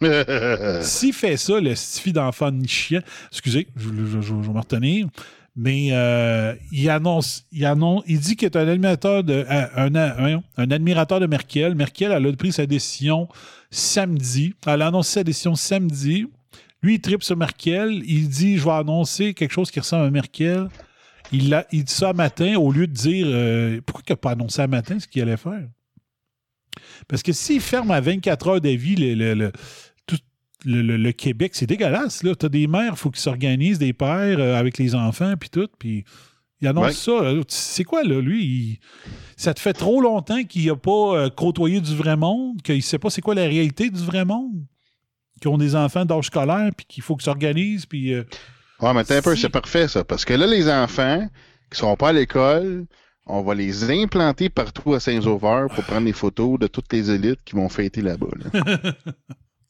S'il 0.82 1.12
fait 1.12 1.36
ça, 1.36 1.60
le 1.60 1.74
stifi 1.74 2.12
d'enfant 2.12 2.52
de 2.52 2.66
chien, 2.66 3.02
excusez, 3.32 3.68
je, 3.76 3.88
je- 3.88 4.06
je- 4.06 4.20
je 4.20 4.34
vais 4.34 4.48
me 4.52 4.58
retenir, 4.58 5.08
mais 5.62 5.88
euh, 5.92 6.54
il 6.72 6.88
annonce, 6.88 7.44
il 7.52 7.66
annonce, 7.66 8.02
il 8.06 8.18
dit 8.18 8.34
qu'il 8.34 8.46
est 8.46 8.56
un 8.56 8.66
admirateur 8.66 9.22
de, 9.22 9.44
euh, 9.46 9.66
un, 9.76 9.94
un- 9.94 10.70
admirateur 10.70 11.20
de 11.20 11.26
Merkel. 11.26 11.74
Merkel, 11.74 12.12
elle 12.12 12.26
a 12.26 12.32
pris 12.32 12.50
sa 12.50 12.64
décision 12.64 13.28
samedi. 13.70 14.54
Elle 14.66 14.80
a 14.80 14.86
annoncé 14.86 15.12
sa 15.20 15.24
décision 15.24 15.54
samedi. 15.54 16.26
Lui, 16.82 16.94
il 16.94 17.00
tripe 17.02 17.22
sur 17.22 17.36
Merkel. 17.36 18.02
Il 18.06 18.30
dit, 18.30 18.56
je 18.56 18.64
vais 18.64 18.70
annoncer 18.70 19.34
quelque 19.34 19.52
chose 19.52 19.70
qui 19.70 19.80
ressemble 19.80 20.06
à 20.06 20.10
Merkel. 20.10 20.66
Il, 21.30 21.54
dit 21.70 21.84
ça 21.86 22.14
matin 22.14 22.56
au 22.56 22.72
lieu 22.72 22.86
de 22.86 22.92
dire, 22.94 23.26
euh, 23.28 23.80
pourquoi 23.84 24.02
il 24.08 24.12
n'a 24.12 24.16
pas 24.16 24.30
annoncé 24.30 24.62
à 24.62 24.66
matin 24.66 24.98
ce 24.98 25.06
qu'il 25.06 25.20
allait 25.20 25.36
faire? 25.36 25.68
Parce 27.06 27.22
que 27.22 27.32
s'il 27.32 27.60
ferme 27.60 27.90
à 27.90 28.00
24 28.00 28.48
heures 28.48 28.60
d'avis 28.62 28.96
le, 28.96 29.14
le, 29.14 29.34
le- 29.34 29.52
le, 30.64 30.82
le- 30.82 30.96
le 30.96 31.12
Québec, 31.12 31.52
c'est 31.54 31.66
dégueulasse. 31.66 32.20
Tu 32.20 32.46
as 32.46 32.48
des 32.48 32.66
mères, 32.66 32.92
il 32.92 32.96
faut 32.98 33.10
qu'ils 33.10 33.20
s'organisent, 33.20 33.78
des 33.78 33.92
pères 33.92 34.38
euh, 34.38 34.56
avec 34.58 34.78
les 34.78 34.94
enfants, 34.94 35.34
puis 35.38 35.48
tout. 35.50 35.68
Puis 35.78 36.04
il 36.60 36.68
annonce 36.68 36.86
Ouais. 36.86 36.92
ça. 36.92 37.32
là. 37.32 37.42
C'est 37.48 37.84
quoi, 37.84 38.02
là, 38.04 38.20
lui? 38.20 38.44
il- 38.44 38.78
ça 39.36 39.54
te 39.54 39.60
fait 39.60 39.72
trop 39.72 40.00
longtemps 40.00 40.42
qu'il 40.44 40.66
n'a 40.66 40.76
pas 40.76 41.16
euh, 41.16 41.30
côtoyé 41.30 41.80
du 41.80 41.94
vrai 41.96 42.16
monde, 42.16 42.60
qu'il 42.62 42.76
ne 42.76 42.80
sait 42.80 42.98
pas 42.98 43.08
c'est 43.10 43.22
quoi 43.22 43.34
la 43.34 43.44
réalité 43.44 43.88
du 43.90 44.02
vrai 44.04 44.24
monde, 44.26 44.64
qu'ils 45.40 45.50
ont 45.50 45.56
des 45.58 45.74
enfants 45.74 46.04
d'âge 46.04 46.26
scolaire, 46.26 46.70
puis 46.76 46.84
qu'il 46.86 47.02
faut 47.02 47.16
qu'ils 47.16 47.24
s'organisent, 47.24 47.86
puis... 47.86 48.12
euh, 48.12 48.24
Ouais, 48.80 48.92
mais 48.94 49.04
t'as 49.04 49.18
un 49.18 49.22
peu, 49.22 49.36
c'est 49.36 49.48
parfait 49.50 49.88
ça. 49.88 50.04
Parce 50.04 50.24
que 50.24 50.32
là, 50.34 50.46
les 50.46 50.68
enfants 50.70 51.26
qui 51.70 51.78
sont 51.78 51.96
pas 51.96 52.08
à 52.08 52.12
l'école, 52.14 52.86
on 53.26 53.42
va 53.42 53.54
les 53.54 53.90
implanter 53.90 54.48
partout 54.48 54.94
à 54.94 55.00
Saint-Sauveur 55.00 55.68
pour 55.68 55.84
prendre 55.84 56.06
des 56.06 56.12
photos 56.14 56.58
de 56.58 56.66
toutes 56.66 56.90
les 56.92 57.10
élites 57.10 57.40
qui 57.44 57.54
vont 57.56 57.68
fêter 57.68 58.00
là-bas. 58.00 58.26
là. 58.54 58.76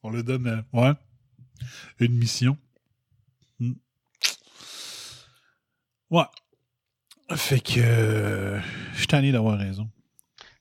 On 0.03 0.11
le 0.11 0.23
donne, 0.23 0.47
euh, 0.47 0.63
ouais, 0.73 0.93
une 1.99 2.15
mission. 2.17 2.57
Hmm. 3.59 3.73
Ouais. 6.11 6.25
Fait 7.37 7.61
que 7.61 7.79
euh, 7.81 8.61
je 8.93 8.99
suis 8.99 9.07
tanné 9.07 9.31
d'avoir 9.31 9.59
raison. 9.59 9.89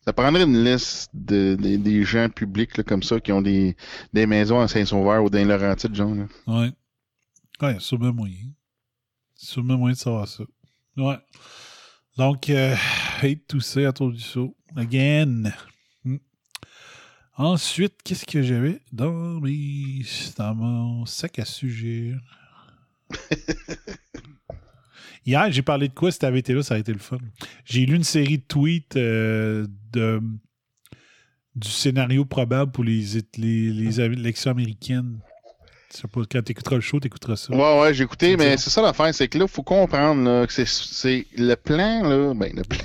Ça 0.05 0.13
prendrait 0.13 0.43
une 0.43 0.63
liste 0.63 1.09
de, 1.13 1.55
de- 1.59 1.77
des 1.77 2.03
gens 2.03 2.29
publics 2.29 2.77
là, 2.77 2.83
comme 2.83 3.03
ça 3.03 3.19
qui 3.19 3.31
ont 3.31 3.41
des, 3.41 3.75
des 4.13 4.25
maisons 4.27 4.59
à 4.59 4.67
Saint-Sauveur 4.67 5.23
ou 5.23 5.29
dans 5.29 5.47
Laurentides, 5.47 5.95
genre. 5.95 6.13
là. 6.15 6.25
Ouais. 6.47 6.71
Ouais, 7.61 7.79
sûrement 7.79 8.13
moyen. 8.13 8.51
Sûrement 9.35 9.77
moyen 9.77 9.93
de 9.93 9.99
savoir 9.99 10.27
ça. 10.27 10.43
Ouais. 10.97 11.17
Donc, 12.17 12.49
euh, 12.49 12.75
hate 13.21 13.47
tout 13.47 13.61
ça, 13.61 13.87
à 13.87 13.93
tour 13.93 14.11
du 14.11 14.19
saut. 14.19 14.55
Again. 14.75 15.51
Ensuite, 17.39 17.93
qu'est-ce 18.03 18.25
que 18.25 18.41
j'avais 18.41 18.81
dans, 18.91 19.13
mes, 19.39 20.01
dans 20.37 20.53
mon 20.55 21.05
sac 21.05 21.39
à 21.39 21.45
sujet? 21.45 22.15
Hier, 25.25 25.49
j'ai 25.49 25.61
parlé 25.61 25.87
de 25.87 25.93
quoi? 25.93 26.11
Si 26.11 26.19
t'avais 26.19 26.39
été 26.39 26.53
là, 26.53 26.61
ça 26.63 26.73
aurait 26.73 26.81
été 26.81 26.91
le 26.91 26.99
fun. 26.99 27.17
J'ai 27.63 27.85
lu 27.85 27.95
une 27.95 28.03
série 28.03 28.39
de 28.39 28.43
tweets 28.43 28.97
euh, 28.97 29.65
de, 29.93 30.21
du 31.55 31.69
scénario 31.69 32.25
probable 32.25 32.73
pour 32.73 32.83
les, 32.83 33.05
les, 33.37 33.69
les 33.71 34.01
élections 34.01 34.51
américaines. 34.51 35.19
Pas, 36.11 36.21
quand 36.29 36.41
t'écouteras 36.41 36.75
le 36.75 36.81
show, 36.81 36.99
t'écouteras 36.99 37.37
ça. 37.37 37.53
Ouais, 37.55 37.81
ouais, 37.81 37.93
j'ai 37.93 38.03
écouté, 38.03 38.35
mais 38.35 38.57
c'est 38.57 38.69
ça 38.69 38.81
l'affaire, 38.81 39.15
c'est 39.15 39.29
que 39.29 39.37
là, 39.37 39.45
il 39.45 39.49
faut 39.51 39.63
comprendre 39.63 40.21
là, 40.23 40.45
que 40.45 40.51
c'est- 40.53 40.65
c'est 40.67 41.25
le 41.37 41.55
plan, 41.55 42.03
là. 42.03 42.33
Ben, 42.35 42.51
le 42.53 42.63
plan. 42.63 42.79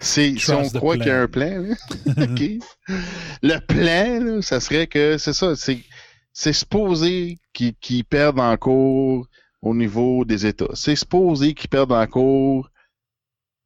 C'est 0.00 0.34
si 0.38 0.50
on 0.52 0.68
croit 0.68 0.96
qu'il 0.96 1.06
y 1.06 1.10
a 1.10 1.22
un 1.22 1.28
plan, 1.28 1.62
là. 1.62 1.74
Le 3.42 3.58
plan, 3.60 4.24
là, 4.24 4.42
ça 4.42 4.60
serait 4.60 4.86
que 4.86 5.18
c'est 5.18 5.32
ça, 5.32 5.56
c'est 5.56 5.80
c'est 6.32 6.52
supposé 6.52 7.38
qu'ils 7.52 7.74
qu'ils 7.76 8.04
perdent 8.04 8.40
en 8.40 8.56
cours 8.56 9.26
au 9.62 9.74
niveau 9.74 10.24
des 10.24 10.46
États. 10.46 10.74
C'est 10.74 10.96
supposé 10.96 11.54
qu'ils 11.54 11.70
perdent 11.70 11.92
en 11.92 12.06
cours 12.06 12.70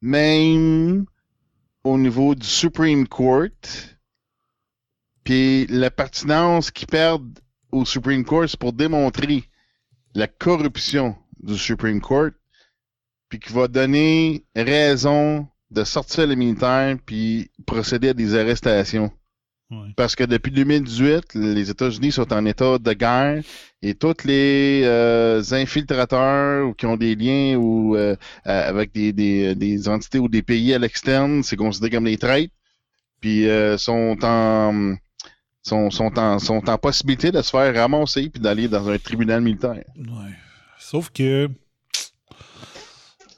même 0.01 1.05
au 1.83 1.97
niveau 1.97 2.35
du 2.35 2.47
Supreme 2.47 3.07
Court. 3.07 3.49
Puis 5.23 5.67
la 5.67 5.91
pertinence 5.91 6.71
qu'ils 6.71 6.87
perdent 6.87 7.39
au 7.71 7.85
Supreme 7.85 8.23
Court, 8.23 8.45
c'est 8.47 8.59
pour 8.59 8.73
démontrer 8.73 9.43
la 10.15 10.27
corruption 10.27 11.15
du 11.41 11.57
Supreme 11.57 12.01
Court, 12.01 12.31
puis 13.29 13.39
qui 13.39 13.53
va 13.53 13.67
donner 13.67 14.45
raison 14.55 15.47
de 15.71 15.83
sortir 15.83 16.27
les 16.27 16.35
militaires 16.35 16.97
puis 17.05 17.49
procéder 17.65 18.09
à 18.09 18.13
des 18.13 18.35
arrestations. 18.35 19.11
Ouais. 19.71 19.89
Parce 19.95 20.15
que 20.15 20.23
depuis 20.23 20.51
2018, 20.51 21.35
les 21.35 21.69
États-Unis 21.69 22.11
sont 22.11 22.33
en 22.33 22.43
état 22.45 22.79
de 22.79 22.93
guerre 22.93 23.43
et 23.83 23.93
tous 23.93 24.23
les 24.25 24.81
euh, 24.83 25.43
infiltrateurs 25.51 26.67
ou 26.67 26.73
qui 26.73 26.87
ont 26.87 26.97
des 26.97 27.13
liens 27.13 27.55
ou 27.55 27.95
euh, 27.95 28.15
euh, 28.47 28.69
avec 28.69 28.91
des, 28.93 29.13
des, 29.13 29.53
des 29.53 29.87
entités 29.87 30.17
ou 30.17 30.27
des 30.27 30.41
pays 30.41 30.73
à 30.73 30.79
l'externe, 30.79 31.43
c'est 31.43 31.55
considéré 31.55 31.91
comme 31.91 32.05
des 32.05 32.17
traîtres. 32.17 32.53
Puis 33.21 33.47
euh, 33.47 33.77
sont 33.77 34.17
en 34.23 34.95
sont, 35.61 35.91
sont 35.91 36.17
en 36.17 36.39
sont 36.39 36.67
en 36.67 36.77
possibilité 36.79 37.31
de 37.31 37.41
se 37.43 37.51
faire 37.51 37.75
ramasser 37.75 38.29
puis 38.29 38.41
d'aller 38.41 38.67
dans 38.67 38.89
un 38.89 38.97
tribunal 38.97 39.41
militaire. 39.41 39.83
Ouais. 39.97 40.33
Sauf 40.79 41.11
que. 41.11 41.47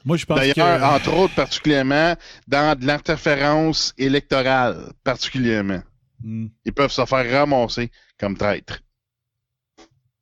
Moi, 0.04 0.16
je 0.16 0.26
pense 0.26 0.38
D'ailleurs, 0.38 0.80
que. 0.80 0.84
entre 0.96 1.14
autres, 1.16 1.34
particulièrement 1.34 2.14
dans 2.48 2.78
de 2.78 2.84
l'interférence 2.86 3.94
électorale, 3.98 4.92
particulièrement. 5.04 5.82
Hmm, 6.22 6.46
Ils 6.64 6.72
peuvent 6.72 6.90
se 6.92 7.04
faire 7.04 7.30
ramasser 7.40 7.90
comme 8.18 8.36
traîtres. 8.36 8.80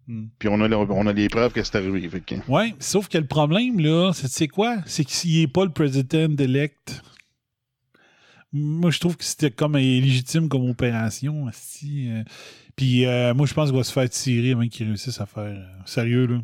hmm. 0.06 0.26
Puis 0.38 0.48
on 0.48 0.60
a, 0.60 0.68
on 0.70 1.06
a 1.06 1.12
les 1.12 1.28
preuves 1.28 1.52
que 1.52 1.62
c'est 1.62 1.76
arrivé. 1.76 2.08
que- 2.20 2.34
Ouais, 2.50 2.74
sauf 2.78 3.08
que 3.08 3.18
le 3.18 3.26
problème, 3.26 3.78
là, 3.80 4.12
c'est 4.14 4.28
c'est 4.28 4.48
quoi? 4.48 4.78
C'est 4.86 5.04
que 5.04 5.10
s'il 5.12 5.40
n'est 5.40 5.46
pas 5.48 5.64
le 5.64 5.70
président 5.72 6.34
elect, 6.38 7.02
moi, 8.52 8.90
je 8.90 8.98
trouve 8.98 9.16
que 9.16 9.24
c'était 9.24 9.50
comme 9.50 9.76
illégitime 9.76 10.48
comme 10.48 10.68
opération. 10.68 11.46
asti, 11.46 12.08
euh. 12.10 12.24
Puis 12.76 13.04
euh, 13.06 13.32
moi, 13.34 13.46
je 13.46 13.54
pense 13.54 13.68
qu'il 13.68 13.76
va 13.78 13.84
se 13.84 13.92
faire 13.92 14.08
tirer 14.10 14.52
avant 14.52 14.66
qu'il 14.68 14.86
réussisse 14.88 15.20
à 15.20 15.26
faire. 15.26 15.42
euh, 15.44 15.64
sérieux, 15.86 16.26
là. 16.26 16.38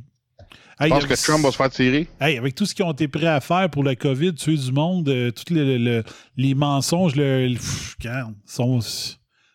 Je 0.81 0.89
pense 0.89 1.07
que 1.07 1.15
Trump 1.25 1.43
va 1.43 1.51
se 1.51 1.57
faire 1.57 1.71
tirer. 1.71 2.07
Hey, 2.21 2.37
avec 2.37 2.55
tout 2.55 2.67
ce 2.67 2.75
qu'ils 2.75 2.85
ont 2.85 2.93
été 2.93 3.09
prêts 3.09 3.27
à 3.27 3.41
faire 3.41 3.71
pour 3.71 3.83
la 3.83 3.97
COVID, 3.97 4.35
tuer 4.35 4.57
du 4.57 4.73
monde, 4.73 5.09
euh, 5.09 5.31
tous 5.31 5.53
les, 5.53 5.79
le- 5.79 6.05
les 6.37 6.55
mensonges, 6.55 7.17
le, 7.17 7.47
le- 7.49 7.55
pff, 7.55 7.97
sont. 8.45 8.81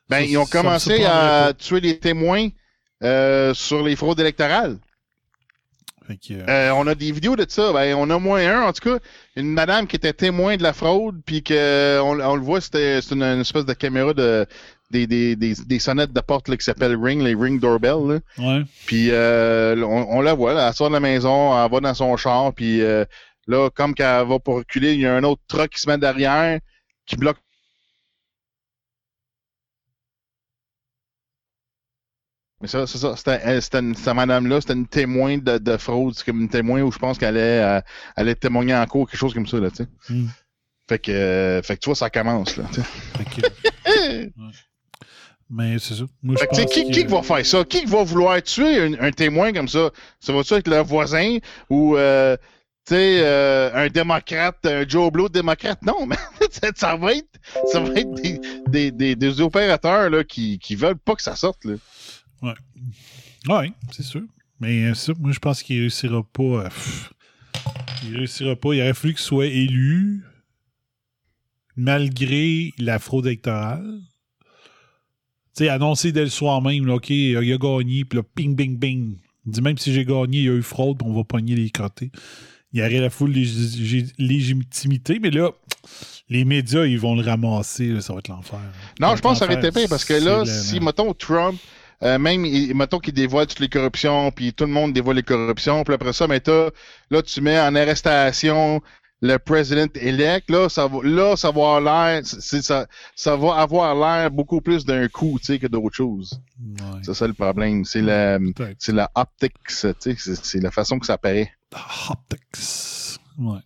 Ben, 0.10 0.22
ils 0.22 0.38
ont 0.38 0.46
commencé 0.46 1.06
à 1.06 1.54
tuer 1.58 1.80
les 1.80 2.00
témoins 2.00 2.50
euh, 3.04 3.54
sur 3.54 3.84
les 3.84 3.96
fraudes 3.96 4.20
électorales. 4.20 4.78
Fait 6.08 6.18
que, 6.18 6.34
euh, 6.50 6.74
on 6.74 6.88
a 6.88 6.96
des 6.96 7.12
vidéos 7.12 7.36
de 7.36 7.46
ça. 7.48 7.72
Ben, 7.72 7.96
on 7.96 8.10
a 8.10 8.18
moins 8.18 8.42
un, 8.46 8.64
en 8.68 8.74
tout 8.74 8.90
cas. 8.90 9.00
Une 9.36 9.54
madame 9.54 9.86
qui 9.88 9.96
était 9.96 10.14
témoin 10.14 10.58
de 10.58 10.64
la 10.64 10.74
fraude, 10.74 11.22
puis 11.26 11.44
que 11.44 12.00
on, 12.02 12.36
le 12.36 12.42
voit, 12.42 12.60
c'était 12.62 13.00
une 13.12 13.22
espèce 13.42 13.66
de 13.66 13.74
caméra 13.74 14.14
de 14.14 14.46
des, 14.92 15.08
des, 15.08 15.36
des, 15.36 15.54
des 15.56 15.80
sonnettes 15.80 16.14
de 16.14 16.22
porte 16.22 16.48
là, 16.50 16.58
qui 16.58 16.64
s'appellent 16.64 16.98
Ring, 17.02 17.22
les 17.24 17.34
Ring 17.36 17.60
Doorbell. 17.60 17.98
Là. 18.08 18.20
ouais. 18.38 18.64
Puis 18.86 19.10
euh, 19.12 19.76
on, 19.84 20.18
on 20.18 20.22
la 20.22 20.34
voit, 20.34 20.54
là, 20.54 20.68
elle 20.68 20.74
sort 20.74 20.90
de 20.90 20.94
la 20.94 21.00
maison, 21.00 21.52
elle 21.64 21.72
va 21.72 21.80
dans 21.80 21.94
son 21.94 22.16
char, 22.18 22.54
puis 22.54 22.82
euh, 22.82 23.06
là, 23.48 23.70
comme 23.72 23.94
qu'elle 23.96 24.28
va 24.28 24.40
pour 24.40 24.56
reculer, 24.58 24.94
il 24.94 25.00
y 25.00 25.06
a 25.08 25.16
un 25.16 25.24
autre 25.24 25.42
truck 25.48 25.70
qui 25.72 25.80
se 25.82 25.90
met 25.90 25.98
derrière, 25.98 26.60
qui 27.06 27.16
bloque. 27.16 27.38
Mais 32.62 32.68
ça, 32.68 32.86
c'est 32.86 33.00
ça. 33.00 33.16
C'était, 33.18 33.40
elle- 33.44 33.62
c'était 33.62 33.80
une- 33.80 33.96
cette 33.96 34.14
madame-là, 34.14 34.62
c'était 34.62 34.74
une 34.74 34.88
témoin 34.88 35.38
de, 35.40 35.58
de 35.58 35.78
fraude. 35.78 36.14
C'est 36.16 36.26
comme 36.26 36.42
une 36.42 36.50
témoin 36.50 36.82
où 36.84 36.92
je 36.92 37.00
pense 37.00 37.18
qu'elle 37.18 37.38
allait, 37.38 37.82
euh, 38.20 38.34
témoigner 38.36 38.76
en 38.76 38.86
cours, 38.86 39.10
quelque 39.10 39.20
chose 39.20 39.34
comme 39.34 39.48
ça, 39.48 39.58
là, 39.60 39.72
tu 39.72 39.78
sais. 39.78 39.88
Hmm. 40.10 40.28
Fait 40.88 41.00
que, 41.00 41.12
euh, 41.12 41.62
fait 41.64 41.76
que 41.76 41.82
tu 41.82 41.86
vois, 41.90 41.96
ça 41.96 42.10
commence, 42.12 42.58
là. 42.58 42.66
tu 42.72 42.82
sais. 42.82 42.88
Fait 43.18 43.26
que, 43.26 43.42
ouais. 44.26 44.32
Mais 45.54 45.78
c'est 45.80 45.96
ça. 45.96 46.04
Moi, 46.24 46.36
je 46.40 46.46
pense 46.46 46.74
qui, 46.74 46.90
qui 46.92 47.04
va 47.04 47.22
faire 47.22 47.46
ça? 47.46 47.66
Qui 47.66 47.84
va 47.86 48.04
vouloir 48.04 48.42
tuer 48.42 48.80
un, 48.80 48.94
un 49.02 49.12
témoin 49.12 49.52
comme 49.52 49.68
ça? 49.68 49.92
Ça 50.22 50.32
va-tu 50.32 50.54
être 50.54 50.70
le 50.70 50.80
voisin 50.82 51.40
ou, 51.70 51.98
euh, 51.98 52.38
euh, 52.92 53.72
un 53.74 53.90
démocrate, 53.90 54.66
un 54.66 54.88
Joe 54.88 55.12
Blow 55.12 55.28
démocrate? 55.28 55.82
Non, 55.82 56.06
mais 56.08 56.16
ça, 56.76 56.96
va 56.96 57.14
être, 57.14 57.28
ça 57.72 57.82
va 57.82 57.94
être 58.00 58.14
des, 58.14 58.40
des, 58.68 58.92
des, 58.92 59.16
des 59.16 59.42
opérateurs 59.42 60.10
là, 60.10 60.24
qui, 60.24 60.58
qui 60.58 60.76
veulent 60.76 60.98
pas 60.98 61.16
que 61.16 61.22
ça 61.22 61.36
sorte. 61.36 61.66
Là. 61.66 61.76
Ouais, 63.50 63.72
c'est 63.92 64.04
sûr. 64.04 64.22
Mais 64.62 64.86
euh, 64.86 64.94
ça, 64.94 65.12
moi, 65.20 65.32
je 65.32 65.40
pense 65.40 65.64
qu'il 65.64 65.80
réussira 65.80 66.24
pas. 66.24 66.68
à- 66.68 66.70
il 68.04 68.16
réussira 68.18 68.56
pas. 68.56 68.74
Il 68.74 68.82
aurait 68.82 68.94
fallu 68.94 69.14
qu'il 69.16 69.24
soit 69.24 69.48
élu 69.48 70.24
malgré 71.76 72.74
la 72.78 73.00
fraude 73.00 73.26
électorale. 73.26 74.00
Tu 75.56 75.66
sais, 75.66 75.70
annoncé 75.70 76.12
dès 76.12 76.24
le 76.24 76.30
soir 76.30 76.62
même, 76.62 76.86
là, 76.86 76.96
OK, 76.96 77.10
il 77.10 77.36
a 77.38 77.58
gagné, 77.58 78.06
puis 78.06 78.18
là, 78.18 78.24
ping, 78.36 78.56
bing, 78.56 78.78
bing. 78.78 79.16
Il 79.46 79.52
dit 79.52 79.62
même 79.62 79.78
si 79.78 79.94
j'ai 79.94 80.06
gagné, 80.06 80.40
il 80.40 80.46
y 80.46 80.50
a 80.50 80.54
eu 80.54 80.62
fraude, 80.62 80.98
puis 81.00 81.08
on 81.10 81.14
va 81.14 81.24
pogner 81.24 81.56
les 81.56 81.70
crottés. 81.70 82.12
Il 82.74 82.80
y 82.80 82.84
aurait 82.84 83.00
la 83.02 83.10
lég- 83.10 84.14
légitimité, 84.18 85.20
mais 85.20 85.30
là, 85.32 85.50
les 86.30 86.46
médias, 86.46 86.86
ils 86.86 87.00
vont 87.00 87.16
le 87.16 87.24
ramasser, 87.24 87.88
là, 87.88 88.02
ça 88.02 88.14
va 88.14 88.20
être 88.20 88.30
l'enfer. 88.30 88.60
Non, 89.00 89.16
je 89.16 89.22
pense 89.22 89.34
que 89.34 89.40
ça 89.40 89.46
aurait 89.46 89.56
été 89.56 89.72
pire 89.82 89.90
parce 89.90 90.06
que 90.06 90.14
là, 90.14 90.46
si, 90.46 90.80
mettons, 90.80 91.14
Trump, 91.14 91.60
euh, 92.04 92.18
même, 92.18 92.42
mettons 92.74 93.00
qu'il 93.00 93.14
dévoile 93.14 93.46
toutes 93.48 93.60
les 93.60 93.68
corruptions, 93.68 94.32
puis 94.32 94.54
tout 94.54 94.64
le 94.64 94.72
monde 94.72 94.94
dévoile 94.94 95.18
les 95.18 95.24
corruptions, 95.24 95.84
puis 95.84 95.94
après 95.94 96.14
ça, 96.14 96.28
mais 96.28 96.40
t'as- 96.40 96.70
là, 97.10 97.22
tu 97.22 97.42
mets 97.42 97.60
en 97.60 97.76
arrestation 97.76 98.82
le 99.22 99.38
président 99.38 99.88
élect, 99.96 100.50
là, 100.50 100.68
ça 100.68 100.88
va, 100.88 101.00
là, 101.04 101.36
ça 101.36 101.52
va 101.52 101.76
avoir 101.76 101.82
l'air, 101.82 102.26
ça, 102.26 102.88
ça 103.16 103.36
va 103.36 103.54
avoir 103.56 103.96
l'air 103.96 104.32
beaucoup 104.32 104.62
plus 104.62 104.84
d'un 104.84 105.08
coup, 105.08 105.38
tu 105.40 105.46
sais, 105.46 105.60
que 105.60 105.68
d'autre 105.68 105.96
chose. 105.96 106.42
Ouais, 106.60 107.00
C'est 107.04 107.14
ça 107.14 107.28
le 107.28 107.34
problème. 107.34 107.86
C'est 107.86 108.02
la, 108.02 108.40
c'est 108.80 108.94
la 108.94 109.12
optics, 109.14 109.54
tu 109.68 109.94
sais, 110.00 110.16
c'est, 110.18 110.60
la 110.60 110.72
façon 110.72 110.98
que 110.98 111.06
ça 111.06 111.18
paraît. 111.18 111.52
Ah, 111.74 112.12
Optics. 112.12 113.20
Ouais. 113.38 113.60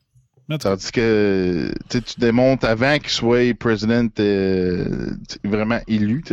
Tandis 0.60 0.92
que 0.92 1.74
tu 1.90 2.20
démontres 2.20 2.68
avant 2.68 3.00
qu'il 3.00 3.10
soit 3.10 3.58
président 3.58 4.08
euh, 4.20 5.16
vraiment 5.44 5.80
élu, 5.88 6.24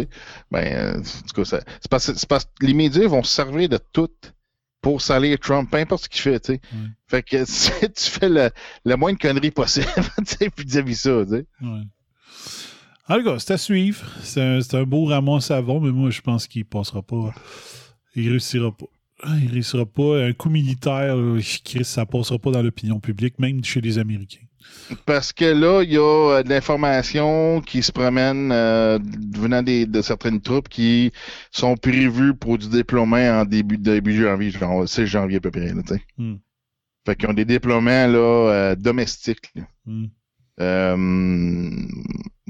ben, 0.50 0.66
euh, 0.66 0.98
en 0.98 1.02
tout 1.02 1.42
cas, 1.42 1.58
c'est 1.80 1.88
parce, 1.88 2.12
c'est 2.12 2.28
parce 2.28 2.44
que 2.44 2.66
les 2.66 2.74
médias 2.74 3.06
vont 3.06 3.22
se 3.22 3.32
servir 3.32 3.70
de 3.70 3.78
tout 3.92 4.10
pour 4.82 5.00
salir 5.00 5.38
Trump, 5.38 5.70
peu 5.70 5.78
importe 5.78 6.04
ce 6.04 6.08
qu'il 6.08 6.20
fait, 6.20 6.40
tu 6.40 6.54
sais. 6.54 6.60
Ouais. 6.72 6.88
Fait 7.06 7.22
que 7.22 7.44
si 7.46 7.70
tu 7.80 8.10
fais 8.10 8.28
le, 8.28 8.50
le 8.84 8.96
moins 8.96 9.12
de 9.12 9.18
conneries 9.18 9.52
possible, 9.52 9.86
tu 10.18 10.36
sais, 10.36 10.50
puis 10.50 10.94
ça, 10.94 11.24
tu 11.24 11.30
sais. 11.30 11.46
Ouais. 11.62 11.82
En 13.08 13.18
tout 13.18 13.24
cas, 13.24 13.38
c'est 13.38 13.54
à 13.54 13.58
suivre. 13.58 14.04
C'est 14.22 14.74
un, 14.74 14.84
beau 14.84 15.06
rameau 15.06 15.40
savon, 15.40 15.80
mais 15.80 15.90
moi, 15.90 16.10
je 16.10 16.20
pense 16.20 16.46
qu'il 16.46 16.64
passera 16.64 17.02
pas. 17.02 17.34
Il 18.14 18.28
réussira 18.28 18.70
pas. 18.70 18.86
Il 19.42 19.50
réussira 19.50 19.86
pas. 19.86 20.24
Un 20.24 20.32
coup 20.32 20.50
militaire, 20.50 21.16
là, 21.16 21.40
Chris, 21.64 21.84
ça 21.84 22.06
passera 22.06 22.38
pas 22.38 22.50
dans 22.50 22.62
l'opinion 22.62 23.00
publique, 23.00 23.38
même 23.38 23.62
chez 23.64 23.80
les 23.80 23.98
Américains. 23.98 24.46
Parce 25.06 25.32
que 25.32 25.44
là, 25.44 25.82
il 25.82 25.92
y 25.92 25.96
a 25.96 26.00
euh, 26.00 26.42
de 26.42 26.48
l'information 26.48 27.60
qui 27.60 27.82
se 27.82 27.92
promène 27.92 28.50
euh, 28.52 28.98
venant 29.34 29.62
des, 29.62 29.86
de 29.86 30.02
certaines 30.02 30.40
troupes 30.40 30.68
qui 30.68 31.12
sont 31.50 31.76
prévues 31.76 32.34
pour 32.34 32.58
du 32.58 32.68
déploiement 32.68 33.40
en 33.40 33.44
début, 33.44 33.78
début 33.78 34.20
janvier, 34.20 34.50
genre 34.50 34.88
6 34.88 35.06
janvier 35.06 35.38
à 35.38 35.40
peu 35.40 35.50
près. 35.50 35.72
Là. 35.72 35.82
Hmm. 36.18 36.36
Fait 37.06 37.16
qu'ils 37.16 37.28
ont 37.28 37.34
des 37.34 37.44
déploiements 37.44 38.06
là, 38.06 38.18
euh, 38.18 38.74
domestiques. 38.76 39.50
là. 39.54 39.62
Hmm. 39.86 40.06
Euh, 40.60 41.70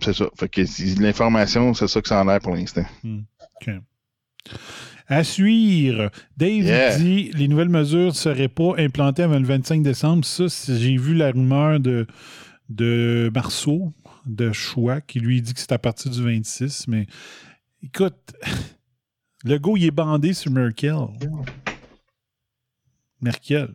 c'est 0.02 0.12
ça. 0.12 0.26
Fait 0.36 0.48
que 0.48 0.62
l'information, 1.00 1.74
c'est 1.74 1.86
ça 1.86 2.00
que 2.00 2.08
ça 2.08 2.22
en 2.22 2.28
a 2.28 2.40
pour 2.40 2.54
l'instant. 2.54 2.84
À 5.12 5.24
suivre, 5.24 6.10
Dave 6.38 6.64
Yeah. 6.64 6.96
dit 6.96 7.30
les 7.34 7.46
nouvelles 7.46 7.68
mesures 7.68 8.06
ne 8.06 8.10
seraient 8.12 8.48
pas 8.48 8.72
implantées 8.78 9.22
avant 9.22 9.38
le 9.38 9.44
25 9.44 9.82
décembre. 9.82 10.24
Ça, 10.24 10.46
j'ai 10.66 10.96
vu 10.96 11.14
la 11.14 11.32
rumeur 11.32 11.80
de, 11.80 12.06
de 12.70 13.30
Marceau, 13.34 13.92
de 14.24 14.52
Choix, 14.52 15.02
qui 15.02 15.20
lui 15.20 15.42
dit 15.42 15.52
que 15.52 15.60
c'est 15.60 15.72
à 15.72 15.78
partir 15.78 16.10
du 16.10 16.22
26. 16.22 16.88
Mais 16.88 17.06
écoute, 17.82 18.34
le 19.44 19.58
go, 19.58 19.76
il 19.76 19.84
est 19.84 19.90
bandé 19.90 20.32
sur 20.32 20.50
Merkel. 20.50 20.94
Merkel. 23.20 23.68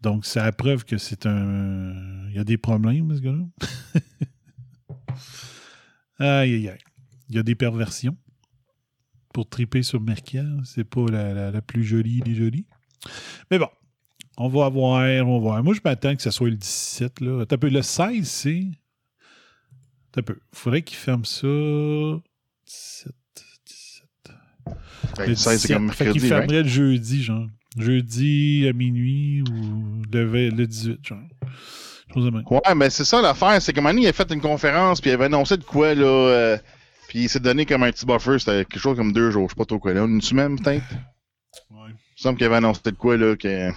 Donc, 0.00 0.24
c'est 0.24 0.38
la 0.38 0.52
preuve 0.52 0.84
que 0.84 0.96
c'est 0.96 1.26
un. 1.26 2.28
Il 2.28 2.36
y 2.36 2.38
a 2.38 2.44
des 2.44 2.56
problèmes, 2.56 3.12
ce 3.16 3.20
gars-là. 3.20 3.46
aïe, 6.40 6.54
aïe, 6.54 6.68
aïe. 6.68 6.78
Il 7.28 7.34
y 7.34 7.38
a 7.40 7.42
des 7.42 7.56
perversions 7.56 8.16
pour 9.40 9.48
triper 9.48 9.82
sur 9.82 10.02
Merkel. 10.02 10.60
C'est 10.64 10.84
pas 10.84 11.06
la, 11.10 11.32
la- 11.32 11.50
la 11.50 11.62
plus 11.62 11.82
jolie 11.82 12.20
des 12.20 12.34
jolies. 12.34 12.66
Mais 13.50 13.58
bon, 13.58 13.68
on 14.36 14.48
va 14.48 14.68
voir, 14.68 15.00
on 15.26 15.32
va 15.34 15.38
voir. 15.38 15.64
Moi, 15.64 15.72
je 15.74 15.80
m'attends 15.82 16.14
que 16.14 16.20
ce 16.20 16.30
soit 16.30 16.50
le 16.50 16.56
17. 16.56 17.20
Là. 17.20 17.46
Peu, 17.46 17.68
le 17.70 17.80
16, 17.80 18.28
c'est. 18.28 18.66
T'as 20.12 20.20
peu. 20.20 20.36
Faudrait 20.52 20.82
qu'il 20.82 20.98
ferme 20.98 21.24
ça. 21.24 21.46
17. 22.66 23.14
17. 23.66 24.06
Fait 25.16 25.26
Le 25.26 25.32
que 25.32 25.34
ça, 25.36 25.50
c'est 25.52 25.56
17. 25.68 25.76
comme 25.76 25.90
Fait 25.90 26.04
mercredi, 26.04 26.20
qu'il 26.20 26.32
right? 26.34 26.42
fermerait 26.50 26.62
le 26.64 26.68
jeudi, 26.68 27.22
genre. 27.22 27.46
Jeudi 27.78 28.66
à 28.68 28.74
minuit 28.74 29.42
ou 29.42 30.02
le, 30.12 30.50
le 30.50 30.66
18, 30.66 30.98
genre. 31.02 31.18
Chose 32.12 32.26
de 32.26 32.30
même. 32.30 32.42
Ouais, 32.50 32.74
mais 32.76 32.90
c'est 32.90 33.04
ça 33.06 33.22
l'affaire. 33.22 33.62
C'est 33.62 33.72
que 33.72 33.80
Manny 33.80 34.06
a 34.06 34.12
fait 34.12 34.30
une 34.32 34.40
conférence, 34.42 35.00
puis 35.00 35.10
il 35.10 35.14
avait 35.14 35.26
annoncé 35.26 35.56
de 35.56 35.64
quoi, 35.64 35.94
là. 35.94 36.04
euh, 36.04 36.58
puis 37.10 37.24
il 37.24 37.28
s'est 37.28 37.40
donné 37.40 37.66
comme 37.66 37.82
un 37.82 37.90
petit 37.90 38.06
buffer. 38.06 38.38
C'était 38.38 38.64
quelque 38.64 38.78
chose 38.78 38.96
comme 38.96 39.12
deux 39.12 39.32
jours. 39.32 39.48
Je 39.48 39.54
sais 39.54 39.58
pas 39.58 39.64
trop 39.64 39.80
quoi, 39.80 39.92
là. 39.92 40.04
Une 40.04 40.20
semaine, 40.20 40.56
peut-être? 40.56 40.84
Ouais. 41.68 41.88
Il 41.88 41.92
me 41.92 41.96
semble 42.14 42.38
qu'il 42.38 42.46
avait 42.46 42.54
annoncé 42.54 42.82
de 42.84 42.90
quoi, 42.92 43.16
là, 43.16 43.34
que. 43.34 43.72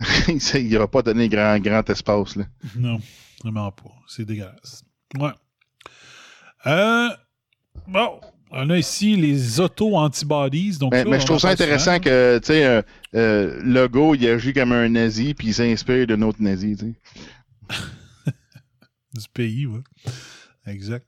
il 0.58 0.68
n'aura 0.70 0.90
pas 0.90 1.02
donné 1.02 1.28
grand, 1.28 1.60
grand 1.60 1.88
espace, 1.88 2.34
là. 2.34 2.46
Non, 2.74 2.98
vraiment 3.44 3.70
pas. 3.70 3.92
C'est 4.08 4.24
dégueulasse. 4.24 4.82
Ouais. 5.16 5.30
Euh, 6.66 7.10
bon, 7.86 8.20
on 8.50 8.68
a 8.70 8.76
ici 8.76 9.14
les 9.14 9.60
auto-antibodies. 9.60 10.78
Donc 10.78 10.90
Mais, 10.90 11.04
là, 11.04 11.10
mais 11.10 11.16
on 11.18 11.20
je 11.20 11.26
trouve 11.26 11.38
ça 11.38 11.50
intéressant 11.50 11.92
souvent. 11.92 12.00
que, 12.00 12.38
tu 12.40 12.46
sais, 12.46 12.64
euh, 12.64 12.82
euh, 13.14 13.60
Legault, 13.62 14.16
il 14.16 14.26
agit 14.26 14.52
comme 14.52 14.72
un 14.72 14.88
nazi, 14.88 15.32
puis 15.32 15.46
il 15.46 15.54
s'inspire 15.54 16.08
d'un 16.08 16.22
autre 16.22 16.42
nazi, 16.42 16.76
tu 16.76 16.96
sais. 17.70 18.32
du 19.14 19.28
pays, 19.32 19.66
ouais. 19.66 19.82
Exact. 20.66 21.06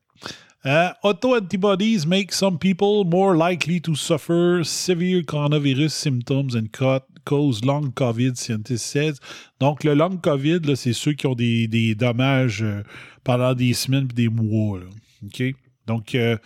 Uh, 0.64 0.92
auto-antibodies 1.04 2.04
make 2.04 2.32
some 2.32 2.58
people 2.58 3.04
more 3.04 3.36
likely 3.36 3.80
to 3.80 3.94
suffer 3.94 4.64
severe 4.64 5.22
coronavirus 5.22 5.90
symptoms 5.92 6.56
and 6.56 6.66
ca- 6.76 7.00
cause 7.24 7.64
long 7.64 7.92
COVID, 7.92 8.34
scientists 8.36 8.84
said. 8.84 9.14
Donc, 9.60 9.84
le 9.84 9.94
long 9.94 10.16
COVID, 10.18 10.76
c'est 10.76 10.92
ceux 10.92 11.12
qui 11.12 11.26
ont 11.28 11.36
des, 11.36 11.68
des 11.68 11.94
dommages 11.94 12.62
euh, 12.62 12.82
pendant 13.22 13.54
des 13.54 13.72
semaines 13.72 14.08
et 14.10 14.14
des 14.14 14.28
mois. 14.28 14.80
OK? 15.24 15.42
Donc, 15.86 16.14
euh, 16.16 16.36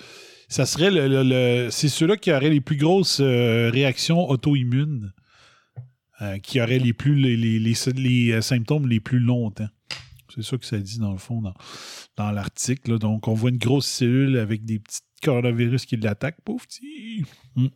ça 0.49 0.67
serait 0.67 0.91
le, 0.91 1.23
le- 1.23 1.71
c'est 1.71 1.89
ceux-là 1.89 2.17
qui 2.19 2.31
auraient 2.33 2.51
les 2.51 2.61
plus 2.61 2.77
grosses 2.77 3.21
euh, 3.23 3.71
réactions 3.73 4.29
auto-immunes, 4.29 5.13
euh, 6.21 6.37
qui 6.39 6.61
auraient 6.61 6.79
les 6.79 6.93
plus 6.93 7.15
les, 7.15 7.37
les- 7.39 7.59
les- 7.59 8.33
euh, 8.33 8.41
symptômes 8.43 8.87
les 8.87 9.01
plus 9.01 9.21
longtemps. 9.21 9.69
C'est 10.35 10.43
ça 10.43 10.57
que 10.57 10.65
ça 10.65 10.79
dit 10.79 10.99
dans 10.99 11.13
le 11.13 11.19
fond 11.19 11.43
dans, 12.17 12.31
l'article. 12.31 12.99
Donc, 12.99 13.29
on 13.29 13.35
voit 13.35 13.51
une 13.51 13.59
grosse 13.59 13.87
cellule 13.87 14.39
avec 14.39 14.65
des 14.65 14.79
petits 14.79 15.01
coronavirus 15.23 15.87
qui 15.87 15.97
l'attaquent. 15.97 16.41
Pauvre 16.45 16.65
petit. 16.67 17.25
Hmm. 17.57 17.69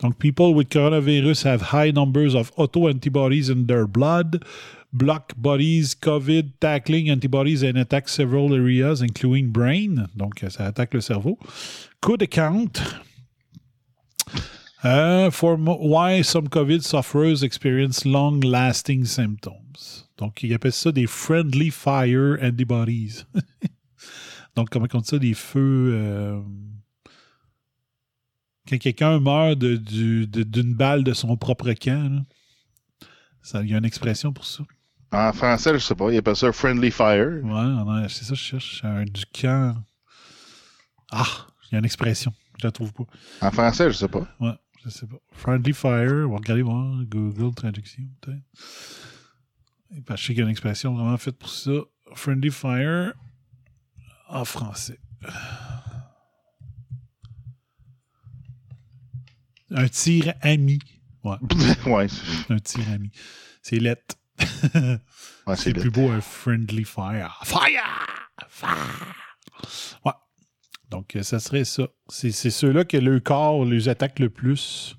Donc, 0.00 0.18
people 0.18 0.54
with 0.54 0.68
coronavirus 0.68 1.44
have 1.44 1.72
high 1.72 1.92
numbers 1.92 2.34
of 2.34 2.52
auto-antibodies 2.56 3.48
in 3.48 3.66
their 3.66 3.86
blood, 3.86 4.44
block 4.92 5.34
bodies, 5.36 5.94
COVID, 5.94 6.58
tackling 6.60 7.10
antibodies 7.10 7.62
and 7.62 7.76
attack 7.76 8.08
several 8.08 8.54
areas, 8.54 9.00
including 9.00 9.50
brain. 9.50 10.08
Donc, 10.16 10.44
ça 10.48 10.66
attaque 10.66 10.94
le 10.94 11.00
cerveau. 11.00 11.38
Could 12.00 12.22
account 12.22 12.82
uh, 14.82 15.30
for 15.30 15.56
why 15.56 16.22
some 16.22 16.48
COVID 16.48 16.82
sufferers 16.82 17.42
experience 17.42 18.04
long-lasting 18.04 19.04
symptoms. 19.04 20.08
Donc, 20.22 20.42
ils 20.44 20.54
appellent 20.54 20.72
ça 20.72 20.92
des 20.92 21.06
friendly 21.08 21.70
fire 21.70 22.38
antibodies. 22.40 23.24
Donc, 24.56 24.68
comment 24.70 24.86
on 24.92 24.98
dit 25.00 25.08
ça, 25.08 25.18
des 25.18 25.34
feux. 25.34 25.90
euh, 25.94 26.40
quand 28.68 28.78
quelqu'un 28.78 29.18
meurt 29.18 29.58
de- 29.58 29.76
du- 29.76 30.26
de- 30.28 30.44
d'une 30.44 30.74
balle 30.74 31.02
de 31.02 31.12
son 31.12 31.36
propre 31.36 31.72
camp, 31.72 32.24
il 33.54 33.68
y 33.70 33.74
a 33.74 33.78
une 33.78 33.84
expression 33.84 34.32
pour 34.32 34.44
ça. 34.44 34.62
En 35.10 35.32
français, 35.32 35.72
je 35.74 35.78
sais 35.78 35.94
pas, 35.96 36.10
il 36.12 36.16
appelle 36.18 36.36
ça 36.36 36.52
Friendly 36.52 36.90
Fire. 36.92 37.42
Ouais, 37.42 38.08
c'est 38.08 38.24
ça, 38.24 38.30
que 38.30 38.36
je 38.36 38.42
cherche. 38.44 38.80
Un, 38.84 39.04
du 39.04 39.24
camp. 39.26 39.74
Ah, 41.10 41.26
il 41.64 41.72
y 41.72 41.74
a 41.74 41.78
une 41.80 41.84
expression. 41.84 42.32
Je 42.60 42.66
la 42.66 42.70
trouve 42.72 42.92
pas. 42.92 43.04
En 43.40 43.50
français, 43.50 43.90
je 43.90 43.96
sais 43.96 44.08
pas. 44.08 44.26
Ouais, 44.40 44.54
je 44.84 44.88
sais 44.90 45.06
pas. 45.06 45.16
Friendly 45.32 45.72
Fire, 45.72 46.26
on 46.28 46.30
va 46.30 46.36
regarder 46.36 46.62
voir. 46.62 47.02
Google 47.06 47.54
Traduction, 47.54 48.04
peut-être. 48.20 48.44
Je 49.92 50.16
sais 50.16 50.26
qu'il 50.28 50.38
y 50.38 50.40
a 50.40 50.44
une 50.44 50.50
expression 50.50 50.94
vraiment 50.94 51.16
faite 51.18 51.36
pour 51.36 51.50
ça. 51.50 51.70
Friendly 52.14 52.50
Fire 52.50 53.12
en 54.28 54.44
français. 54.44 54.98
Un 59.70 59.88
tir 59.88 60.34
ami. 60.40 60.78
Ouais, 61.24 61.36
ouais, 61.86 62.06
un 62.48 62.58
tir 62.58 62.88
ami. 62.90 63.10
C'est 63.62 63.78
lettre. 63.78 64.16
ouais, 65.46 65.56
C'est 65.56 65.72
plus 65.72 65.90
beau 65.90 66.10
un 66.10 66.20
friendly 66.20 66.84
fire. 66.84 67.40
Fire! 67.44 68.26
Fire! 68.48 69.14
Ouais. 70.04 70.12
Donc, 70.90 71.16
euh, 71.16 71.22
ça 71.22 71.38
serait 71.38 71.64
ça. 71.64 71.88
C'est 72.08 72.32
c'est 72.32 72.50
ceux-là 72.50 72.84
que 72.84 72.96
le 72.96 73.20
corps 73.20 73.64
les 73.64 73.88
attaque 73.88 74.18
le 74.18 74.30
plus, 74.30 74.96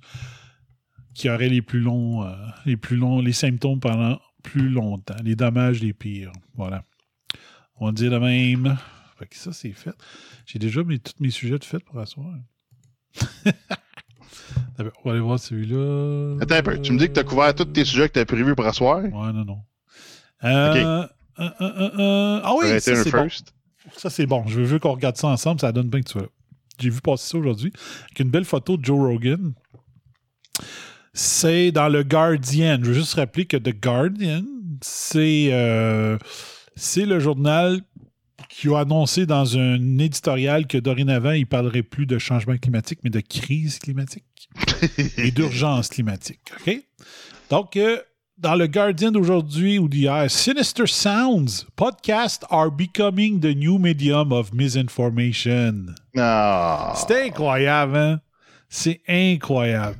qui 1.13 1.29
auraient 1.29 1.49
les 1.49 1.61
plus 1.61 1.81
longs, 1.81 2.23
euh, 2.23 2.35
les 2.65 2.77
plus 2.77 2.95
longs, 2.95 3.19
les 3.19 3.33
symptômes 3.33 3.79
pendant 3.79 4.19
plus 4.43 4.69
longtemps, 4.69 5.15
les 5.23 5.35
dommages 5.35 5.81
les 5.81 5.93
pires. 5.93 6.31
Voilà. 6.55 6.83
On 7.77 7.87
va 7.87 7.91
dire 7.91 8.11
de 8.11 8.17
même. 8.19 8.77
Fait 9.17 9.25
que 9.25 9.35
ça, 9.35 9.51
c'est 9.53 9.71
fait. 9.71 9.95
J'ai 10.45 10.59
déjà 10.59 10.83
mis 10.83 10.99
tous 10.99 11.13
mes 11.19 11.31
sujets 11.31 11.57
de 11.57 11.63
fait 11.63 11.79
pour 11.79 11.99
asseoir. 11.99 12.35
On 14.79 14.83
va 14.83 15.11
aller 15.11 15.19
voir 15.19 15.39
celui-là. 15.39 16.37
Attends 16.41 16.55
un 16.55 16.63
peu, 16.63 16.81
tu 16.81 16.91
me 16.93 16.99
dis 16.99 17.07
que 17.07 17.13
tu 17.13 17.19
as 17.19 17.23
couvert 17.23 17.53
tous 17.53 17.65
tes 17.65 17.85
sujets 17.85 18.07
que 18.09 18.13
tu 18.13 18.19
as 18.19 18.25
prévus 18.25 18.55
pour 18.55 18.65
asseoir? 18.65 19.03
Ouais, 19.03 19.09
non, 19.11 19.45
non. 19.45 19.59
Euh, 20.43 21.07
euh, 21.39 21.49
euh, 21.61 22.41
ah 22.43 22.53
oui, 22.57 22.79
ça, 22.79 22.95
c'est 22.95 23.11
bon. 23.11 23.27
Ça, 23.95 24.09
c'est 24.09 24.25
bon. 24.25 24.45
Je 24.47 24.59
veux, 24.59 24.65
je 24.65 24.73
veux 24.73 24.79
qu'on 24.79 24.93
regarde 24.93 25.15
ça 25.15 25.27
ensemble. 25.27 25.61
Ça 25.61 25.71
donne 25.71 25.89
bien 25.89 26.01
que 26.01 26.09
tu 26.09 26.17
vois. 26.17 26.27
J'ai 26.79 26.89
vu 26.89 27.01
passer 27.01 27.29
ça 27.29 27.37
aujourd'hui. 27.37 27.71
Avec 28.05 28.19
une 28.19 28.29
belle 28.29 28.45
photo 28.45 28.77
de 28.77 28.83
Joe 28.83 28.99
Rogan. 28.99 29.53
C'est 31.13 31.71
dans 31.71 31.89
le 31.89 32.03
Guardian. 32.03 32.79
Je 32.81 32.87
veux 32.87 32.93
juste 32.93 33.13
rappeler 33.13 33.45
que 33.45 33.57
The 33.57 33.79
Guardian, 33.79 34.43
c'est 34.81 35.49
euh, 35.51 36.17
le 36.95 37.19
journal 37.19 37.81
qui 38.49 38.67
a 38.69 38.79
annoncé 38.79 39.25
dans 39.25 39.57
un 39.57 39.97
éditorial 39.99 40.67
que 40.67 40.77
dorénavant, 40.77 41.31
il 41.31 41.41
ne 41.41 41.45
parlerait 41.45 41.83
plus 41.83 42.05
de 42.05 42.17
changement 42.17 42.57
climatique, 42.57 42.99
mais 43.03 43.09
de 43.09 43.19
crise 43.19 43.79
climatique 43.79 44.49
et 45.17 45.31
d'urgence 45.31 45.89
climatique. 45.89 46.51
OK? 46.59 46.81
Donc, 47.49 47.77
euh, 47.77 47.99
dans 48.37 48.55
le 48.55 48.65
Guardian 48.65 49.11
d'aujourd'hui 49.11 49.77
ou 49.77 49.87
d'hier, 49.87 50.29
Sinister 50.29 50.87
Sounds, 50.87 51.65
podcasts 51.75 52.43
are 52.49 52.71
becoming 52.71 53.39
the 53.39 53.55
new 53.55 53.77
medium 53.77 54.31
of 54.31 54.51
misinformation. 54.51 55.93
Ah. 56.17 56.93
C'était 56.95 57.27
incroyable, 57.27 57.97
hein? 57.97 58.19
C'est 58.75 59.01
incroyable. 59.07 59.99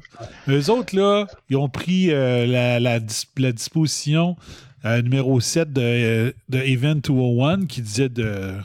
Eux 0.50 0.72
autres, 0.72 0.96
là, 0.96 1.28
ils 1.48 1.58
ont 1.58 1.70
pris 1.70 2.10
euh, 2.10 2.48
la, 2.48 2.80
la 2.80 3.00
dis- 3.00 3.28
la 3.38 3.52
disposition 3.52 4.36
euh, 4.84 5.00
numéro 5.04 5.40
7 5.40 5.72
de, 5.72 5.82
euh, 5.84 6.32
de 6.50 6.58
Event 6.58 6.96
201 6.96 7.68
qui 7.68 7.84
disait 7.84 8.10
de, 8.10 8.56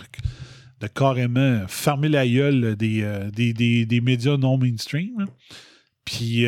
carrément 0.94 1.60
fermer 1.68 2.08
la 2.08 2.26
gueule 2.26 2.74
des, 2.74 3.04
des, 3.84 4.00
médias 4.00 4.38
non 4.38 4.56
mainstream. 4.56 5.10
hein. 5.20 5.26
Puis, 6.06 6.46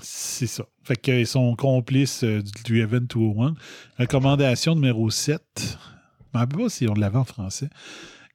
c'est 0.00 0.46
ça. 0.46 0.64
Fait 0.82 0.96
qu'ils 0.96 1.26
sont 1.26 1.54
complices 1.56 2.24
du, 2.24 2.62
du 2.64 2.80
Event 2.80 3.02
201. 3.02 3.54
Recommandation 3.98 4.74
numéro 4.74 5.10
7. 5.10 5.42
Je 5.58 5.64
ne 5.64 5.68
me 6.32 6.38
rappelle 6.38 6.58
pas 6.58 6.68
si 6.70 6.88
on 6.88 6.94
l'avait 6.94 7.18
en 7.18 7.24
français. 7.24 7.68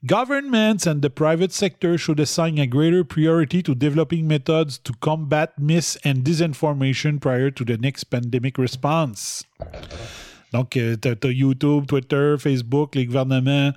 Governments 0.04 0.88
and 0.88 1.02
the 1.02 1.10
private 1.10 1.52
sector 1.52 1.96
should 1.96 2.20
assign 2.20 2.58
a 2.58 2.66
greater 2.66 3.04
priority 3.04 3.62
to 3.62 3.76
developing 3.76 4.28
methods 4.28 4.80
to 4.84 4.94
combat 5.00 5.54
mis 5.60 5.96
and 6.04 6.24
disinformation 6.24 7.20
prior 7.20 7.52
to 7.52 7.64
the 7.64 7.78
next 7.78 8.06
pandemic 8.06 8.58
response. 8.58 9.44
Donc, 10.54 10.72
tu 10.72 10.80
as, 11.08 11.32
YouTube, 11.32 11.86
Twitter, 11.86 12.36
Facebook, 12.40 12.96
les 12.96 13.06
gouvernements 13.06 13.74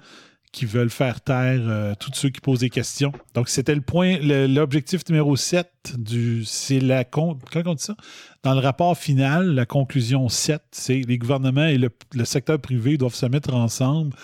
qui 0.51 0.65
veulent 0.65 0.89
faire 0.91 1.21
taire 1.21 1.61
euh, 1.63 1.95
tous 1.99 2.13
ceux 2.15 2.31
qui 2.31 2.41
posent 2.41 2.61
des 2.61 2.71
questions. 2.71 3.13
Donc, 3.35 3.49
c'était 3.51 3.75
le 3.75 3.81
point, 3.83 4.17
l'objectif 4.19 5.03
numéro 5.11 5.37
7 5.37 5.69
du. 5.99 6.45
C'est 6.47 6.81
la. 6.81 7.05
con- 7.05 7.39
Comment 7.53 7.73
on 7.73 7.75
dit 7.75 7.83
ça? 7.83 7.97
Dans 8.45 8.55
le 8.55 8.61
rapport 8.61 8.97
final, 8.97 9.55
la 9.55 9.67
conclusion 9.67 10.29
7, 10.31 10.63
c'est 10.71 11.03
les 11.07 11.19
gouvernements 11.19 11.67
et 11.67 11.77
le, 11.77 11.91
le 12.15 12.25
secteur 12.25 12.59
privé 12.61 12.97
doivent 12.97 13.15
se 13.15 13.27
mettre 13.27 13.53
ensemble 13.53 14.17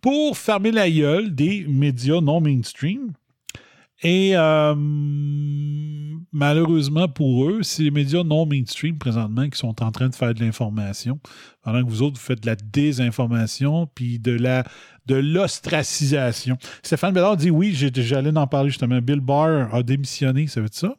pour 0.00 0.36
fermer 0.36 0.70
la 0.72 0.90
gueule 0.90 1.34
des 1.34 1.66
médias 1.66 2.20
non 2.20 2.40
mainstream. 2.40 3.12
Et 4.02 4.34
euh, 4.34 4.74
malheureusement 6.32 7.06
pour 7.06 7.50
eux, 7.50 7.62
c'est 7.62 7.82
les 7.82 7.90
médias 7.90 8.24
non 8.24 8.46
mainstream 8.46 8.96
présentement 8.96 9.48
qui 9.50 9.58
sont 9.58 9.82
en 9.82 9.92
train 9.92 10.08
de 10.08 10.14
faire 10.14 10.32
de 10.32 10.40
l'information, 10.40 11.20
pendant 11.62 11.84
que 11.84 11.90
vous 11.90 12.00
autres, 12.00 12.18
vous 12.18 12.24
faites 12.24 12.40
de 12.40 12.46
la 12.46 12.56
désinformation 12.56 13.86
puis 13.94 14.18
de 14.18 14.32
la 14.32 14.64
de 15.06 15.16
l'ostracisation. 15.16 16.56
Stéphane 16.82 17.12
Bellard 17.12 17.36
dit 17.36 17.50
oui, 17.50 17.74
j'allais 17.74 18.36
en 18.36 18.46
parler 18.46 18.70
justement. 18.70 19.00
Bill 19.02 19.20
Barr 19.20 19.74
a 19.74 19.82
démissionné, 19.82 20.46
ça 20.46 20.60
veut 20.60 20.68
dire 20.68 20.78
ça? 20.78 20.96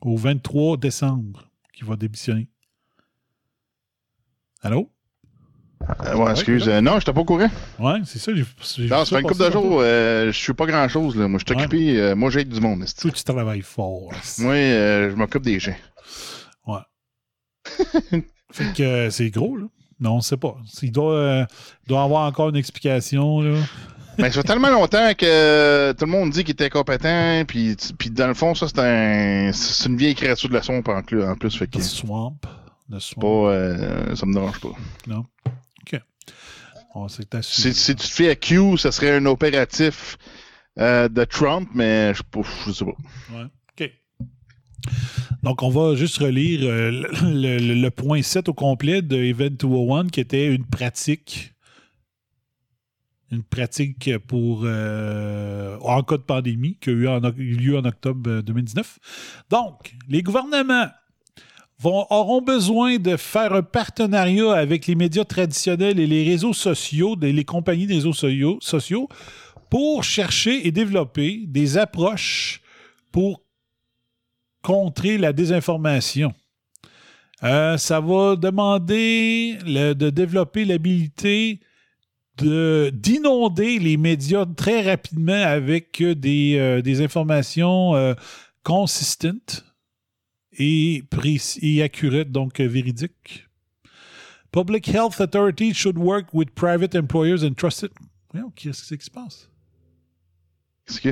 Au 0.00 0.16
23 0.16 0.76
décembre, 0.76 1.48
qu'il 1.72 1.86
va 1.86 1.96
démissionner. 1.96 2.48
Allô? 4.60 4.93
Euh, 6.06 6.16
ouais, 6.16 6.30
excuse. 6.30 6.68
euh, 6.68 6.80
non, 6.80 6.98
je 7.00 7.10
pas 7.10 7.20
au 7.20 7.24
courant. 7.24 7.50
Ouais, 7.78 8.00
c'est 8.04 8.18
ça. 8.18 8.32
j'ai- 8.34 8.44
j'ai 8.76 8.88
Non, 8.88 9.04
ça 9.04 9.16
fait 9.16 9.22
une 9.22 9.28
couple 9.28 9.44
de 9.44 9.50
jours. 9.50 9.78
euh, 9.80 10.26
je 10.26 10.38
suis 10.38 10.52
pas 10.54 10.66
grand 10.66 10.88
chose. 10.88 11.16
Là. 11.16 11.28
Moi, 11.28 11.38
je 11.38 11.52
suis 11.52 11.60
occupé. 11.62 12.14
moi, 12.14 12.30
j'aide 12.30 12.48
du 12.48 12.60
monde. 12.60 12.82
esti. 12.82 13.02
Toi, 13.02 13.10
tu 13.10 13.24
travailles 13.24 13.62
fort. 13.62 14.10
Moi, 14.38 14.54
je 14.54 15.14
m'occupe 15.14 15.42
des 15.42 15.60
gens. 15.60 15.74
Ouais. 16.66 16.78
fait 18.52 18.72
que 18.76 19.10
c'est 19.10 19.30
gros, 19.30 19.56
là. 19.56 19.66
Non, 20.00 20.16
on 20.16 20.20
sait 20.20 20.36
pas. 20.36 20.56
Il 20.82 20.92
doit, 20.92 21.46
doit 21.86 22.02
avoir 22.02 22.26
encore 22.26 22.48
une 22.48 22.56
explication, 22.56 23.40
là. 23.40 23.58
Mais 24.18 24.24
ça 24.30 24.42
fait 24.42 24.48
tellement 24.48 24.70
longtemps 24.70 25.12
que 25.16 25.92
tout 25.92 26.04
le 26.04 26.10
monde 26.10 26.30
dit 26.30 26.44
qu'il 26.44 26.52
était 26.52 26.70
compétent, 26.70 27.44
puis, 27.46 27.76
puis 27.98 28.10
dans 28.10 28.26
le 28.28 28.34
fond, 28.34 28.54
ça, 28.54 28.66
c'est 28.68 28.78
un, 28.80 29.50
c'est 29.52 29.88
une 29.88 29.96
vieille 29.96 30.14
créature 30.14 30.48
de 30.48 30.54
la 30.54 30.62
swamp 30.62 30.82
en 30.86 31.02
plus, 31.02 31.22
en 31.24 31.36
plus 31.36 31.56
fait 31.56 31.66
que 31.68 31.80
c'est 31.80 31.88
swamp. 31.88 32.36
Le 32.90 33.00
swamp. 33.00 33.20
pas, 33.20 34.14
ça 34.16 34.26
me 34.26 34.34
dérange 34.34 34.60
pas. 34.60 34.72
Non. 35.06 35.24
On 36.94 37.08
s'est 37.08 37.24
Si, 37.42 37.74
si 37.74 37.96
tu 37.96 38.06
te 38.06 38.12
fais 38.12 38.30
à 38.30 38.36
Q, 38.36 38.76
ça 38.78 38.92
serait 38.92 39.16
un 39.16 39.26
opératif 39.26 40.16
euh, 40.78 41.08
de 41.08 41.24
Trump, 41.24 41.68
mais 41.74 42.14
je, 42.14 42.22
je 42.66 42.72
sais 42.72 42.84
pas. 42.84 43.36
Ouais. 43.36 43.44
OK. 43.80 43.90
Donc, 45.42 45.62
on 45.62 45.70
va 45.70 45.94
juste 45.96 46.18
relire 46.18 46.60
euh, 46.62 46.90
le, 47.22 47.58
le- 47.58 47.74
le 47.74 47.90
point 47.90 48.22
7 48.22 48.48
au 48.48 48.54
complet 48.54 49.02
de 49.02 49.16
Event 49.16 49.50
201, 49.50 50.08
qui 50.08 50.20
était 50.20 50.54
une 50.54 50.64
pratique. 50.66 51.52
Une 53.32 53.42
pratique 53.42 54.16
pour 54.28 54.62
euh, 54.64 55.76
en 55.80 56.02
cas 56.04 56.16
de 56.18 56.22
pandémie 56.22 56.76
qui 56.80 56.90
a 56.90 56.92
eu, 56.92 57.08
en- 57.08 57.20
lieu 57.36 57.76
en 57.76 57.84
octobre 57.84 58.30
euh, 58.30 58.42
2019. 58.42 58.98
Donc, 59.50 59.94
les 60.08 60.22
gouvernements 60.22 60.88
auront 61.84 62.40
besoin 62.42 62.96
de 62.98 63.16
faire 63.16 63.52
un 63.52 63.62
partenariat 63.62 64.52
avec 64.52 64.86
les 64.86 64.94
médias 64.94 65.24
traditionnels 65.24 66.00
et 66.00 66.06
les 66.06 66.24
réseaux 66.24 66.52
sociaux, 66.52 67.16
les 67.20 67.44
compagnies 67.44 67.86
des 67.86 67.94
réseaux 67.94 68.12
sociaux, 68.12 69.08
pour 69.70 70.04
chercher 70.04 70.66
et 70.66 70.70
développer 70.70 71.44
des 71.46 71.78
approches 71.78 72.60
pour 73.12 73.42
contrer 74.62 75.18
la 75.18 75.32
désinformation. 75.32 76.32
Euh, 77.42 77.76
ça 77.76 78.00
va 78.00 78.36
demander 78.36 79.58
de 79.64 80.10
développer 80.10 80.64
l'habilité 80.64 81.60
de- 82.38 82.90
d'inonder 82.94 83.78
les 83.78 83.96
médias 83.96 84.46
très 84.46 84.80
rapidement 84.82 85.42
avec 85.42 86.02
des, 86.02 86.56
euh, 86.58 87.02
informations 87.04 87.94
euh, 87.94 88.14
consistantes 88.62 89.64
et, 90.58 91.04
et 91.62 91.82
accurate, 91.82 92.30
donc 92.30 92.60
euh, 92.60 92.68
véridique. 92.68 93.46
Public 94.52 94.86
Health 94.88 95.20
Authority 95.20 95.72
should 95.72 95.98
work 95.98 96.32
with 96.32 96.54
private 96.54 96.94
employers 96.94 97.44
and 97.44 97.54
trusted. 97.56 97.90
Voyons, 98.32 98.52
Qu'est-ce 98.54 98.82
que 98.82 98.86
c'est 98.86 98.98
qui 98.98 99.04
se 99.06 99.10
passe? 99.10 99.50
Est-ce 100.88 101.00
que... 101.00 101.10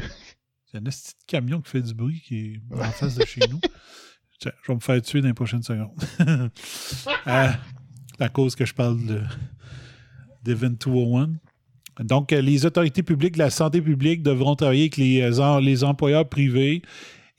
C'est 0.71 0.79
un 0.79 0.83
petit 0.83 1.13
camion 1.27 1.61
qui 1.61 1.71
fait 1.71 1.83
du 1.83 1.93
bruit 1.93 2.23
qui 2.25 2.39
est 2.39 2.61
en 2.75 2.91
face 2.93 3.17
de 3.17 3.25
chez 3.27 3.41
nous. 3.51 3.61
Tiens, 4.41 4.53
je 4.63 4.69
vais 4.69 4.75
me 4.75 4.81
faire 4.81 5.03
tuer 5.03 5.21
dans 5.21 5.29
les 5.29 5.35
prochaines 5.35 5.63
secondes. 5.63 5.91
Euh, 7.27 7.53
à 8.19 8.29
cause 8.29 8.57
que 8.57 8.65
je 8.65 8.75
parle 8.75 9.05
de, 9.05 9.23
d'Event 10.43 10.71
201. 10.71 11.35
Donc, 12.05 12.33
euh, 12.33 12.41
les 12.41 12.67
autorités 12.67 13.03
publiques 13.03 13.35
de 13.35 13.39
la 13.39 13.51
santé 13.51 13.81
publique 13.81 14.23
devront 14.23 14.57
travailler 14.57 14.83
avec 14.83 14.97
les, 14.97 15.21
euh, 15.21 15.61
les 15.61 15.85
employeurs 15.85 16.29
privés 16.29 16.83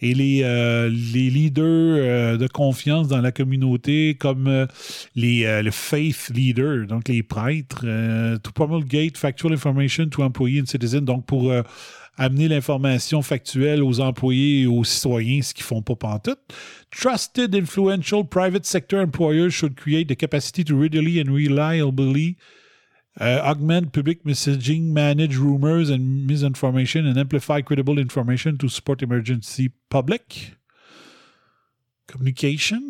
et 0.03 0.13
les, 0.13 0.41
euh, 0.43 0.89
leaders 0.89 1.63
euh, 1.63 2.37
de 2.37 2.47
confiance 2.47 3.07
dans 3.07 3.21
la 3.21 3.31
communauté, 3.31 4.15
comme 4.15 4.47
euh, 4.47 4.65
les 5.15 5.43
le 5.63 5.71
faith 5.71 6.29
leaders, 6.33 6.87
donc 6.87 7.07
les 7.07 7.23
prêtres, 7.23 7.85
to 8.43 8.51
promulgate 8.51 9.17
factual 9.17 9.53
information 9.53 10.09
to 10.09 10.21
employees 10.23 10.61
and 10.61 10.65
citizens, 10.65 11.01
donc 11.01 11.25
pour 11.25 11.53
amener 12.17 12.47
l'information 12.47 13.21
factuelle 13.21 13.81
aux 13.81 13.99
employés 13.99 14.61
et 14.61 14.67
aux 14.67 14.83
citoyens, 14.83 15.41
ce 15.41 15.53
qu'ils 15.53 15.63
font 15.63 15.81
pas 15.81 15.95
pantoute. 15.95 16.39
Trusted, 16.91 17.55
influential 17.55 18.23
private 18.25 18.65
sector 18.65 18.99
employers 18.99 19.49
should 19.49 19.75
create 19.75 20.07
the 20.07 20.15
capacity 20.15 20.63
to 20.63 20.77
readily 20.77 21.21
and 21.21 21.31
reliably 21.31 22.37
uh, 23.19 23.39
augment 23.43 23.91
public 23.91 24.23
messaging, 24.25 24.91
manage 24.91 25.37
rumors 25.37 25.89
and 25.89 26.25
misinformation, 26.27 27.05
and 27.05 27.17
amplify 27.17 27.61
credible 27.61 27.99
information 27.99 28.57
to 28.57 28.67
support 28.67 29.01
emergency 29.01 29.69
public. 29.89 30.55
Communication. 32.07 32.81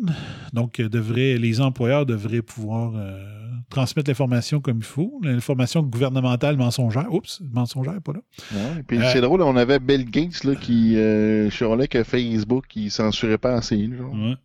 Donc, 0.52 0.80
euh, 0.80 0.88
devrait, 0.88 1.38
les 1.38 1.60
employeurs 1.60 2.04
devraient 2.04 2.42
pouvoir 2.42 2.94
euh, 2.96 3.22
transmettre 3.70 4.10
l'information 4.10 4.60
comme 4.60 4.78
il 4.78 4.84
faut. 4.84 5.20
L'information 5.22 5.82
gouvernementale 5.82 6.56
mensongère. 6.56 7.12
Oups, 7.14 7.40
mensongère, 7.52 8.00
pas 8.02 8.12
là. 8.12 8.20
Ouais, 8.52 8.82
puis 8.82 8.98
Euh, 8.98 9.10
c'est 9.12 9.20
drôle, 9.20 9.40
on 9.42 9.56
avait 9.56 9.78
Bill 9.78 10.10
Gates 10.10 10.42
là, 10.44 10.56
qui 10.56 10.96
euh, 10.96 11.48
chialait 11.50 11.86
que 11.88 12.02
Facebook 12.02 12.64
il 12.74 12.90
censurait 12.90 13.38
pas 13.38 13.54
assez. 13.54 13.86
là, 13.86 13.96
genre. 13.98 14.12
Ouais. 14.14 14.36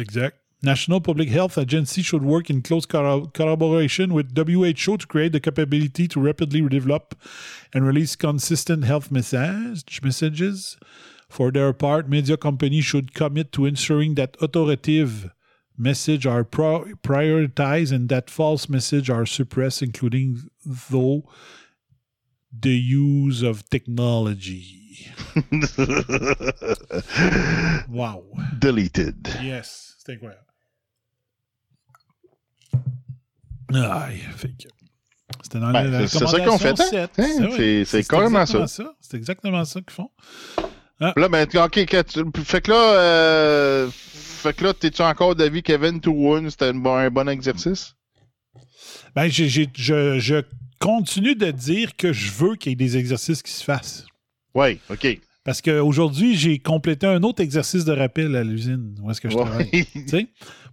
Exact. 0.00 0.36
National 0.64 1.00
Public 1.00 1.28
Health 1.28 1.58
Agency 1.58 2.02
should 2.02 2.22
work 2.22 2.48
in 2.48 2.62
close 2.62 2.86
collaboration 2.86 4.14
with 4.14 4.36
WHO 4.36 4.96
to 4.96 5.06
create 5.08 5.32
the 5.32 5.40
capability 5.40 6.06
to 6.06 6.20
rapidly 6.20 6.60
develop 6.68 7.16
and 7.74 7.84
release 7.84 8.14
consistent 8.14 8.84
health 8.84 9.10
message, 9.10 10.00
messages. 10.04 10.76
For 11.28 11.50
their 11.50 11.72
part, 11.72 12.08
media 12.08 12.36
companies 12.36 12.84
should 12.84 13.12
commit 13.12 13.50
to 13.52 13.66
ensuring 13.66 14.14
that 14.14 14.36
authoritative 14.40 15.32
messages 15.76 16.26
are 16.26 16.44
pro- 16.44 16.84
prioritized 17.02 17.90
and 17.90 18.08
that 18.10 18.30
false 18.30 18.68
messages 18.68 19.10
are 19.10 19.26
suppressed, 19.26 19.82
including 19.82 20.42
though 20.64 21.24
the 22.56 22.76
use 22.76 23.42
of 23.42 23.68
technology. 23.70 25.08
Wow. 27.88 28.24
Deleted. 28.58 29.28
Yes, 29.42 29.96
c'est 29.98 30.12
incroyable. 30.12 30.51
Aïe, 33.74 34.18
fait 34.36 34.48
que- 34.48 34.68
C'était 35.42 35.60
dans 35.60 35.72
Ben, 35.72 35.90
la 35.90 36.06
c'est- 36.06 36.18
ça 36.26 36.38
qu'ils 36.40 36.48
ont 36.50 36.58
fait, 36.58 36.78
hein? 36.80 36.84
7. 36.90 37.10
Hein, 37.18 37.24
C'est 37.36 37.46
vrai. 37.46 37.84
c'est- 37.84 37.98
exactement 37.98 38.66
C'est 39.00 39.16
exactement 39.16 39.64
ça 39.64 39.80
qu'ils 39.80 39.90
font. 39.92 40.10
Là, 41.00 41.28
ben, 41.28 41.46
ok, 41.52 41.74
fait 42.44 42.60
que 42.60 42.70
là, 42.70 42.94
euh, 42.94 43.88
fait 43.92 44.52
que 44.54 44.64
là, 44.64 44.72
t'es-tu 44.74 45.02
encore 45.02 45.34
d'avis 45.34 45.62
Kevin 45.62 46.00
to 46.00 46.12
One, 46.12 46.48
c'était 46.50 46.66
un 46.66 46.74
bon, 46.74 46.94
un 46.94 47.10
bon 47.10 47.28
exercice? 47.28 47.94
Ben, 49.16 49.28
je, 49.28 49.44
je 50.18 50.42
continue 50.78 51.34
de 51.34 51.50
dire 51.50 51.96
que 51.96 52.12
je 52.12 52.30
veux 52.30 52.54
qu'il 52.56 52.70
y 52.70 52.72
ait 52.74 52.76
des 52.76 52.96
exercices 52.96 53.42
qui 53.42 53.52
se 53.52 53.64
fassent. 53.64 54.04
Oui, 54.54 54.78
ok. 54.90 55.18
Parce 55.44 55.60
qu'aujourd'hui, 55.60 56.36
j'ai 56.36 56.58
complété 56.60 57.06
un 57.06 57.22
autre 57.24 57.42
exercice 57.42 57.84
de 57.84 57.92
rappel 57.92 58.36
à 58.36 58.44
l'usine 58.44 58.94
où 59.02 59.10
est-ce 59.10 59.20
que 59.20 59.28
je 59.28 59.36
travaille. 59.36 59.70
Ouais. 60.12 60.28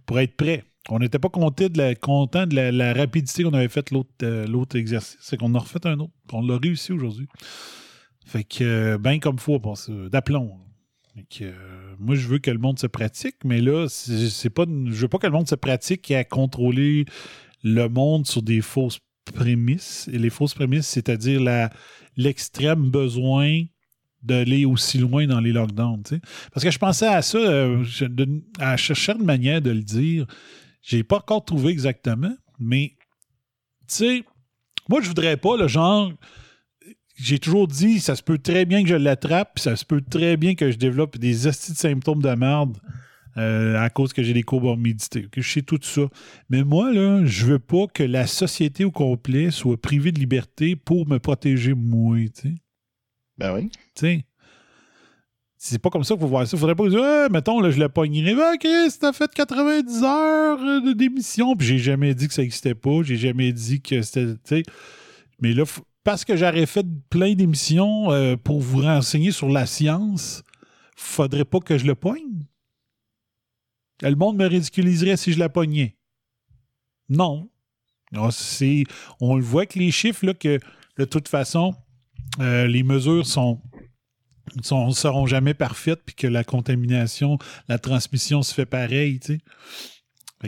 pour 0.06 0.20
être 0.20 0.36
prêt. 0.36 0.64
On 0.88 0.98
n'était 0.98 1.18
pas 1.18 1.28
content 1.28 1.68
de 1.68 1.78
la, 1.78 1.94
content 1.94 2.46
de 2.46 2.54
la, 2.56 2.92
rapidité 2.92 3.42
qu'on 3.42 3.52
avait 3.52 3.68
fait 3.68 3.90
l'autre 3.90 4.10
euh, 4.22 4.64
exercice. 4.74 5.18
C'est 5.20 5.36
qu'on 5.36 5.52
en 5.52 5.56
a 5.56 5.58
refait 5.58 5.86
un 5.86 5.98
autre. 6.00 6.12
On 6.32 6.42
l'a 6.42 6.56
réussi 6.56 6.92
aujourd'hui. 6.92 7.28
Fait 8.24 8.44
que, 8.44 8.64
euh, 8.64 8.98
ben 8.98 9.20
comme 9.20 9.38
faut, 9.38 9.60
ça, 9.74 9.92
d'aplomb. 10.10 10.58
Fait 11.14 11.26
que, 11.28 11.44
euh, 11.44 11.94
moi, 11.98 12.14
je 12.14 12.26
veux 12.28 12.38
que 12.38 12.50
le 12.50 12.58
monde 12.58 12.78
se 12.78 12.86
pratique, 12.86 13.36
mais 13.44 13.60
là, 13.60 13.88
c'est 13.88 14.50
pas, 14.50 14.64
je 14.66 15.00
veux 15.00 15.08
pas 15.08 15.18
que 15.18 15.26
le 15.26 15.32
monde 15.32 15.48
se 15.48 15.54
pratique 15.54 16.10
à 16.12 16.24
contrôler 16.24 17.04
le 17.62 17.88
monde 17.88 18.26
sur 18.26 18.42
des 18.42 18.60
fausses 18.62 19.00
prémices. 19.34 20.08
Et 20.12 20.18
les 20.18 20.30
fausses 20.30 20.54
prémices, 20.54 20.86
c'est-à-dire 20.86 21.40
l'extrême 22.16 22.90
besoin 22.90 23.64
d'aller 24.22 24.64
aussi 24.64 24.98
loin 24.98 25.26
dans 25.26 25.40
les 25.40 25.52
lockdowns. 25.52 26.02
Parce 26.52 26.64
que 26.64 26.70
je 26.70 26.78
pensais 26.78 27.06
à 27.06 27.22
ça, 27.22 27.38
euh, 27.38 27.82
à 28.58 28.76
chercher 28.76 29.12
une 29.12 29.24
manière 29.24 29.62
de 29.62 29.70
le 29.70 29.82
dire. 29.82 30.26
J'ai 30.82 31.02
pas 31.02 31.16
encore 31.16 31.44
trouvé 31.44 31.72
exactement, 31.72 32.34
mais 32.58 32.94
tu 33.86 33.94
sais, 33.94 34.24
moi 34.88 35.00
je 35.00 35.08
voudrais 35.08 35.36
pas 35.36 35.56
le 35.56 35.68
genre. 35.68 36.12
J'ai 37.16 37.38
toujours 37.38 37.68
dit, 37.68 38.00
ça 38.00 38.16
se 38.16 38.22
peut 38.22 38.38
très 38.38 38.64
bien 38.64 38.82
que 38.82 38.88
je 38.88 38.94
l'attrape, 38.94 39.52
puis 39.56 39.62
ça 39.62 39.76
se 39.76 39.84
peut 39.84 40.00
très 40.00 40.38
bien 40.38 40.54
que 40.54 40.70
je 40.70 40.78
développe 40.78 41.18
des 41.18 41.46
hosties 41.46 41.72
de 41.72 41.76
symptômes 41.76 42.22
de 42.22 42.30
merde 42.30 42.78
euh, 43.36 43.78
à 43.78 43.90
cause 43.90 44.12
que 44.12 44.22
j'ai 44.22 44.32
des 44.32 44.42
comorbidités. 44.42 45.28
Que 45.30 45.42
je 45.42 45.52
sais 45.52 45.62
tout 45.62 45.78
ça. 45.82 46.02
Mais 46.48 46.64
moi, 46.64 46.92
là, 46.92 47.24
je 47.24 47.44
veux 47.44 47.58
pas 47.58 47.86
que 47.92 48.02
la 48.02 48.26
société 48.26 48.84
au 48.84 48.90
complet 48.90 49.50
soit 49.50 49.80
privée 49.80 50.12
de 50.12 50.18
liberté 50.18 50.76
pour 50.76 51.06
me 51.06 51.18
protéger 51.18 51.74
moi, 51.74 52.16
tu 52.18 52.30
sais. 52.34 52.54
Ben 53.38 53.54
oui. 53.54 53.70
Tu 53.94 54.00
sais. 54.06 54.24
C'est 55.62 55.78
pas 55.78 55.90
comme 55.90 56.04
ça 56.04 56.14
qu'il 56.14 56.22
faut 56.22 56.26
voir 56.26 56.46
ça. 56.46 56.56
Faudrait 56.56 56.74
pas 56.74 56.88
dire, 56.88 57.02
Ah, 57.04 57.28
mettons, 57.30 57.60
là, 57.60 57.70
je 57.70 57.78
l'ai 57.78 57.90
pogné. 57.90 58.34
Ah, 58.34 58.52
OK, 58.54 58.66
t'as 58.98 59.12
fait 59.12 59.30
90 59.30 60.02
heures 60.02 60.58
euh, 60.58 60.94
démission. 60.94 61.54
Puis 61.54 61.68
j'ai 61.68 61.78
jamais 61.78 62.14
dit 62.14 62.28
que 62.28 62.32
ça 62.32 62.42
existait 62.42 62.74
pas. 62.74 63.02
J'ai 63.02 63.18
jamais 63.18 63.52
dit 63.52 63.82
que 63.82 64.00
c'était. 64.00 64.62
Mais 65.42 65.52
là, 65.52 65.64
parce 66.02 66.24
que 66.24 66.34
j'aurais 66.34 66.64
fait 66.64 66.86
plein 67.10 67.34
d'émissions 67.34 68.10
euh, 68.10 68.36
pour 68.38 68.60
vous 68.60 68.80
renseigner 68.80 69.32
sur 69.32 69.50
la 69.50 69.66
science, 69.66 70.42
faudrait 70.96 71.44
pas 71.44 71.60
que 71.60 71.76
je 71.76 71.84
le 71.84 71.94
pogne. 71.94 72.46
Le 74.00 74.14
monde 74.14 74.38
me 74.38 74.46
ridiculiserait 74.46 75.18
si 75.18 75.34
je 75.34 75.38
la 75.38 75.50
pognais. 75.50 75.94
Non. 77.10 77.50
On 79.20 79.36
le 79.36 79.42
voit 79.42 79.66
que 79.66 79.78
les 79.78 79.90
chiffres, 79.90 80.24
là, 80.24 80.32
que 80.32 80.58
de 80.96 81.04
toute 81.04 81.28
façon, 81.28 81.74
euh, 82.40 82.66
les 82.66 82.82
mesures 82.82 83.26
sont 83.26 83.60
ne 84.56 84.92
seront 84.92 85.26
jamais 85.26 85.54
parfaites, 85.54 86.00
puis 86.04 86.14
que 86.14 86.26
la 86.26 86.44
contamination, 86.44 87.38
la 87.68 87.78
transmission 87.78 88.42
se 88.42 88.52
fait 88.54 88.66
pareil, 88.66 89.20
tu 89.20 89.34
sais. 89.34 89.40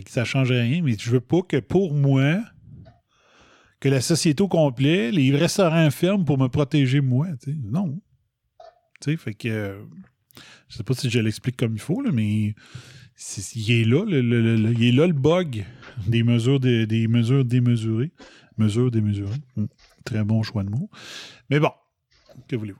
Ça 0.09 0.24
change 0.24 0.50
rien, 0.50 0.80
mais 0.82 0.96
je 0.98 1.11
veux 1.11 1.20
pas 1.20 1.42
que 1.42 1.59
pour 1.59 1.92
moi, 1.94 2.40
que 3.80 3.88
la 3.88 4.00
société 4.00 4.42
au 4.42 4.48
complet, 4.48 5.11
les 5.11 5.34
restaurants 5.36 5.90
ferment 5.90 6.24
pour 6.24 6.38
me 6.38 6.48
protéger 6.48 7.00
moi. 7.00 7.26
Non. 7.64 8.00
Tu 9.00 9.11
sais, 9.11 9.16
fait 9.16 9.34
que 9.34 9.84
je 10.68 10.76
sais 10.76 10.82
pas 10.84 10.94
si 10.94 11.11
je 11.11 11.18
l'explique 11.18 11.57
comme 11.57 11.74
il 11.74 11.80
faut, 11.80 12.03
mais 12.12 12.55
il 13.55 13.70
est 13.70 13.84
là, 13.84 14.05
le, 14.07 14.72
il 14.72 14.84
est 14.84 14.92
là 14.92 15.07
le 15.07 15.12
bug 15.12 15.64
des 16.07 16.22
mesures, 16.22 16.59
de- 16.61 16.84
des 16.84 17.07
mesures 17.09 17.44
démesurées. 17.44 18.12
Mesures 18.57 18.90
démesurées. 18.90 19.40
Hum, 19.57 19.68
Très 20.05 20.24
bon 20.24 20.42
choix 20.42 20.62
de 20.64 20.70
mots. 20.70 20.90
Mais 21.50 21.59
bon, 21.61 21.70
que 22.48 22.57
voulez-vous? 22.57 22.78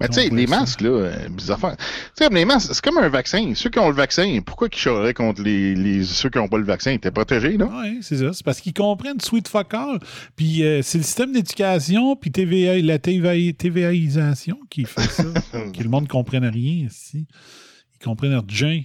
Mais 0.00 0.08
tu 0.08 0.14
sais, 0.14 0.28
les 0.28 0.46
ça. 0.46 0.58
masques, 0.58 0.80
là, 0.80 0.88
euh, 0.88 1.28
bizarre 1.28 1.56
affaire. 1.64 1.76
Tu 2.16 2.24
sais, 2.24 2.28
les 2.30 2.44
masques, 2.44 2.70
c'est 2.74 2.82
comme 2.84 2.98
un 2.98 3.08
vaccin. 3.08 3.52
Ceux 3.54 3.70
qui 3.70 3.78
ont 3.78 3.88
le 3.88 3.94
vaccin, 3.94 4.40
pourquoi 4.44 4.68
qu'ils 4.68 4.80
chialeraient 4.80 5.14
contre 5.14 5.42
les, 5.42 5.74
les- 5.74 6.02
ceux 6.04 6.30
qui 6.30 6.38
n'ont 6.38 6.48
pas 6.48 6.58
le 6.58 6.64
vaccin? 6.64 6.90
Ils 6.90 6.94
étaient 6.96 7.10
protégés, 7.12 7.56
là? 7.56 7.68
Oui, 7.70 7.98
c'est 8.02 8.16
ça. 8.16 8.32
C'est 8.32 8.44
parce 8.44 8.60
qu'ils 8.60 8.74
comprennent 8.74 9.20
sweet 9.20 9.46
fuck 9.46 9.72
all. 9.74 9.98
Puis 10.36 10.64
euh, 10.64 10.80
c'est 10.82 10.98
le 10.98 11.04
système 11.04 11.32
d'éducation, 11.32 12.16
puis 12.16 12.30
TVA, 12.32 12.80
la 12.80 12.98
TVA, 12.98 13.52
TVAisation 13.56 14.58
qui 14.70 14.84
fait 14.84 15.02
ça. 15.02 15.22
que 15.52 15.82
le 15.82 15.88
monde 15.88 16.04
ne 16.04 16.08
comprenne 16.08 16.44
rien 16.46 16.86
ici. 16.88 17.26
Ils 18.00 18.04
comprennent 18.04 18.40
rien. 18.48 18.82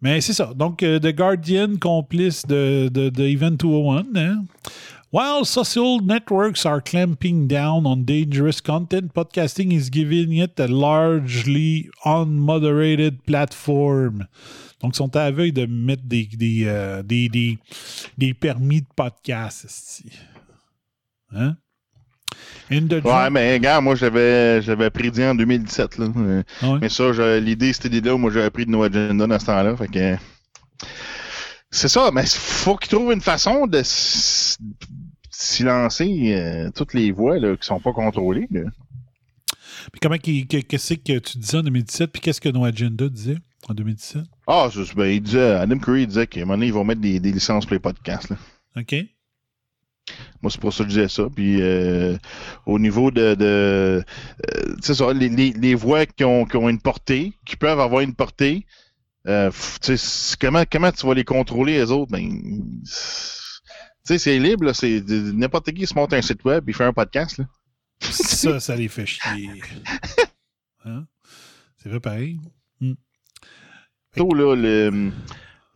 Mais 0.00 0.20
c'est 0.20 0.32
ça. 0.32 0.52
Donc, 0.54 0.82
euh, 0.84 0.98
The 1.00 1.14
Guardian, 1.14 1.76
complice 1.80 2.46
de, 2.46 2.88
de, 2.92 3.08
de 3.10 3.24
Event 3.24 3.50
201, 3.52 4.04
hein, 4.14 4.44
While 5.10 5.44
social 5.46 6.00
networks 6.02 6.66
are 6.66 6.82
clamping 6.82 7.48
down 7.48 7.86
on 7.86 8.04
dangerous 8.04 8.60
content, 8.60 9.14
podcasting 9.14 9.72
is 9.72 9.88
giving 9.90 10.32
it 10.34 10.60
a 10.60 10.66
largely 10.68 11.88
unmoderated 12.04 13.24
platform. 13.24 14.26
Donc, 14.82 14.94
ils 14.94 14.98
sont 14.98 15.16
à 15.16 15.30
veille 15.30 15.52
de 15.52 15.64
mettre 15.66 16.02
des, 16.04 16.26
des, 16.26 16.64
euh, 16.66 17.02
des, 17.02 17.28
des, 17.30 17.58
des 18.18 18.34
permis 18.34 18.82
de 18.82 18.86
podcast. 18.94 19.64
esti. 19.64 20.10
Hein? 21.34 21.56
In 22.70 22.86
the 22.86 23.02
Ouais, 23.02 23.30
mais 23.30 23.54
regarde, 23.54 23.82
moi, 23.84 23.94
j'avais, 23.94 24.60
j'avais 24.60 24.90
prédit 24.90 25.24
en 25.24 25.34
2017. 25.34 25.96
Là. 25.98 26.06
Euh, 26.16 26.42
Ah 26.60 26.72
ouais? 26.72 26.78
Mais 26.82 26.88
ça, 26.90 27.12
je- 27.14 27.38
l'idée, 27.38 27.72
cette 27.72 27.86
idée-là, 27.86 28.18
moi, 28.18 28.30
j'avais 28.30 28.50
pris 28.50 28.66
de 28.66 28.70
No 28.70 28.82
Agenda 28.82 29.26
dans 29.26 29.38
ce 29.38 29.46
temps-là. 29.46 29.74
Fait 29.74 29.88
que. 29.88 30.16
C'est 31.70 31.88
ça, 31.88 32.10
mais 32.14 32.24
faut 32.26 32.76
qu'ils 32.76 32.90
trouvent 32.96 33.12
une 33.12 33.20
façon 33.20 33.66
de 33.66 33.82
silencer 35.38 36.34
euh, 36.34 36.70
toutes 36.74 36.94
les 36.94 37.12
voix 37.12 37.38
là, 37.38 37.56
qui 37.56 37.64
sont 37.66 37.78
pas 37.78 37.92
contrôlées. 37.92 38.48
là. 38.50 38.62
Comment 40.02 40.18
qu'est-ce 40.18 40.94
que 40.94 41.18
tu 41.18 41.38
disais 41.38 41.58
en 41.58 41.62
2017, 41.62 42.10
puis 42.10 42.20
qu'est-ce 42.20 42.40
que 42.40 42.48
No 42.48 42.64
Agenda 42.64 43.08
disait 43.08 43.38
en 43.68 43.74
2017? 43.74 44.22
Ah, 44.48 44.68
ben, 44.96 45.06
il 45.06 45.22
disait, 45.22 45.52
Adam 45.52 45.78
Curry 45.78 46.06
disait 46.08 46.26
qu'à 46.26 46.40
un 46.40 46.44
moment 46.44 46.54
donné, 46.54 46.66
ils 46.66 46.72
vont 46.72 46.84
mettre 46.84 47.00
des, 47.00 47.20
des 47.20 47.30
licences 47.30 47.66
pour 47.66 47.74
les 47.74 47.78
podcasts. 47.78 48.30
Là. 48.30 48.36
OK? 48.76 48.94
Moi, 50.42 50.50
c'est 50.50 50.60
pour 50.60 50.72
ça 50.72 50.84
que 50.84 50.90
je 50.90 50.96
disais 50.96 51.08
ça. 51.08 51.28
Puis 51.34 51.62
euh, 51.62 52.16
au 52.66 52.78
niveau 52.78 53.10
de, 53.10 53.34
de 53.34 53.44
euh, 53.44 54.74
tu 54.76 54.82
sais 54.82 54.94
ça, 54.94 55.12
les, 55.12 55.28
les, 55.28 55.52
les 55.52 55.74
voix 55.74 56.04
qui 56.06 56.24
ont, 56.24 56.46
qui 56.46 56.56
ont 56.56 56.68
une 56.68 56.80
portée, 56.80 57.32
qui 57.46 57.56
peuvent 57.56 57.80
avoir 57.80 58.00
une 58.00 58.14
portée, 58.14 58.66
euh, 59.28 59.50
comment, 60.40 60.64
comment 60.70 60.90
tu 60.90 61.06
vas 61.06 61.14
les 61.14 61.24
contrôler, 61.24 61.74
les 61.74 61.90
autres? 61.92 62.10
Ben, 62.10 62.28
sais, 64.08 64.18
c'est 64.18 64.38
libre, 64.38 64.72
c'est 64.72 65.02
n'importe 65.08 65.72
qui 65.72 65.86
se 65.86 65.94
monte 65.94 66.12
un 66.12 66.22
site 66.22 66.44
web 66.44 66.68
et 66.68 66.72
fait 66.72 66.84
un 66.84 66.92
podcast. 66.92 67.38
Là. 67.38 67.44
Ça, 68.00 68.60
ça 68.60 68.76
les 68.76 68.88
fait 68.88 69.06
chier. 69.06 69.50
Hein? 70.84 71.04
C'est 71.76 71.88
vrai 71.88 72.00
pareil? 72.00 72.38
Plutôt, 74.10 74.32
là, 74.34 74.54
le, 74.56 75.12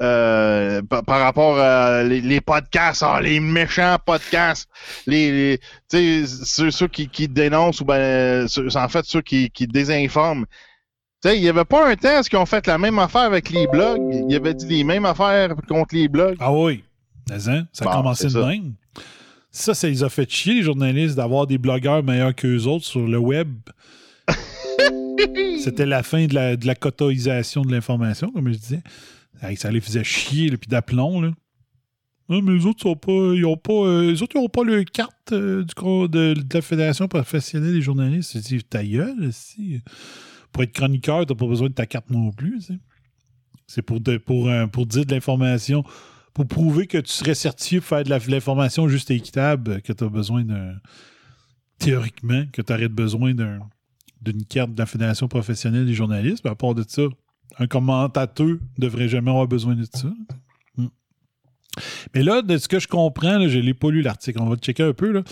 euh, 0.00 0.82
par, 0.82 1.04
par 1.04 1.20
rapport 1.20 1.58
à 1.58 2.02
les, 2.02 2.20
les 2.20 2.40
podcasts, 2.40 3.02
ah, 3.04 3.20
les 3.20 3.40
méchants 3.40 3.96
podcasts, 4.04 4.68
les, 5.06 5.30
les- 5.30 5.58
tu 5.90 6.24
sais, 6.26 6.26
ceux, 6.26 6.70
ceux 6.70 6.88
qui, 6.88 7.08
qui 7.08 7.28
dénoncent 7.28 7.80
ou 7.80 7.84
ben, 7.84 8.48
ceux- 8.48 8.74
en 8.76 8.88
fait, 8.88 9.04
ceux 9.04 9.20
qui, 9.22 9.50
qui 9.50 9.66
désinforment. 9.66 10.46
Il 11.24 11.40
n'y 11.40 11.48
avait 11.48 11.64
pas 11.64 11.88
un 11.88 11.94
temps, 11.94 12.18
est-ce 12.18 12.28
qu'ils 12.30 12.38
ont 12.38 12.46
fait 12.46 12.66
la 12.66 12.78
même 12.78 12.98
affaire 12.98 13.22
avec 13.22 13.50
les 13.50 13.66
blogs? 13.68 14.00
Ils 14.28 14.34
avaient 14.34 14.54
dit 14.54 14.66
les 14.66 14.82
mêmes 14.84 15.04
affaires 15.04 15.54
contre 15.68 15.94
les 15.94 16.08
blogs? 16.08 16.36
Ah 16.40 16.52
oui. 16.52 16.82
Hein, 17.30 17.66
ça 17.72 17.84
a 17.84 17.88
Bon, 17.88 17.96
commencé 17.98 18.24
de 18.24 18.30
ça. 18.30 18.46
même. 18.46 18.74
Ça, 19.50 19.74
ça 19.74 19.88
les 19.88 20.02
a 20.02 20.08
fait 20.08 20.30
chier, 20.30 20.54
les 20.54 20.62
journalistes, 20.62 21.14
d'avoir 21.16 21.46
des 21.46 21.58
blogueurs 21.58 22.02
meilleurs 22.02 22.34
qu'eux 22.34 22.64
autres 22.64 22.84
sur 22.84 23.06
le 23.06 23.18
web. 23.18 23.48
C'était 25.62 25.86
la 25.86 26.02
fin 26.02 26.26
de 26.26 26.34
la, 26.34 26.56
de 26.56 26.66
la 26.66 26.74
cotoisation 26.74 27.62
de 27.62 27.70
l'information, 27.72 28.30
comme 28.32 28.52
je 28.52 28.58
disais. 28.58 28.82
Ça 29.56 29.70
les 29.70 29.80
faisait 29.80 30.04
chier, 30.04 30.48
là, 30.50 30.56
puis 30.56 30.68
d'aplomb, 30.68 31.20
là. 31.20 31.30
Mais 32.28 32.40
les 32.52 32.64
autres 32.64 32.80
sont 32.80 32.96
pas. 32.96 33.12
Ils 33.34 33.44
ont 33.44 33.56
pas. 33.58 33.72
euh, 33.72 34.10
les 34.10 34.22
autres, 34.22 34.36
ils 34.36 34.38
ont 34.38 34.48
pas 34.48 34.64
le 34.64 34.84
carte 34.84 35.32
euh, 35.32 35.64
du, 35.64 35.74
de, 36.08 36.34
de 36.34 36.54
la 36.54 36.62
Fédération 36.62 37.06
professionnelle 37.08 37.72
des 37.74 37.82
journalistes. 37.82 38.32
Je 38.34 38.38
dis, 38.38 38.62
ta 38.64 38.82
gueule, 38.84 39.28
si. 39.32 39.80
Pour 40.50 40.62
être 40.62 40.72
chroniqueur, 40.72 41.26
t'as 41.26 41.34
pas 41.34 41.46
besoin 41.46 41.68
de 41.68 41.74
ta 41.74 41.84
carte 41.86 42.08
non 42.10 42.30
plus. 42.30 42.70
C'est 43.66 43.82
pour, 43.82 44.00
de- 44.00 44.16
pour, 44.18 44.48
euh, 44.48 44.66
pour 44.66 44.86
dire 44.86 45.04
de 45.04 45.12
l'information, 45.14 45.84
pour 46.34 46.46
prouver 46.46 46.86
que 46.86 46.98
tu 46.98 47.12
serais 47.12 47.34
certifié 47.34 47.80
pour 47.80 47.88
faire 47.88 48.04
de 48.04 48.30
l'information 48.30 48.88
juste 48.88 49.10
et 49.10 49.16
équitable, 49.16 49.82
que 49.82 49.92
tu 49.92 50.04
as 50.04 50.08
besoin 50.08 50.44
d'un. 50.44 50.74
Théoriquement, 51.78 52.44
que 52.52 52.62
tu 52.62 52.72
aurais 52.72 52.88
besoin 52.88 53.34
d'un 53.34 53.60
d'une 54.22 54.44
carte 54.44 54.72
de 54.72 54.78
la 54.78 54.86
Fédération 54.86 55.28
professionnelle 55.28 55.84
des 55.84 55.94
journalistes. 55.94 56.46
À 56.46 56.54
part 56.54 56.74
de 56.74 56.84
ça, 56.86 57.02
un 57.58 57.66
commentateur 57.66 58.56
devrait 58.78 59.08
jamais 59.08 59.30
avoir 59.30 59.48
besoin 59.48 59.74
de 59.74 59.84
ça. 59.84 60.08
Hmm. 60.76 60.86
Mais 62.14 62.22
là, 62.22 62.42
de 62.42 62.56
ce 62.56 62.68
que 62.68 62.78
je 62.78 62.86
comprends, 62.86 63.46
je 63.48 63.58
ne 63.58 63.62
l'ai 63.62 63.74
pas 63.74 63.90
lu 63.90 64.00
l'article, 64.00 64.40
on 64.40 64.46
va 64.46 64.54
le 64.54 64.60
checker 64.60 64.84
un 64.84 64.92
peu. 64.92 65.22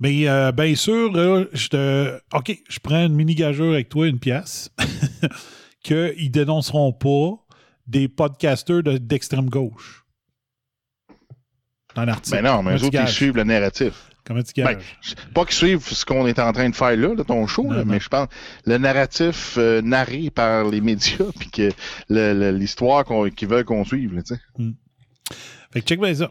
Mais 0.00 0.28
euh, 0.28 0.52
bien 0.52 0.74
sûr, 0.74 1.12
je. 1.52 2.18
OK, 2.34 2.62
je 2.68 2.78
prends 2.80 3.06
une 3.06 3.14
mini 3.14 3.34
gageure 3.34 3.72
avec 3.72 3.88
toi, 3.88 4.08
une 4.08 4.18
pièce, 4.18 4.74
qu'ils 5.82 6.30
dénonceront 6.30 6.92
pas 6.92 7.36
des 7.86 8.08
podcasters 8.08 8.82
de- 8.82 8.98
d'extrême 8.98 9.48
gauche. 9.48 9.99
Dans 11.94 12.04
l'article. 12.04 12.42
Ben 12.42 12.50
non, 12.50 12.62
mais 12.62 12.76
eux 12.76 12.84
autres, 12.84 13.00
ils 13.00 13.08
suivent 13.08 13.36
le 13.36 13.44
narratif. 13.44 13.92
Comment 14.24 14.42
tu? 14.42 14.62
Ben, 14.62 14.78
Pas 15.34 15.44
qu'ils 15.44 15.54
suivent 15.54 15.80
ce 15.88 16.04
qu'on 16.04 16.26
est 16.26 16.38
en 16.38 16.52
train 16.52 16.68
de 16.68 16.76
faire 16.76 16.96
là, 16.96 17.14
là, 17.14 17.24
ton 17.24 17.46
show, 17.46 17.64
Non, 17.64 17.70
là, 17.72 17.78
non. 17.84 17.92
mais 17.92 18.00
je 18.00 18.08
pense 18.08 18.28
le 18.66 18.78
narratif 18.78 19.54
euh, 19.58 19.80
narré 19.82 20.30
par 20.30 20.64
les 20.66 20.80
médias, 20.80 21.24
puis 21.38 21.50
que 21.50 21.70
l'histoire 22.50 23.04
qu'ils 23.34 23.48
veulent 23.48 23.64
qu'on 23.64 23.84
suive. 23.84 24.14
Là, 24.14 24.22
sais. 24.24 24.38
Fait 25.72 25.80
que 25.80 25.86
check 25.86 26.00
bien 26.00 26.14
ça. 26.14 26.30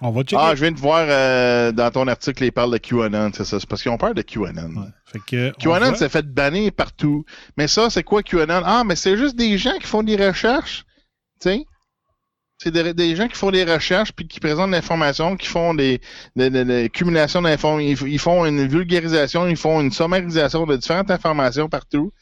On 0.00 0.10
va 0.12 0.22
checker. 0.22 0.36
ah, 0.38 0.54
je 0.54 0.60
viens 0.62 0.70
de 0.70 0.78
voir 0.78 1.04
euh, 1.08 1.72
dans 1.72 1.90
ton 1.90 2.06
article, 2.06 2.44
ils 2.44 2.52
parlent 2.52 2.72
de 2.72 2.78
QAnon, 2.78 3.30
c'est 3.34 3.44
ça. 3.44 3.58
C'est 3.58 3.68
parce 3.68 3.82
qu'ils 3.82 3.90
ont 3.90 3.98
peur 3.98 4.14
de 4.14 4.22
QAnon. 4.22 4.80
Ouais. 4.82 4.88
Fait 5.06 5.18
que, 5.18 5.48
on 5.50 5.52
QAnon 5.58 5.94
s'est 5.96 6.08
fait 6.08 6.24
bannir 6.26 6.70
partout. 6.72 7.24
Mais 7.56 7.66
ça, 7.66 7.90
c'est 7.90 8.04
quoi 8.04 8.22
QAnon? 8.22 8.62
Ah, 8.64 8.84
mais 8.86 8.94
c'est 8.94 9.16
juste 9.16 9.34
des 9.34 9.58
gens 9.58 9.76
qui 9.80 9.86
font 9.88 10.04
des 10.04 10.14
recherches. 10.16 10.84
Tu 11.40 11.50
sais? 11.50 11.66
C'est 12.60 12.72
des, 12.72 12.92
des 12.92 13.14
gens 13.14 13.28
qui 13.28 13.36
font 13.36 13.52
des 13.52 13.62
recherches 13.64 14.12
puis 14.12 14.26
qui 14.26 14.40
présentent 14.40 14.72
l'information, 14.72 15.36
qui 15.36 15.46
font 15.46 15.74
des, 15.74 16.00
des, 16.34 16.50
des- 16.50 16.64
des 16.64 16.88
cumulations 16.90 17.40
d'informations. 17.40 18.06
Ils, 18.06 18.12
ils 18.12 18.18
font 18.18 18.44
une 18.46 18.66
vulgarisation, 18.66 19.46
ils 19.46 19.56
font 19.56 19.80
une 19.80 19.92
sommarisation 19.92 20.66
de 20.66 20.76
différentes 20.76 21.10
informations 21.12 21.68
partout. 21.68 22.12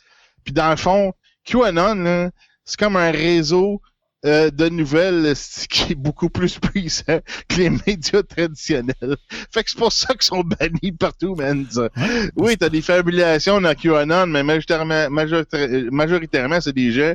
Puis 0.45 0.53
dans 0.53 0.70
le 0.70 0.76
fond, 0.76 1.14
QAnon, 1.45 2.30
c'est 2.66 2.78
comme 2.78 2.97
un 2.97 3.11
réseau 3.11 3.80
euh, 4.26 4.51
de 4.51 4.68
nouvelles 4.68 5.24
euh, 5.26 5.34
qui 5.70 5.93
est 5.93 5.97
beaucoup 5.97 6.28
plus 6.28 6.59
puissant 6.59 7.20
que 7.49 7.57
les 7.57 7.70
médias 7.70 8.22
traditionnels. 8.22 9.16
Fait 9.51 9.64
que 9.64 9.70
c'est 9.70 9.78
pour 9.78 9.93
ça 9.93 10.09
qu'ils 10.12 10.22
sont 10.22 10.43
bannis 10.45 10.93
partout, 10.93 11.34
man. 11.34 11.66
ça. 11.70 11.89
Oui, 12.37 12.59
t'as 12.59 12.68
des 12.68 12.82
fabulations 12.82 13.59
dans 13.61 13.74
QAnon, 13.74 14.26
mais 14.26 14.43
majoritairement, 14.43 15.09
majorita- 15.09 15.91
majoritairement 15.91 16.61
c'est 16.61 16.74
des 16.74 16.93
gens 16.93 17.14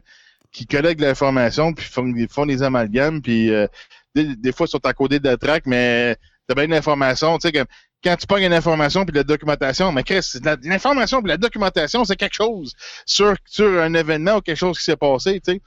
qui 0.51 0.65
collectent 0.67 1.01
l'information, 1.01 1.73
puis 1.73 1.85
font, 1.85 2.13
font 2.29 2.45
des 2.45 2.63
amalgames, 2.63 3.21
puis 3.21 3.51
euh, 3.51 3.67
des, 4.15 4.51
fois, 4.51 4.65
ils 4.67 4.71
sont 4.71 4.85
à 4.85 4.93
côté 4.93 5.19
de 5.19 5.27
la 5.27 5.37
traque, 5.37 5.65
mais 5.65 6.15
t'as 6.47 6.55
bien 6.55 6.65
de 6.65 6.71
l'information, 6.71 7.37
tu 7.37 7.49
sais, 7.49 7.65
quand 8.03 8.15
tu 8.15 8.27
pognes 8.27 8.43
une 8.43 8.53
information 8.53 9.05
puis 9.05 9.13
de 9.13 9.19
la 9.19 9.23
documentation, 9.23 9.91
mais 9.91 10.03
Chris, 10.03 10.33
l'information 10.63 11.21
puis 11.21 11.29
la 11.29 11.37
documentation, 11.37 12.03
c'est 12.03 12.15
quelque 12.15 12.33
chose 12.33 12.73
sur, 13.05 13.35
sur 13.45 13.81
un 13.81 13.93
événement 13.93 14.37
ou 14.37 14.41
quelque 14.41 14.57
chose 14.57 14.77
qui 14.77 14.83
s'est 14.83 14.97
passé, 14.97 15.39
tu 15.39 15.59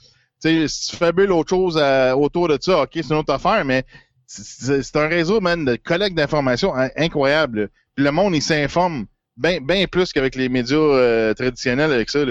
si 0.69 0.91
tu 0.91 0.97
fabules 0.97 1.33
autre 1.33 1.51
chose 1.51 1.79
à- 1.79 2.17
autour 2.17 2.49
de 2.49 2.59
ça, 2.61 2.83
ok, 2.83 2.91
c'est 2.95 3.09
une 3.09 3.17
autre 3.17 3.33
affaire, 3.33 3.65
mais 3.65 3.85
c'est 4.27 4.97
un 4.97 5.09
réseau, 5.09 5.41
man, 5.41 5.65
de 5.65 5.77
collecte 5.77 6.17
d'informations 6.17 6.75
in- 6.75 6.91
incroyable. 6.97 7.71
le 7.97 8.11
monde, 8.11 8.35
il 8.35 8.43
s'informe 8.43 9.07
bien 9.37 9.87
plus 9.87 10.13
qu'avec 10.13 10.35
les 10.35 10.49
médias 10.49 10.77
euh, 10.77 11.35
traditionnels 11.35 11.93
avec 11.93 12.11
ça. 12.11 12.25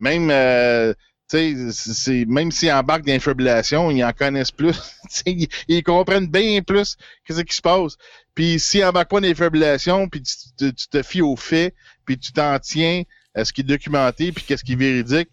Même, 0.00 0.30
euh, 0.30 0.94
c'est- 1.28 2.24
même 2.26 2.52
s'ils 2.52 2.70
embarquent 2.72 3.06
d'infabulation, 3.06 3.90
ils 3.90 4.04
en 4.04 4.12
connaissent 4.12 4.50
plus. 4.52 4.74
Ils, 5.26 5.48
ils 5.68 5.82
comprennent 5.82 6.26
bien 6.26 6.60
plus 6.62 6.96
qu'est-ce 7.24 7.42
qui 7.42 7.54
se 7.56 7.62
passe. 7.62 7.96
Puis 8.34 8.58
s'ils 8.58 8.84
embarquent 8.84 9.10
pas 9.10 9.20
d'infabulation, 9.20 10.08
puis 10.08 10.22
tu, 10.22 10.34
te- 10.56 10.70
tu 10.70 10.88
te 10.88 11.02
fies 11.02 11.22
aux 11.22 11.36
faits, 11.36 11.74
puis 12.04 12.18
tu 12.18 12.32
t'en 12.32 12.58
tiens 12.58 13.02
à 13.34 13.44
ce 13.44 13.52
qui 13.52 13.60
est 13.60 13.64
documenté, 13.64 14.32
puis 14.32 14.44
qu'est-ce 14.46 14.64
qui 14.64 14.72
est 14.72 14.76
véridique, 14.76 15.28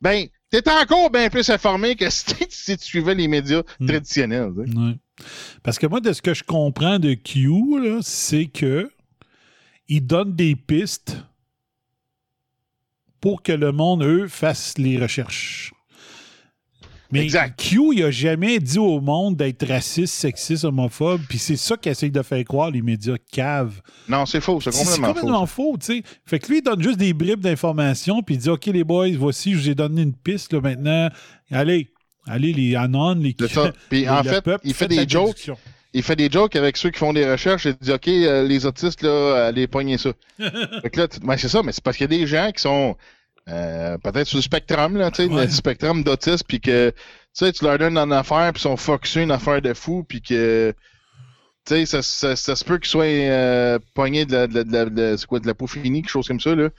ben, 0.00 0.26
t'es 0.50 0.68
encore 0.70 1.10
bien 1.10 1.28
plus 1.28 1.48
informé 1.50 1.96
que 1.96 2.08
si, 2.10 2.24
tu- 2.24 2.46
si 2.48 2.76
tu 2.78 2.84
suivais 2.84 3.14
les 3.14 3.28
médias 3.28 3.62
Mm. 3.78 3.86
traditionnels. 3.86 4.50
Ouais. 4.56 4.96
Parce 5.62 5.78
que 5.78 5.86
moi, 5.86 6.00
de 6.00 6.12
ce 6.12 6.22
que 6.22 6.32
je 6.34 6.42
comprends 6.44 6.98
de 6.98 7.14
Q, 7.14 7.50
c'est 8.02 8.46
que 8.46 8.90
ils 9.88 10.06
donnent 10.06 10.34
des 10.34 10.56
pistes 10.56 11.16
pour 13.20 13.42
que 13.42 13.52
le 13.52 13.72
monde, 13.72 14.02
eux, 14.02 14.28
fasse 14.28 14.78
les 14.78 14.98
recherches. 14.98 15.72
Mais 17.12 17.24
Exact. 17.24 17.58
Q, 17.60 17.90
il 17.92 18.04
a 18.04 18.10
jamais 18.10 18.60
dit 18.60 18.78
au 18.78 19.00
monde 19.00 19.36
d'être 19.36 19.66
raciste, 19.66 20.14
sexiste, 20.14 20.64
homophobe, 20.64 21.20
puis 21.28 21.38
c'est 21.38 21.56
ça 21.56 21.76
qu'ils 21.76 21.90
essayent 21.90 22.10
de 22.10 22.22
faire 22.22 22.44
croire 22.44 22.70
les 22.70 22.82
médias 22.82 23.16
caves. 23.32 23.80
Non, 24.08 24.26
c'est 24.26 24.40
faux, 24.40 24.60
c'est 24.60 24.70
complètement, 24.70 24.94
c'est 24.94 25.02
complètement 25.02 25.46
faux, 25.46 25.76
tu 25.78 25.86
sais. 25.86 26.02
Fait 26.24 26.38
que 26.38 26.48
lui, 26.48 26.58
il 26.58 26.62
donne 26.62 26.80
juste 26.80 26.98
des 26.98 27.12
bribes 27.12 27.40
d'informations, 27.40 28.22
puis 28.22 28.36
il 28.36 28.38
dit 28.38 28.48
OK, 28.48 28.66
les 28.66 28.84
boys, 28.84 29.08
voici, 29.18 29.52
je 29.52 29.58
vous 29.58 29.70
ai 29.70 29.74
donné 29.74 30.02
une 30.02 30.14
piste, 30.14 30.52
là, 30.52 30.60
maintenant. 30.60 31.08
Allez, 31.50 31.88
allez, 32.28 32.52
les 32.52 32.76
anon, 32.76 33.14
les. 33.14 33.34
Puis 33.90 34.08
en 34.08 34.22
fait, 34.22 34.40
peuple, 34.42 34.64
il 34.64 34.74
fait 34.74 34.86
des 34.86 35.08
jokes. 35.08 35.26
déduction. 35.26 35.56
Il 35.92 36.02
fait 36.04 36.16
des 36.16 36.30
jokes 36.30 36.54
avec 36.56 36.76
ceux 36.76 36.90
qui 36.90 36.98
font 36.98 37.12
des 37.12 37.28
recherches 37.30 37.66
et 37.66 37.74
dit 37.74 37.92
OK, 37.92 38.06
euh, 38.08 38.42
les 38.46 38.64
autistes, 38.66 39.02
là, 39.02 39.46
allez 39.46 39.66
pogner 39.66 39.98
ça. 39.98 40.10
fait 40.38 40.90
que 40.90 41.00
là, 41.00 41.08
ben, 41.22 41.36
c'est 41.36 41.48
ça, 41.48 41.62
mais 41.64 41.72
c'est 41.72 41.82
parce 41.82 41.96
qu'il 41.96 42.04
y 42.10 42.14
a 42.14 42.18
des 42.20 42.26
gens 42.26 42.50
qui 42.52 42.62
sont 42.62 42.96
euh, 43.48 43.98
peut-être 43.98 44.26
sur 44.28 44.38
le 44.38 44.42
spectrum, 44.42 44.96
là, 44.96 45.10
tu 45.10 45.24
sais, 45.24 45.28
Ouais. 45.28 45.46
le 45.46 45.50
spectrum 45.50 46.04
d'autisme, 46.04 46.44
puis 46.46 46.60
que 46.60 46.90
tu 46.90 46.96
sais, 47.32 47.52
tu 47.52 47.64
leur 47.64 47.78
donnes 47.78 47.98
une 47.98 48.12
affaire, 48.12 48.52
puis 48.52 48.60
ils 48.60 48.62
sont 48.62 48.76
focusés 48.76 49.22
une 49.22 49.32
affaire 49.32 49.60
de 49.62 49.74
fou, 49.74 50.04
puis 50.08 50.22
que 50.22 50.72
Tu 51.66 51.74
sais, 51.74 51.86
ça, 51.86 52.02
ça, 52.02 52.36
ça 52.36 52.56
se 52.56 52.64
peut 52.64 52.78
qu'ils 52.78 52.88
soient 52.88 53.04
euh, 53.04 53.78
pognés 53.94 54.24
de 54.26 54.32
la, 54.32 54.46
de, 54.46 54.54
la- 54.54 54.64
de 54.64 54.72
la- 54.72 54.84
de- 54.86 55.16
c'est 55.16 55.26
quoi, 55.26 55.40
de 55.40 55.46
la 55.46 55.54
peau 55.54 55.66
finie, 55.66 56.02
quelque 56.02 56.10
chose 56.10 56.26
comme 56.28 56.40
ça, 56.40 56.54
là. 56.54 56.70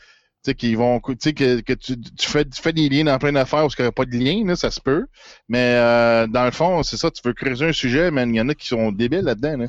Tu 0.44 0.50
sais, 0.50 0.56
qu'ils 0.56 0.78
vont, 0.78 1.00
tu 1.00 1.16
sais, 1.20 1.34
que, 1.34 1.62
que 1.62 1.74
tu, 1.74 2.00
tu 2.00 2.28
fais, 2.28 2.46
tu 2.46 2.60
fais 2.60 2.74
des 2.74 2.90
liens 2.90 3.04
dans 3.04 3.20
plein 3.20 3.32
d'affaires 3.32 3.64
où 3.64 3.68
il 3.68 3.76
n'y 3.80 3.86
aurait 3.86 3.92
pas 3.92 4.06
de 4.06 4.18
lien, 4.18 4.44
là, 4.46 4.56
ça 4.56 4.72
se 4.72 4.80
peut. 4.82 5.06
Mais 5.48 5.76
euh, 5.76 6.26
dans 6.26 6.46
le 6.46 6.52
fond, 6.52 6.82
c'est 6.82 6.98
ça, 6.98 7.12
tu 7.12 7.22
veux 7.24 7.34
creuser 7.34 7.68
un 7.68 7.74
sujet, 7.74 8.10
mais 8.10 8.24
il 8.24 8.36
y 8.36 8.42
en 8.42 8.50
a 8.50 8.56
qui 8.56 8.68
sont 8.68 8.92
débiles 8.92 9.22
là-dedans. 9.22 9.58
Là. 9.58 9.66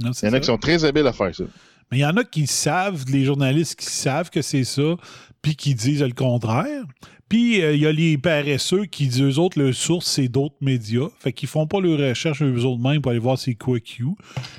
Non, 0.00 0.10
Il 0.10 0.26
y 0.26 0.28
en 0.28 0.32
a 0.32 0.40
qui 0.40 0.46
sont 0.46 0.58
très 0.58 0.84
habiles 0.84 1.06
à 1.06 1.12
faire 1.12 1.34
ça. 1.34 1.44
Mais 1.92 1.98
il 1.98 2.00
y 2.00 2.06
en 2.06 2.16
a 2.16 2.24
qui 2.24 2.48
savent, 2.48 3.04
les 3.08 3.24
journalistes 3.24 3.78
qui 3.78 3.86
savent 3.86 4.30
que 4.30 4.42
c'est 4.42 4.64
ça, 4.64 4.96
puis 5.42 5.54
qui 5.54 5.76
disent 5.76 6.02
le 6.02 6.12
contraire. 6.12 6.82
Puis 7.28 7.62
euh, 7.62 7.74
il 7.74 7.80
y 7.80 7.86
a 7.86 7.92
les 7.92 8.18
paresseux 8.18 8.84
qui 8.86 9.06
disent 9.06 9.22
eux 9.22 9.38
autres, 9.38 9.60
leur 9.60 9.74
source, 9.74 10.06
c'est 10.06 10.28
d'autres 10.28 10.56
médias. 10.60 11.08
Fait 11.18 11.32
qu'ils 11.32 11.48
font 11.48 11.66
pas 11.66 11.80
leur 11.80 11.98
recherche 11.98 12.42
eux 12.42 12.64
autres 12.64 12.82
mêmes 12.82 13.00
pour 13.00 13.10
aller 13.10 13.20
voir 13.20 13.38
c'est 13.38 13.54
quoi 13.54 13.80
Q. 13.80 14.06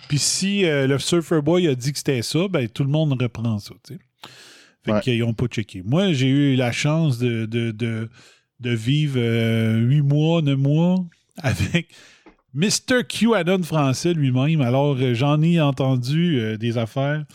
Puis 0.09 0.19
si 0.19 0.65
euh, 0.65 0.87
le 0.87 0.99
Surfer 0.99 1.41
Boy 1.41 1.67
a 1.67 1.75
dit 1.75 1.91
que 1.91 1.97
c'était 1.97 2.21
ça, 2.21 2.47
ben 2.49 2.67
tout 2.67 2.83
le 2.83 2.89
monde 2.89 3.21
reprend 3.21 3.59
ça, 3.59 3.73
tu 3.85 3.95
sais. 3.95 3.99
Fait 4.87 4.93
Ouais. 4.93 5.01
qu'ils 5.01 5.23
ont 5.23 5.33
pas 5.33 5.47
checké. 5.47 5.83
Moi, 5.83 6.13
j'ai 6.13 6.29
eu 6.29 6.55
la 6.55 6.71
chance 6.71 7.17
de, 7.19 7.45
de, 7.45 7.71
de, 7.71 8.09
de 8.61 8.69
vivre 8.71 9.17
euh, 9.19 9.77
huit 9.79 10.01
mois, 10.01 10.41
neuf 10.41 10.57
mois 10.57 11.05
avec 11.43 11.89
Mr. 12.53 13.03
QAnon 13.07 13.61
français 13.63 14.13
lui-même. 14.13 14.61
Alors, 14.61 14.95
euh, 14.97 15.13
j'en 15.13 15.41
ai 15.41 15.59
entendu 15.59 16.39
euh, 16.39 16.57
des 16.57 16.77
affaires 16.77 17.25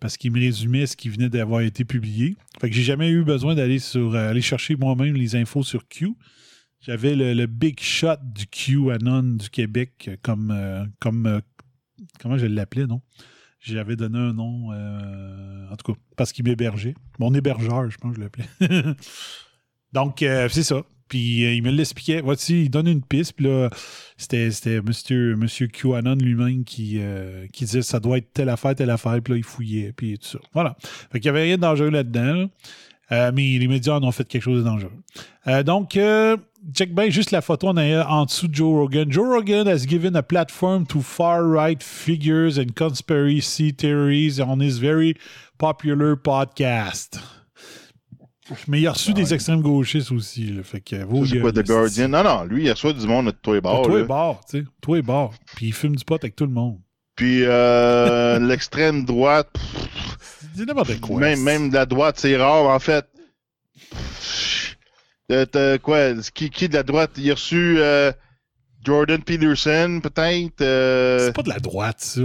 parce 0.00 0.16
qu'il 0.16 0.30
me 0.32 0.38
résumait 0.40 0.86
ce 0.86 0.96
qui 0.96 1.08
venait 1.08 1.28
d'avoir 1.28 1.60
été 1.62 1.84
publié. 1.84 2.36
Fait 2.60 2.70
que 2.70 2.74
j'ai 2.76 2.82
jamais 2.84 3.10
eu 3.10 3.24
besoin 3.24 3.54
d'aller 3.56 3.78
sur 3.80 4.14
aller 4.14 4.40
chercher 4.40 4.76
moi-même 4.76 5.14
les 5.16 5.34
infos 5.36 5.62
sur 5.64 5.86
Q. 5.88 6.12
J'avais 6.80 7.14
le, 7.14 7.34
le 7.34 7.46
big 7.46 7.78
shot 7.80 8.16
du 8.22 8.46
QAnon 8.46 9.22
du 9.36 9.50
Québec 9.50 10.10
comme 10.22 10.88
comme 11.00 11.40
comment 12.20 12.36
je 12.38 12.46
l'appelais 12.46 12.86
non? 12.86 13.00
J'avais 13.62 13.94
donné 13.94 14.18
un 14.18 14.32
nom 14.32 14.72
euh, 14.72 15.70
en 15.70 15.76
tout 15.76 15.92
cas 15.92 15.98
parce 16.16 16.32
qu'il 16.32 16.44
m'hébergeait. 16.44 16.94
Mon 17.20 17.32
hébergeur, 17.32 17.88
je 17.88 17.96
pense 17.96 18.16
que 18.16 18.16
je 18.16 18.22
l'appelais. 18.22 18.46
Donc 19.92 20.22
euh, 20.22 20.48
c'est 20.50 20.64
ça. 20.64 20.82
Puis 21.06 21.44
euh, 21.44 21.54
il 21.54 21.62
me 21.62 21.70
l'expliquait. 21.70 22.22
Voici, 22.22 22.64
il 22.64 22.70
donne 22.70 22.88
une 22.88 23.02
piste. 23.02 23.34
Puis 23.34 23.46
là, 23.46 23.70
c'était, 24.16 24.50
c'était 24.50 24.80
Monsieur, 24.80 25.36
Monsieur 25.36 25.68
QAnon 25.68 26.16
lui-même 26.16 26.64
qui, 26.64 27.00
qui 27.52 27.64
disait 27.64 27.82
ça 27.82 28.00
doit 28.00 28.18
être 28.18 28.32
telle 28.32 28.48
affaire, 28.48 28.74
telle 28.74 28.90
affaire. 28.90 29.20
Puis 29.22 29.34
là, 29.34 29.38
il 29.38 29.44
fouillait. 29.44 29.92
Puis 29.92 30.18
tout 30.18 30.26
ça. 30.26 30.38
Voilà. 30.52 30.76
Fait 31.12 31.20
qu'il 31.20 31.30
n'y 31.30 31.38
avait 31.38 31.46
rien 31.46 31.56
de 31.56 31.62
dangereux 31.62 31.90
là-dedans. 31.90 32.48
là. 33.10 33.30
Mais 33.30 33.58
les 33.58 33.68
médias 33.68 33.94
en 33.94 34.02
ont 34.02 34.10
fait 34.10 34.26
quelque 34.26 34.42
chose 34.42 34.58
de 34.58 34.64
dangereux. 34.64 35.62
Donc, 35.64 35.96
check 36.74 36.94
bien 36.94 37.10
juste 37.10 37.30
la 37.32 37.40
photo 37.40 37.68
en, 37.68 37.76
en 37.76 38.24
dessous 38.24 38.48
de 38.48 38.54
Joe 38.54 38.72
Rogan. 38.74 39.10
Joe 39.10 39.26
Rogan 39.28 39.66
has 39.66 39.86
given 39.86 40.14
a 40.16 40.22
platform 40.22 40.86
to 40.86 41.00
far-right 41.00 41.82
figures 41.82 42.58
and 42.58 42.74
conspiracy 42.76 43.72
theories 43.72 44.40
on 44.40 44.60
his 44.60 44.78
very 44.78 45.14
popular 45.58 46.16
podcast. 46.16 47.18
Mais 48.68 48.80
il 48.80 48.86
a 48.86 48.92
reçu 48.92 49.14
des 49.14 49.32
extrêmes 49.32 49.62
gauchistes 49.62 50.10
aussi. 50.12 50.46
Là, 50.52 50.62
fait 50.62 50.80
que, 50.80 51.04
vos 51.04 51.24
c'est 51.24 51.38
quoi, 51.40 51.52
The 51.52 51.64
Guardian? 51.64 52.08
Non, 52.08 52.22
non, 52.24 52.44
lui, 52.44 52.64
il 52.64 52.70
assoit 52.70 52.92
du 52.92 53.06
monde 53.06 53.26
de 53.26 53.30
toi 53.30 53.54
et 53.54 53.58
Ah, 53.58 53.60
bord. 53.62 53.82
toi 53.86 54.00
et 54.00 54.04
bord, 54.04 54.40
tu 54.48 54.58
sais. 54.58 54.64
Toi 54.80 54.98
et 54.98 55.02
bord. 55.02 55.32
Puis 55.56 55.66
il 55.66 55.72
fume 55.72 55.94
du 55.96 56.04
pot 56.04 56.16
avec 56.22 56.34
tout 56.36 56.44
le 56.44 56.52
monde. 56.52 56.78
Puis 57.16 57.44
euh, 57.44 58.38
l'extrême 58.46 59.04
droite, 59.04 59.48
C'est 60.56 60.66
n'importe 60.66 61.00
quoi. 61.00 61.20
même, 61.20 61.72
la 61.72 61.86
droite, 61.86 62.16
c'est 62.18 62.36
rare, 62.36 62.66
en 62.66 62.78
fait. 62.78 63.06
Euh, 65.32 65.78
quoi? 65.78 66.14
Qui, 66.34 66.50
qui 66.50 66.68
de 66.68 66.74
la 66.74 66.82
droite? 66.82 67.12
Il 67.16 67.30
a 67.30 67.34
reçu 67.34 67.76
euh, 67.78 68.12
Jordan 68.84 69.22
Peterson, 69.22 70.00
peut-être? 70.02 70.60
euh, 70.60 71.18
C'est 71.26 71.34
pas 71.34 71.42
de 71.42 71.48
la 71.48 71.58
droite, 71.58 72.00
ça. 72.00 72.20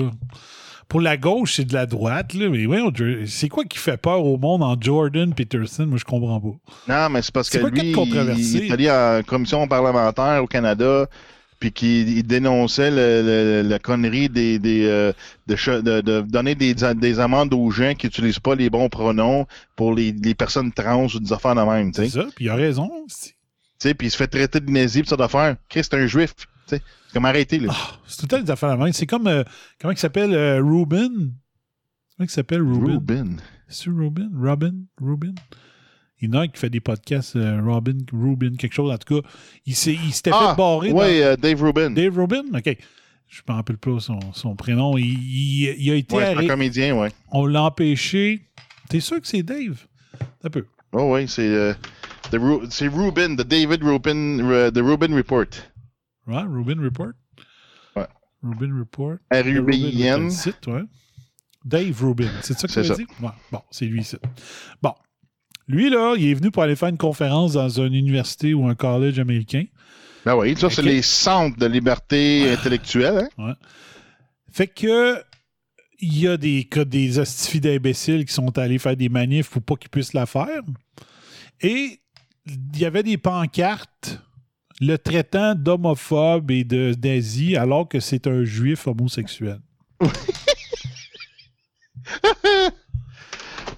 Pour 0.87 1.01
la 1.01 1.17
gauche, 1.17 1.55
c'est 1.55 1.65
de 1.65 1.73
la 1.73 1.85
droite, 1.85 2.33
là. 2.33 2.49
Mais 2.49 2.65
ouais, 2.65 2.79
c'est 3.25 3.49
quoi 3.49 3.65
qui 3.65 3.77
fait 3.77 3.97
peur 3.97 4.23
au 4.23 4.37
monde 4.37 4.63
en 4.63 4.79
Jordan 4.79 5.33
Peterson? 5.33 5.85
Moi, 5.85 5.97
je 5.97 6.05
comprends 6.05 6.39
pas. 6.39 6.55
Non, 6.87 7.09
mais 7.09 7.21
c'est 7.21 7.33
parce 7.33 7.49
que 7.49 7.57
lui, 7.57 7.91
il 7.91 8.63
est 8.63 8.71
allé 8.71 8.89
en 8.89 9.21
commission 9.27 9.67
parlementaire 9.67 10.41
au 10.41 10.47
Canada, 10.47 11.07
puis 11.59 11.71
qu'il 11.71 12.09
il 12.17 12.23
dénonçait 12.23 12.91
le- 12.91 13.61
le- 13.63 13.67
la 13.69 13.79
connerie 13.79 14.29
des, 14.29 14.59
des, 14.59 14.85
euh, 14.85 15.11
de, 15.47 15.55
de- 15.81 16.01
de 16.01 16.21
donner 16.21 16.55
des, 16.55 16.73
des 16.73 17.19
amendes 17.19 17.53
aux 17.53 17.71
gens 17.71 17.93
qui 17.95 18.05
n'utilisent 18.07 18.39
pas 18.39 18.55
les 18.55 18.69
bons 18.69 18.89
pronoms 18.89 19.47
pour 19.75 19.93
les, 19.93 20.11
les 20.11 20.35
personnes 20.35 20.71
trans 20.71 21.05
ou 21.07 21.19
des 21.19 21.33
affaires 21.33 21.55
de 21.55 21.61
même, 21.61 21.93
C'est 21.93 22.09
ça. 22.09 22.25
Puis 22.35 22.45
il 22.45 22.49
a 22.49 22.55
raison. 22.55 22.89
sais, 23.79 23.93
Puis 23.93 24.07
il 24.07 24.11
se 24.11 24.17
fait 24.17 24.27
traiter 24.27 24.59
de 24.59 24.69
nazi 24.71 25.01
pis 25.01 25.09
ça 25.09 25.15
d'affaires. 25.17 25.55
Chris, 25.69 25.81
c'est 25.83 25.95
un 25.95 26.07
juif. 26.07 26.33
C'est 26.67 26.81
comme 27.13 27.25
arrêter, 27.25 27.59
là. 27.59 27.71
Ah, 27.73 27.97
c'est 28.07 28.17
tout 28.17 28.23
le 28.23 28.27
temps 28.37 28.41
des 28.43 28.51
affaires 28.51 28.69
la 28.69 28.77
main. 28.77 28.91
C'est 28.91 29.05
comme. 29.05 29.27
euh, 29.27 29.43
comment 29.79 29.93
il 29.93 29.97
s'appelle 29.97 30.33
euh, 30.33 30.61
Ruben 30.61 31.11
Comment 32.17 32.25
il 32.25 32.29
s'appelle 32.29 32.61
Ruben 32.61 32.91
Ruben. 32.95 33.41
C'est 33.69 33.89
Ruben 33.89 34.29
Robin? 34.37 34.73
Ruben 35.01 35.33
Il 36.19 36.29
y 36.29 36.31
en 36.35 36.39
a 36.39 36.41
un 36.43 36.47
qui 36.47 36.57
fait 36.59 36.69
des 36.69 36.79
podcasts, 36.79 37.35
euh, 37.35 37.61
Robin, 37.63 37.97
Ruben, 38.11 38.57
quelque 38.57 38.73
chose. 38.73 38.91
En 38.91 38.97
tout 38.97 39.21
cas, 39.21 39.27
il 39.65 39.75
s'était 39.75 40.31
Ah, 40.33 40.51
fait 40.51 40.57
barrer. 40.57 40.89
dans- 40.89 40.95
ouais, 40.97 41.23
euh, 41.23 41.35
Dave 41.35 41.61
Rubin. 41.61 41.91
Dave 41.91 42.17
Rubin? 42.17 42.43
OK. 42.55 42.77
Je 43.27 43.41
me 43.47 43.53
rappelle 43.53 43.77
pas 43.77 43.99
son, 43.99 44.19
son 44.33 44.55
prénom. 44.55 44.97
Il, 44.97 45.05
il- 45.05 45.75
il 45.77 45.91
a 45.91 45.95
été 45.95 46.15
Ouais, 46.15 46.33
un 46.35 46.47
comédien, 46.47 46.95
ouais. 46.95 47.11
On 47.31 47.45
l'a 47.45 47.63
empêché. 47.63 48.47
T'es 48.89 48.99
sûr 49.01 49.19
que 49.21 49.27
c'est 49.27 49.43
Dave? 49.43 49.85
Un 50.43 50.49
peu. 50.49 50.65
Oh, 50.93 51.11
ouais, 51.11 51.27
c'est 51.27 51.45
euh, 51.47 51.73
Ru- 52.33 52.65
c'est 52.69 52.87
Rubin, 52.87 53.35
the 53.35 53.41
David 53.45 53.83
Rubin, 53.83 54.37
the 54.71 54.77
Rubin 54.79 55.13
Report. 55.15 55.45
Ouais, 56.25 56.41
Rubin 56.41 56.81
Report? 56.81 57.11
Ouais. 57.95 58.07
Rubin 58.41 58.79
Report. 58.79 59.17
Rubin, 59.31 59.59
R-U-B-I-N. 59.59 60.29
Dave 61.65 62.01
Rubin, 62.03 62.29
c'est 62.41 62.57
ça 62.57 62.67
que 62.67 62.73
tu 62.73 62.79
as 62.79 62.95
dit? 62.95 63.05
Ouais. 63.21 63.29
Bon, 63.51 63.61
c'est 63.71 63.85
lui, 63.85 64.03
ça. 64.03 64.17
Bon. 64.81 64.93
Lui, 65.67 65.89
là, 65.89 66.15
il 66.17 66.29
est 66.29 66.33
venu 66.33 66.51
pour 66.51 66.63
aller 66.63 66.75
faire 66.75 66.89
une 66.89 66.97
conférence 66.97 67.53
dans 67.53 67.69
une 67.69 67.93
université 67.93 68.53
ou 68.53 68.67
un 68.67 68.75
collège 68.75 69.19
américain. 69.19 69.65
Ben 70.25 70.35
oui, 70.35 70.55
ça, 70.57 70.69
c'est 70.69 70.81
les 70.81 71.01
centres 71.01 71.57
de 71.57 71.65
liberté 71.65 72.51
intellectuelle, 72.51 73.29
hein? 73.37 73.53
Fait 74.51 74.67
que 74.67 75.21
il 75.99 76.19
y 76.19 76.27
a 76.27 76.37
des 76.37 76.63
cas 76.65 76.85
des 76.85 77.19
d'imbéciles 77.55 78.25
qui 78.25 78.33
sont 78.33 78.57
allés 78.57 78.77
faire 78.77 78.95
des 78.95 79.09
manifs 79.09 79.49
pour 79.49 79.61
pas 79.61 79.75
qu'ils 79.75 79.89
puissent 79.89 80.13
la 80.13 80.25
faire. 80.25 80.61
Et 81.61 81.99
il 82.45 82.77
y 82.79 82.85
avait 82.85 83.03
des 83.03 83.17
pancartes 83.17 84.19
le 84.79 84.97
traitant 84.97 85.55
d'homophobe 85.55 86.51
et 86.51 86.63
de 86.63 86.93
nazi 87.03 87.55
alors 87.55 87.89
que 87.89 87.99
c'est 87.99 88.27
un 88.27 88.43
juif 88.43 88.85
homosexuel. 88.87 89.59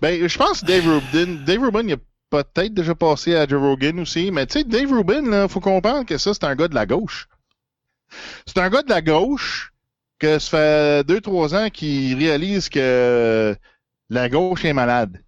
Ben, 0.01 0.27
je 0.27 0.37
pense 0.37 0.61
que 0.61 0.65
Dave 0.65 0.87
Rubin, 0.87 1.43
Dave 1.45 1.61
Rubin, 1.61 1.83
il 1.83 1.93
a 1.93 1.97
peut-être 2.29 2.73
déjà 2.73 2.95
passé 2.95 3.35
à 3.35 3.47
Joe 3.47 3.61
Rogan 3.61 3.99
aussi, 3.99 4.31
mais 4.31 4.45
tu 4.45 4.59
sais, 4.59 4.63
Dave 4.63 4.91
Rubin, 4.91 5.29
là, 5.29 5.47
faut 5.47 5.59
comprendre 5.59 6.05
que 6.05 6.17
ça, 6.17 6.33
c'est 6.33 6.43
un 6.43 6.55
gars 6.55 6.67
de 6.67 6.75
la 6.75 6.85
gauche. 6.85 7.27
C'est 8.45 8.57
un 8.57 8.69
gars 8.69 8.83
de 8.83 8.89
la 8.89 9.01
gauche 9.01 9.73
que 10.19 10.39
ça 10.39 10.49
fait 10.49 11.07
deux, 11.07 11.21
trois 11.21 11.55
ans 11.55 11.69
qu'il 11.69 12.17
réalise 12.17 12.69
que 12.69 13.55
la 14.09 14.29
gauche 14.29 14.65
est 14.65 14.73
malade. 14.73 15.21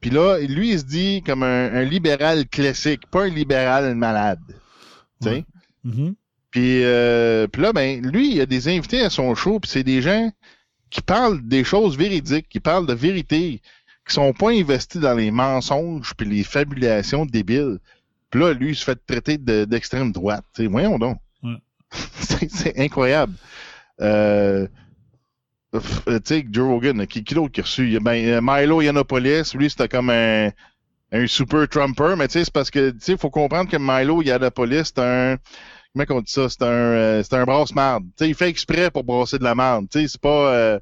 Puis 0.00 0.10
là, 0.10 0.38
lui, 0.38 0.72
il 0.72 0.78
se 0.80 0.84
dit 0.84 1.22
comme 1.24 1.42
un, 1.42 1.72
un 1.72 1.84
libéral 1.84 2.48
classique, 2.48 3.06
pas 3.10 3.24
un 3.24 3.28
libéral 3.28 3.94
malade. 3.94 4.40
Tu 5.20 5.28
sais? 5.28 5.30
Ouais. 5.30 5.44
Mhm. 5.84 6.14
Puis, 6.50 6.84
euh, 6.84 7.46
puis 7.46 7.62
là, 7.62 7.72
ben, 7.72 8.02
lui, 8.02 8.34
il 8.34 8.40
a 8.40 8.46
des 8.46 8.68
invités 8.68 9.00
à 9.00 9.10
son 9.10 9.34
show, 9.34 9.58
puis 9.58 9.70
c'est 9.70 9.84
des 9.84 10.02
gens 10.02 10.30
qui 10.92 11.00
parlent 11.00 11.40
des 11.40 11.64
choses 11.64 11.96
véridiques, 11.96 12.48
qui 12.50 12.60
parlent 12.60 12.86
de 12.86 12.92
vérité, 12.92 13.62
qui 14.06 14.14
sont 14.14 14.34
pas 14.34 14.50
investis 14.50 15.00
dans 15.00 15.14
les 15.14 15.30
mensonges 15.30 16.12
puis 16.14 16.28
les 16.28 16.44
fabulations 16.44 17.24
débiles. 17.24 17.78
Puis 18.30 18.40
là, 18.40 18.52
lui, 18.52 18.70
il 18.70 18.76
se 18.76 18.84
fait 18.84 18.98
traiter 19.06 19.38
de- 19.38 19.64
d'extrême 19.64 20.12
droite. 20.12 20.44
Voyons 20.58 20.98
donc. 20.98 21.18
Ouais. 21.42 21.56
c'est 22.50 22.78
incroyable. 22.78 23.32
Euh, 24.02 24.68
euh, 25.74 26.18
tu 26.18 26.20
sais, 26.24 26.46
Joe 26.50 26.68
Rogan, 26.68 27.06
qui, 27.06 27.24
qui 27.24 27.34
d'autre 27.34 27.52
qui 27.52 27.60
a 27.60 27.64
reçu? 27.64 27.90
Il 27.90 27.98
Ben, 28.00 28.22
euh, 28.26 28.40
Milo 28.42 28.82
Yiannopoulos, 28.82 29.54
lui, 29.54 29.70
c'était 29.70 29.88
comme 29.88 30.10
un, 30.10 30.50
un 31.10 31.26
super 31.26 31.66
Trumper, 31.68 32.16
mais 32.18 32.28
tu 32.28 32.34
sais, 32.34 32.44
c'est 32.44 32.52
parce 32.52 32.70
que, 32.70 32.90
tu 32.90 32.98
sais, 33.00 33.16
faut 33.16 33.30
comprendre 33.30 33.70
que 33.70 33.78
Milo 33.78 34.20
Yiannopoulos, 34.20 34.84
c'est 34.84 34.98
un, 34.98 35.36
comment 36.06 36.18
on 36.18 36.22
dit 36.22 36.32
ça? 36.32 36.48
C'est 36.48 36.62
un, 36.62 36.66
euh, 36.66 37.22
c'est 37.22 37.34
un 37.36 37.44
brasse-marde. 37.44 38.04
Tu 38.16 38.24
sais, 38.24 38.28
il 38.28 38.34
fait 38.34 38.48
exprès 38.48 38.90
pour 38.90 39.04
brasser 39.04 39.38
de 39.38 39.44
la 39.44 39.54
marde. 39.54 39.88
Tu 39.90 40.00
sais, 40.00 40.08
c'est 40.08 40.20
pas, 40.20 40.52
euh, 40.54 40.78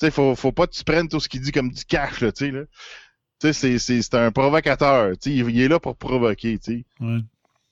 tu 0.00 0.06
sais, 0.06 0.10
faut, 0.10 0.34
faut 0.34 0.52
pas 0.52 0.66
que 0.66 0.72
tu 0.72 0.84
prennes 0.84 1.08
tout 1.08 1.20
ce 1.20 1.28
qu'il 1.28 1.40
dit 1.40 1.52
comme 1.52 1.70
du 1.70 1.84
cash, 1.84 2.20
là, 2.20 2.32
tu 2.32 2.46
sais, 2.46 2.50
là. 2.50 2.62
Tu 3.40 3.48
sais, 3.48 3.52
c'est, 3.52 3.78
c'est, 3.78 4.02
c'est 4.02 4.14
un 4.14 4.30
provocateur. 4.30 5.12
Tu 5.12 5.30
sais, 5.30 5.36
il, 5.36 5.50
il 5.50 5.60
est 5.62 5.68
là 5.68 5.78
pour 5.80 5.96
provoquer, 5.96 6.58
tu 6.58 6.72
sais. 6.72 6.84
Ouais. 7.00 7.18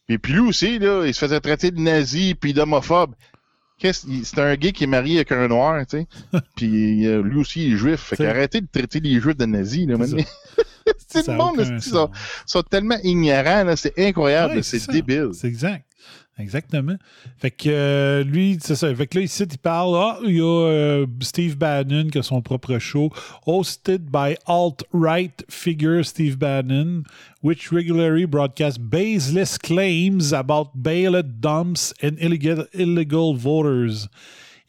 Et 0.09 0.19
puis 0.19 0.33
lui 0.33 0.41
aussi, 0.41 0.79
là, 0.79 1.05
il 1.07 1.15
se 1.15 1.21
faisait 1.21 1.41
traiter 1.41 1.71
de 1.71 1.81
nazi 1.81 2.35
puis 2.35 2.53
d'homophobe. 2.53 3.15
Qu'est-ce, 3.79 4.07
il- 4.07 4.25
c'est 4.25 4.39
un 4.41 4.55
gay 4.57 4.73
qui 4.73 4.85
est 4.85 4.89
marié 4.89 5.17
avec 5.17 5.33
un 5.33 5.49
noir, 5.49 5.85
tu 5.87 5.99
sais. 5.99 6.07
puis 6.57 7.07
euh, 7.07 7.23
lui 7.23 7.39
aussi, 7.39 7.67
il 7.67 7.75
est 7.75 7.77
juif. 7.77 8.01
Fait 8.01 8.17
qu'arrêtez 8.27 8.61
de 8.61 8.67
traiter 8.71 9.01
les 9.01 9.21
juifs 9.21 9.37
de 9.37 9.45
nazis, 9.47 9.87
là, 9.87 9.95
C'est 9.95 9.99
maintenant. 9.99 10.25
C'est 11.09 11.23
Ça 11.23 11.33
le 11.33 11.39
monde. 11.39 11.55
Ils 11.61 12.09
sont 12.47 12.63
tellement 12.63 12.99
ignorants, 13.05 13.65
là, 13.65 13.77
c'est 13.77 13.97
incroyable, 13.99 14.57
Ouais, 14.57 14.63
c'est 14.63 14.91
débile. 14.91 15.29
C'est 15.33 15.47
exact. 15.47 15.87
Exactement. 16.39 16.97
Fait 17.39 17.51
que 17.51 17.69
euh, 17.69 18.25
lui, 18.25 18.59
c'est 18.61 18.75
ça. 18.75 18.93
Fait 18.95 19.07
que 19.07 19.19
là, 19.19 19.25
ici, 19.25 19.45
il 19.45 19.59
parle. 19.59 19.95
Ah, 19.97 20.19
il 20.25 20.37
y 20.37 20.41
a 20.41 20.45
euh, 20.45 21.07
Steve 21.21 21.57
Bannon 21.57 22.09
qui 22.09 22.19
a 22.19 22.23
son 22.23 22.41
propre 22.41 22.79
show, 22.79 23.11
hosted 23.47 24.11
by 24.11 24.37
alt-right 24.47 25.45
figure 25.51 26.03
Steve 26.05 26.39
Bannon, 26.39 27.03
which 27.43 27.71
regularly 27.71 28.25
broadcasts 28.25 28.79
baseless 28.79 29.59
claims 29.59 30.33
about 30.33 30.71
ballot 30.75 31.41
dumps 31.41 31.93
and 32.03 32.17
illegal, 32.19 32.67
illegal 32.73 33.35
voters. 33.35 34.09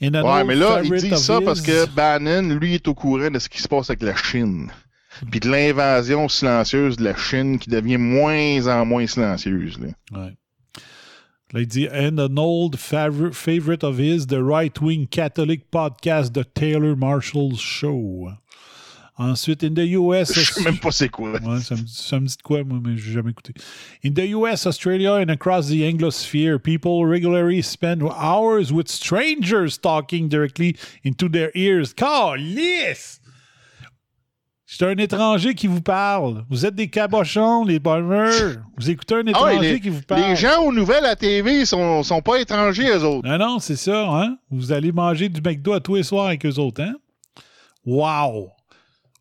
In 0.02 0.22
Ouais, 0.22 0.44
mais 0.44 0.56
là, 0.56 0.82
il 0.84 0.92
dit 0.92 1.18
ça 1.18 1.40
parce 1.40 1.62
que 1.62 1.86
Bannon, 1.96 2.58
lui, 2.60 2.76
est 2.76 2.88
au 2.90 2.94
courant 2.94 3.32
de 3.32 3.40
ce 3.40 3.48
qui 3.48 3.62
se 3.62 3.70
passe 3.70 3.90
avec 3.90 4.04
la 4.04 4.16
Chine. 4.16 4.70
Puis 5.32 5.40
de 5.40 5.50
l'invasion 5.50 6.28
silencieuse 6.28 6.98
de 6.98 7.06
la 7.06 7.16
Chine 7.16 7.58
qui 7.58 7.70
devient 7.70 7.98
moins 7.98 8.68
en 8.68 8.86
moins 8.86 9.08
silencieuse. 9.08 9.80
Là. 9.80 9.88
Ouais. 10.20 10.34
Là, 11.54 11.62
il 11.62 11.68
dit, 11.68 11.88
and 11.88 12.20
an 12.20 12.40
old 12.40 12.80
favorite 12.80 13.84
of 13.84 14.00
his, 14.00 14.26
the 14.26 14.44
right-wing 14.44 15.06
Catholic 15.06 15.70
podcast, 15.70 16.34
The 16.34 16.46
Taylor 16.56 16.96
Marshall 16.96 17.58
Show. 17.58 18.34
Ensuite, 19.20 19.62
in 19.62 19.76
the 19.76 19.86
US... 19.90 20.34
Je 20.34 20.52
sais 20.52 20.64
même 20.64 20.80
pas 20.80 20.92
c'est 20.92 21.10
quoi. 21.10 21.34
Ouais, 21.34 21.60
ça, 21.62 21.76
me, 21.76 21.86
ça 21.86 22.20
me 22.20 22.26
dit 22.26 22.36
quoi, 22.44 22.64
moi, 22.64 22.80
mais 22.84 22.98
j'ai 22.98 23.12
jamais 23.12 23.30
écouté. 23.30 23.54
In 24.04 24.16
the 24.16 24.28
US, 24.32 24.66
Australia, 24.66 25.14
and 25.14 25.30
across 25.30 25.68
the 25.68 25.84
Anglosphere, 25.84 26.58
people 26.58 27.06
regularly 27.06 27.62
spend 27.62 28.02
hours 28.02 28.74
with 28.74 28.90
strangers 28.90 29.78
talking 29.78 30.28
directly 30.28 30.76
into 31.04 31.30
their 31.30 31.52
ears. 31.54 31.94
Calice! 31.94 33.20
C'est 34.76 34.88
un 34.88 34.98
étranger 34.98 35.54
qui 35.54 35.68
vous 35.68 35.82
parle. 35.82 36.46
Vous 36.50 36.66
êtes 36.66 36.74
des 36.74 36.88
cabochons, 36.90 37.64
les 37.64 37.78
bombers. 37.78 38.58
Vous 38.76 38.90
écoutez 38.90 39.14
un 39.14 39.22
Ah 39.28 39.30
étranger 39.30 39.60
ouais, 39.60 39.72
les, 39.74 39.80
qui 39.80 39.90
vous 39.90 40.02
parle. 40.02 40.22
les 40.22 40.36
gens 40.36 40.64
aux 40.64 40.74
nouvelles 40.74 41.06
à 41.06 41.16
TV 41.16 41.64
sont, 41.66 42.02
sont 42.02 42.22
pas 42.24 42.40
étrangers, 42.40 42.90
eux 42.90 43.04
autres. 43.04 43.28
Non, 43.28 43.38
non, 43.38 43.60
c'est 43.60 43.76
ça, 43.76 44.10
hein? 44.10 44.36
Vous 44.50 44.72
allez 44.72 44.92
manger 44.92 45.30
du 45.30 45.42
McDo 45.42 45.74
à 45.74 45.80
tous 45.80 45.94
les 45.96 46.02
soirs 46.02 46.26
avec 46.26 46.44
eux 46.48 46.58
autres, 46.58 46.82
hein? 46.82 46.96
Wow! 47.86 48.50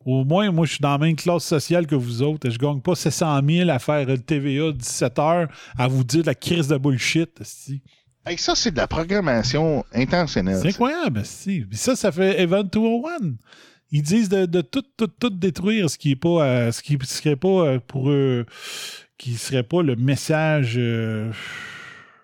Au 0.07 0.25
moins, 0.25 0.51
moi, 0.51 0.65
je 0.65 0.73
suis 0.73 0.81
dans 0.81 0.93
la 0.93 0.99
même 0.99 1.17
classe 1.17 1.45
sociale 1.45 1.87
que 1.87 1.97
vous 1.97 2.23
autres. 2.23 2.49
Je 2.49 2.57
gagne 2.57 2.81
pas 2.81 2.95
700 2.95 3.41
000 3.47 3.69
à 3.69 3.79
faire 3.79 4.07
le 4.07 4.17
TVA 4.17 4.73
17 4.73 5.19
heures 5.19 5.49
à 5.79 5.87
vous 5.87 6.03
dire 6.03 6.23
de 6.23 6.29
la 6.29 6.35
crise 6.35 6.69
de 6.69 6.79
bullshit. 6.79 7.31
Hey, 8.25 8.39
ça, 8.39 8.55
c'est 8.55 8.71
de 8.71 8.79
la 8.79 8.87
programmation 8.87 9.85
intentionnelle. 9.93 10.61
C'est 10.63 10.69
incroyable, 10.69 11.23
si. 11.25 11.67
Ça, 11.73 11.95
ça 11.95 12.11
fait 12.11 12.41
Event 12.41 12.63
201. 12.65 13.35
Ils 13.93 14.03
disent 14.03 14.31
de, 14.31 14.61
tout, 14.63 14.83
tout, 14.97 15.07
tout 15.07 15.29
détruire 15.29 15.91
ce 15.91 15.99
qui 15.99 16.13
est 16.13 16.17
pas, 16.17 16.45
euh, 16.45 16.73
ce 16.73 16.83
qui 16.83 16.99
serait 17.05 17.37
pas 17.37 17.67
euh, 17.67 17.79
pour 17.79 18.11
eux, 18.11 18.47
qui 19.19 19.35
serait 19.35 19.63
pas 19.63 19.83
le 19.83 19.97
message 19.97 20.75
euh, 20.79 21.31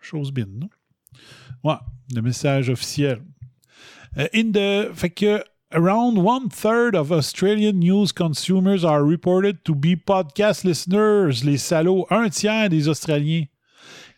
chose 0.01 0.33
bien, 0.33 0.47
non? 0.51 0.71
Ouais, 1.63 1.77
le 2.15 2.23
message 2.23 2.71
officiel. 2.71 3.21
In 4.35 4.51
the, 4.53 4.95
fait 4.95 5.11
que 5.11 5.45
around 5.73 6.19
one 6.19 6.49
third 6.49 6.97
of 6.97 7.13
Australian 7.13 7.79
news 7.79 8.13
consumers 8.17 8.85
are 8.85 9.05
reported 9.05 9.63
to 9.65 9.75
be 9.75 9.95
podcast 9.95 10.65
listeners. 10.65 11.45
Les 11.45 11.59
salauds, 11.59 12.07
un 12.11 12.31
tiers 12.31 12.71
des 12.71 12.89
Australiens 12.89 13.45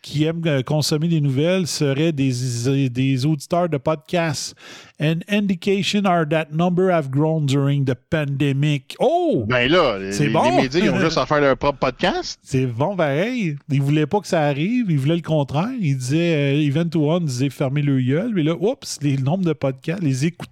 qui 0.02 0.24
aiment 0.24 0.42
euh, 0.46 0.62
consommer 0.62 1.08
des 1.08 1.20
nouvelles 1.20 1.66
seraient 1.66 2.12
des, 2.12 2.88
des 2.88 3.26
auditeurs 3.26 3.68
de 3.68 3.76
podcasts. 3.76 4.54
An 5.00 5.20
indication 5.28 6.04
are 6.04 6.26
that 6.28 6.46
number 6.52 6.90
have 6.90 7.10
grown 7.10 7.46
during 7.46 7.84
the 7.84 7.94
pandemic. 8.10 8.96
Oh! 8.98 9.44
Ben 9.48 9.70
là, 9.70 9.98
les, 9.98 10.12
C'est 10.12 10.26
les 10.26 10.32
bon. 10.32 10.56
médias, 10.60 10.80
ils 10.80 10.90
ont 10.90 10.98
juste 11.00 11.18
à 11.18 11.26
faire 11.26 11.40
leur 11.40 11.56
propre 11.56 11.78
podcast? 11.78 12.38
C'est 12.42 12.66
bon 12.66 12.96
pareil. 12.96 13.56
Ils 13.70 13.82
voulaient 13.82 14.06
pas 14.06 14.20
que 14.20 14.26
ça 14.28 14.42
arrive. 14.42 14.86
Ils 14.90 14.98
voulaient 14.98 15.16
le 15.16 15.22
contraire. 15.22 15.68
Ils 15.80 15.96
disaient, 15.96 16.54
euh, 16.54 16.60
Event 16.66 16.90
One 16.96 17.24
disait 17.24 17.50
fermer 17.50 17.82
le 17.82 18.00
gueule. 18.00 18.32
Mais 18.34 18.42
là, 18.42 18.54
oups, 18.58 18.98
les 19.02 19.16
nombres 19.16 19.44
de 19.44 19.52
podcasts, 19.52 20.02
les 20.02 20.26
écoutes, 20.26 20.48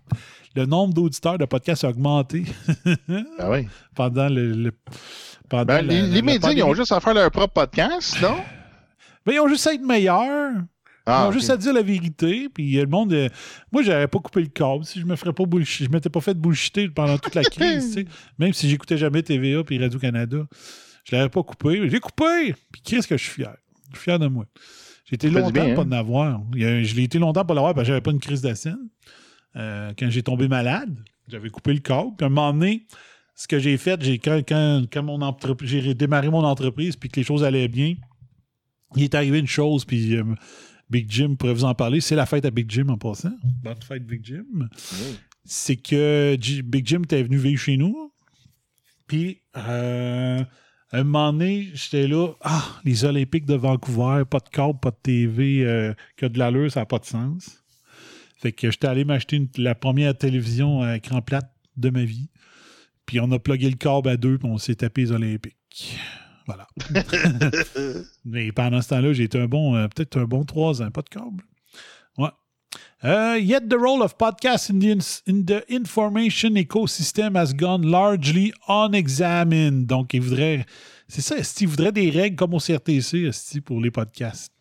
le 0.56 0.66
nombre 0.66 0.92
d'auditeurs 0.94 1.38
de 1.38 1.44
podcasts 1.44 1.84
a 1.84 1.88
augmenté 1.90 2.44
Ben 3.08 3.24
oui. 3.50 3.66
pendant 3.94 4.28
le. 4.28 4.52
le- 4.52 4.72
pendant 5.48 5.64
Ben, 5.64 5.86
la- 5.86 5.94
les, 5.94 6.00
la 6.02 6.06
les 6.08 6.22
médias, 6.22 6.52
ils 6.52 6.62
ont 6.62 6.74
juste 6.74 6.92
à 6.92 7.00
faire 7.00 7.14
leur 7.14 7.30
propre 7.30 7.54
podcast, 7.54 8.16
non? 8.20 8.36
Mais 9.28 9.34
ils 9.34 9.40
ont 9.40 9.48
juste 9.48 9.66
à 9.66 9.74
être 9.74 9.82
meilleurs. 9.84 10.52
Ils 10.56 10.64
Ah, 11.06 11.28
ont 11.28 11.32
juste 11.32 11.50
à 11.50 11.56
dire 11.56 11.72
la 11.72 11.82
vérité. 11.82 12.48
Puis 12.52 12.72
le 12.72 12.86
monde. 12.86 13.12
euh, 13.12 13.28
moi, 13.70 13.82
j'aurais 13.82 14.08
pas 14.08 14.18
coupé 14.18 14.40
le 14.40 14.48
câble 14.48 14.84
si 14.84 15.00
je 15.00 15.06
me 15.06 15.16
ferais 15.16 15.32
pas 15.32 15.44
bullshit. 15.44 15.86
Je 15.86 15.90
m'étais 15.92 16.10
pas 16.10 16.20
fait 16.20 16.34
bullshiter 16.34 16.88
pendant 16.88 17.16
toute 17.18 17.34
la 17.34 17.42
crise. 17.44 17.86
tu 17.94 18.02
sais. 18.02 18.06
Même 18.38 18.52
si 18.52 18.68
j'écoutais 18.68 18.98
jamais 18.98 19.22
TVA 19.22 19.62
puis 19.64 19.78
Radio-Canada. 19.78 20.38
Je 21.04 21.16
l'aurais 21.16 21.28
pas 21.28 21.42
coupé. 21.42 21.88
J'ai 21.88 22.00
coupé! 22.00 22.54
Puis 22.72 22.82
qu'est-ce 22.82 23.06
que 23.08 23.16
je 23.16 23.22
suis 23.22 23.32
fier? 23.32 23.54
Je 23.92 23.96
suis 23.98 24.04
fier 24.04 24.18
de 24.18 24.26
moi. 24.26 24.44
J'ai 25.06 25.14
été 25.14 25.30
longtemps 25.30 25.50
bien, 25.50 25.74
pas 25.74 25.82
hein? 25.82 25.84
de 25.86 25.90
l'avoir. 25.90 26.42
Je 26.54 26.94
l'ai 26.94 27.04
été 27.04 27.18
longtemps 27.18 27.44
pas 27.44 27.54
l'avoir 27.54 27.72
parce 27.74 27.84
que 27.84 27.88
j'avais 27.88 28.02
pas 28.02 28.10
une 28.10 28.20
crise 28.20 28.42
d'acide. 28.42 28.76
Euh, 29.56 29.92
quand 29.98 30.10
j'ai 30.10 30.22
tombé 30.22 30.48
malade, 30.48 30.94
j'avais 31.26 31.48
coupé 31.48 31.72
le 31.72 31.80
câble. 31.80 32.10
Puis 32.18 32.24
à 32.24 32.26
un 32.26 32.28
moment 32.30 32.52
donné, 32.52 32.86
ce 33.34 33.48
que 33.48 33.58
j'ai 33.58 33.78
fait, 33.78 34.02
j'ai 34.02 34.18
quand, 34.18 34.40
quand, 34.46 34.84
j'ai 35.62 35.94
démarré 35.94 36.28
mon 36.28 36.44
entreprise 36.44 36.96
puis 36.96 37.08
que 37.08 37.20
les 37.20 37.24
choses 37.24 37.42
allaient 37.42 37.68
bien, 37.68 37.94
il 38.96 39.04
est 39.04 39.14
arrivé 39.14 39.38
une 39.38 39.46
chose, 39.46 39.84
puis 39.84 40.16
euh, 40.16 40.24
Big 40.90 41.10
Jim 41.10 41.34
pourrait 41.38 41.54
vous 41.54 41.64
en 41.64 41.74
parler. 41.74 42.00
C'est 42.00 42.16
la 42.16 42.26
fête 42.26 42.44
à 42.44 42.50
Big 42.50 42.70
Jim 42.70 42.88
en 42.88 42.98
passant. 42.98 43.32
Bonne 43.62 43.82
fête, 43.82 44.06
Big 44.06 44.24
Jim. 44.24 44.68
C'est 45.44 45.76
que 45.76 46.36
Big 46.62 46.86
Jim 46.86 47.02
était 47.04 47.22
venu 47.22 47.36
vivre 47.36 47.60
chez 47.60 47.76
nous. 47.76 48.12
Puis, 49.06 49.40
euh, 49.56 50.44
un 50.92 51.04
moment 51.04 51.32
donné, 51.32 51.70
j'étais 51.74 52.06
là. 52.06 52.32
Ah, 52.42 52.64
les 52.84 53.04
Olympiques 53.04 53.46
de 53.46 53.54
Vancouver, 53.54 54.24
pas 54.28 54.40
de 54.40 54.48
câble, 54.48 54.78
pas 54.80 54.90
de 54.90 54.98
TV, 55.02 55.64
euh, 55.64 55.94
que 56.16 56.26
de 56.26 56.38
l'allure, 56.38 56.70
ça 56.70 56.80
n'a 56.80 56.86
pas 56.86 56.98
de 56.98 57.04
sens. 57.04 57.62
Fait 58.36 58.52
que 58.52 58.70
j'étais 58.70 58.86
allé 58.86 59.04
m'acheter 59.04 59.48
la 59.56 59.74
première 59.74 60.16
télévision 60.16 60.82
à 60.82 60.96
écran 60.96 61.20
plate 61.22 61.50
de 61.76 61.90
ma 61.90 62.04
vie. 62.04 62.28
Puis 63.04 63.20
on 63.20 63.30
a 63.32 63.38
plugué 63.38 63.68
le 63.68 63.76
câble 63.76 64.08
à 64.08 64.16
deux, 64.16 64.38
puis 64.38 64.48
on 64.48 64.58
s'est 64.58 64.76
tapé 64.76 65.02
les 65.02 65.12
Olympiques. 65.12 65.98
Voilà. 66.48 66.66
Mais 68.24 68.50
pendant 68.52 68.80
ce 68.80 68.88
temps-là, 68.88 69.12
j'ai 69.12 69.24
été 69.24 69.38
un 69.38 69.46
bon, 69.46 69.76
euh, 69.76 69.86
peut-être 69.86 70.18
un 70.18 70.24
bon 70.24 70.44
trois 70.44 70.80
ans, 70.80 70.90
pas 70.90 71.02
de 71.02 71.10
câble. 71.10 71.44
Ouais. 72.16 72.30
Euh, 73.04 73.38
yet 73.38 73.68
the 73.68 73.76
role 73.78 74.02
of 74.02 74.16
podcast 74.16 74.70
in 74.70 74.78
the, 74.78 74.96
ins- 74.96 75.22
in 75.28 75.42
the 75.44 75.62
information 75.70 76.56
ecosystem 76.56 77.36
has 77.36 77.52
gone 77.52 77.86
largely 77.86 78.54
unexamined. 78.66 79.86
Donc, 79.86 80.14
il 80.14 80.22
voudrait. 80.22 80.64
C'est 81.06 81.20
ça, 81.20 81.36
Esti, 81.36 81.64
il 81.64 81.68
voudrait 81.68 81.92
des 81.92 82.08
règles 82.08 82.36
comme 82.36 82.54
au 82.54 82.58
CRTC, 82.58 83.30
pour 83.64 83.80
les 83.80 83.90
podcasts? 83.90 84.52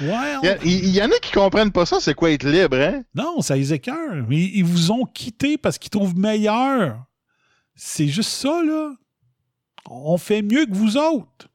Il 0.00 0.94
y, 0.94 1.02
en 1.02 1.10
a 1.10 1.18
qui 1.20 1.32
comprennent 1.32 1.72
pas 1.72 1.86
ça, 1.86 1.98
c'est 2.00 2.14
quoi 2.14 2.30
être 2.30 2.46
libre, 2.46 2.76
hein? 2.76 3.02
non, 3.14 3.40
ça 3.40 3.56
les 3.56 3.72
écœure. 3.72 4.24
Mais 4.28 4.50
ils 4.54 4.64
vous 4.64 4.90
ont 4.92 5.04
quitté 5.04 5.58
parce 5.58 5.78
qu'ils 5.78 5.90
trouvent 5.90 6.16
meilleur. 6.16 7.04
C'est 7.74 8.08
juste 8.08 8.30
ça, 8.30 8.62
là. 8.64 8.92
On 9.86 10.18
fait 10.18 10.42
mieux 10.42 10.66
que 10.66 10.74
vous 10.74 10.96
autres. 10.96 11.48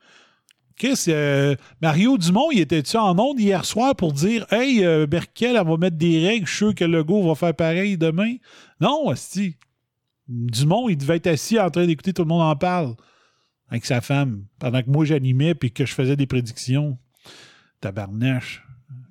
Euh, 1.07 1.55
Mario 1.82 2.17
Dumont, 2.17 2.51
il 2.51 2.59
était-tu 2.59 2.97
en 2.97 3.17
onde 3.17 3.39
hier 3.39 3.63
soir 3.63 3.95
pour 3.95 4.11
dire 4.11 4.45
Hey, 4.51 4.84
euh, 4.84 5.07
Berkel, 5.07 5.55
elle 5.55 5.65
va 5.65 5.78
mettre 5.78 5.97
des 5.97 6.26
règles, 6.26 6.45
je 6.45 6.51
suis 6.51 6.57
sûr 6.57 6.76
que 6.76 6.84
Legault 6.84 7.26
va 7.26 7.36
faire 7.36 7.55
pareil 7.55 7.97
demain? 7.97 8.36
Non, 8.82 9.09
Asti. 9.09 9.57
Dumont, 10.28 10.89
il 10.89 10.97
devait 10.97 11.17
être 11.17 11.28
assis 11.28 11.59
en 11.59 11.69
train 11.69 11.86
d'écouter 11.86 12.13
tout 12.13 12.24
le 12.24 12.28
monde 12.28 12.41
en 12.41 12.55
parle 12.55 12.95
avec 13.69 13.86
sa 13.86 14.01
femme 14.01 14.45
pendant 14.59 14.82
que 14.82 14.89
moi 14.89 15.05
j'animais 15.05 15.55
puis 15.55 15.71
que 15.71 15.86
je 15.86 15.93
faisais 15.93 16.15
des 16.15 16.28
prédictions. 16.28 16.97
Tabarnache. 17.82 18.63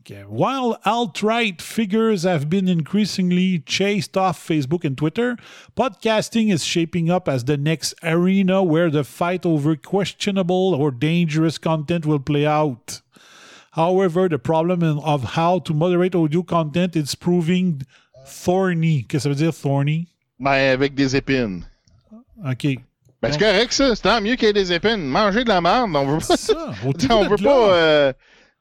Okay. 0.03 0.23
While 0.27 0.81
alt-right 0.85 1.63
figures 1.63 2.25
have 2.25 2.51
been 2.51 2.67
increasingly 2.67 3.61
chased 3.61 4.17
off 4.17 4.37
Facebook 4.45 4.85
and 4.85 4.99
Twitter, 4.99 5.37
podcasting 5.77 6.53
is 6.53 6.65
shaping 6.65 7.09
up 7.09 7.29
as 7.29 7.45
the 7.45 7.57
next 7.57 7.95
arena 8.03 8.65
where 8.65 8.91
the 8.91 9.05
fight 9.05 9.47
over 9.47 9.77
questionable 9.77 10.75
or 10.75 10.91
dangerous 10.91 11.57
content 11.57 12.05
will 12.05 12.19
play 12.19 12.45
out. 12.45 13.01
However, 13.73 14.29
the 14.29 14.41
problem 14.41 14.83
of 14.83 15.23
how 15.23 15.61
to 15.61 15.73
moderate 15.73 16.17
audio 16.17 16.43
content 16.43 16.97
is 16.97 17.15
proving 17.15 17.83
thorny. 18.27 19.05
Qu'est-ce 19.09 19.13
que 19.13 19.19
ça 19.21 19.29
veut 19.29 19.37
dire 19.37 19.53
thorny? 19.53 20.09
Ben, 20.41 20.73
avec 20.73 20.97
des 20.97 21.15
épines. 21.15 21.65
OK. 22.45 22.77
Ben, 23.23 23.31
c'est 23.31 23.39
correct, 23.39 23.73
ça. 23.73 23.95
C'est 23.95 24.03
tant 24.03 24.21
mieux 24.21 24.35
qu'il 24.35 24.47
y 24.47 24.51
ait 24.51 24.53
des 24.53 24.73
épines. 24.73 25.07
Manger 25.07 25.45
de 25.45 25.49
la 25.49 25.61
merde, 25.61 25.95
on 25.95 26.07
veut 26.07 26.19
pas 26.19 26.37
ça. 26.37 26.75
On 27.11 27.29
veut 27.29 27.37
pas. 27.37 27.73
euh, 27.73 28.13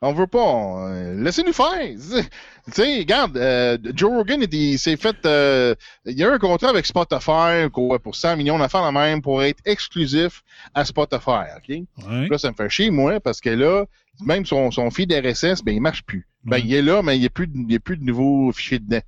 on 0.02 0.14
veut 0.14 0.28
pas. 0.28 0.90
Laissez-nous 1.16 1.54
faire. 1.54 1.80
Tu 2.68 2.74
sais, 2.74 3.00
regarde, 3.00 3.38
euh, 3.38 3.76
Joe 3.96 4.12
Rogan, 4.18 4.46
il, 4.52 4.78
s'est 4.78 4.96
fait. 4.96 5.16
euh, 5.26 5.74
il 6.06 6.16
y 6.16 6.24
a 6.24 6.32
un 6.32 6.38
contrat 6.38 6.70
avec 6.70 6.86
Spotify 6.86 7.68
pour 7.74 8.16
100 8.16 8.38
millions 8.38 8.60
d'affaires 8.60 8.84
la 8.84 8.92
même 8.92 9.24
pour 9.24 9.42
être 9.42 9.58
exclusif 9.66 10.44
à 10.76 10.86
Spotify. 10.86 11.50
OK? 11.58 11.70
Ouais. 12.08 12.28
Là, 12.30 12.38
ça 12.38 12.52
me 12.52 12.56
fait 12.56 12.70
chier, 12.70 12.92
moi, 12.92 13.20
parce 13.20 13.42
que 13.42 13.50
là, 13.50 13.86
même 14.24 14.46
son, 14.46 14.70
son 14.70 14.92
feed 14.92 15.12
RSS, 15.12 15.64
ben, 15.64 15.74
il 15.74 15.82
marche 15.82 16.04
plus. 16.04 16.28
Ben, 16.44 16.58
Ouais. 16.58 16.62
il 16.64 16.74
est 16.76 16.82
là, 16.84 17.02
mais 17.02 17.18
il 17.18 17.22
n'y 17.22 17.26
a, 17.26 17.30
plus 17.32 17.48
de- 17.48 17.58
il 17.58 17.72
y 17.72 17.76
a 17.76 17.80
plus 17.80 17.98
de 17.98 18.04
nouveaux 18.04 18.52
fichiers 18.52 18.78
dedans. 18.78 19.02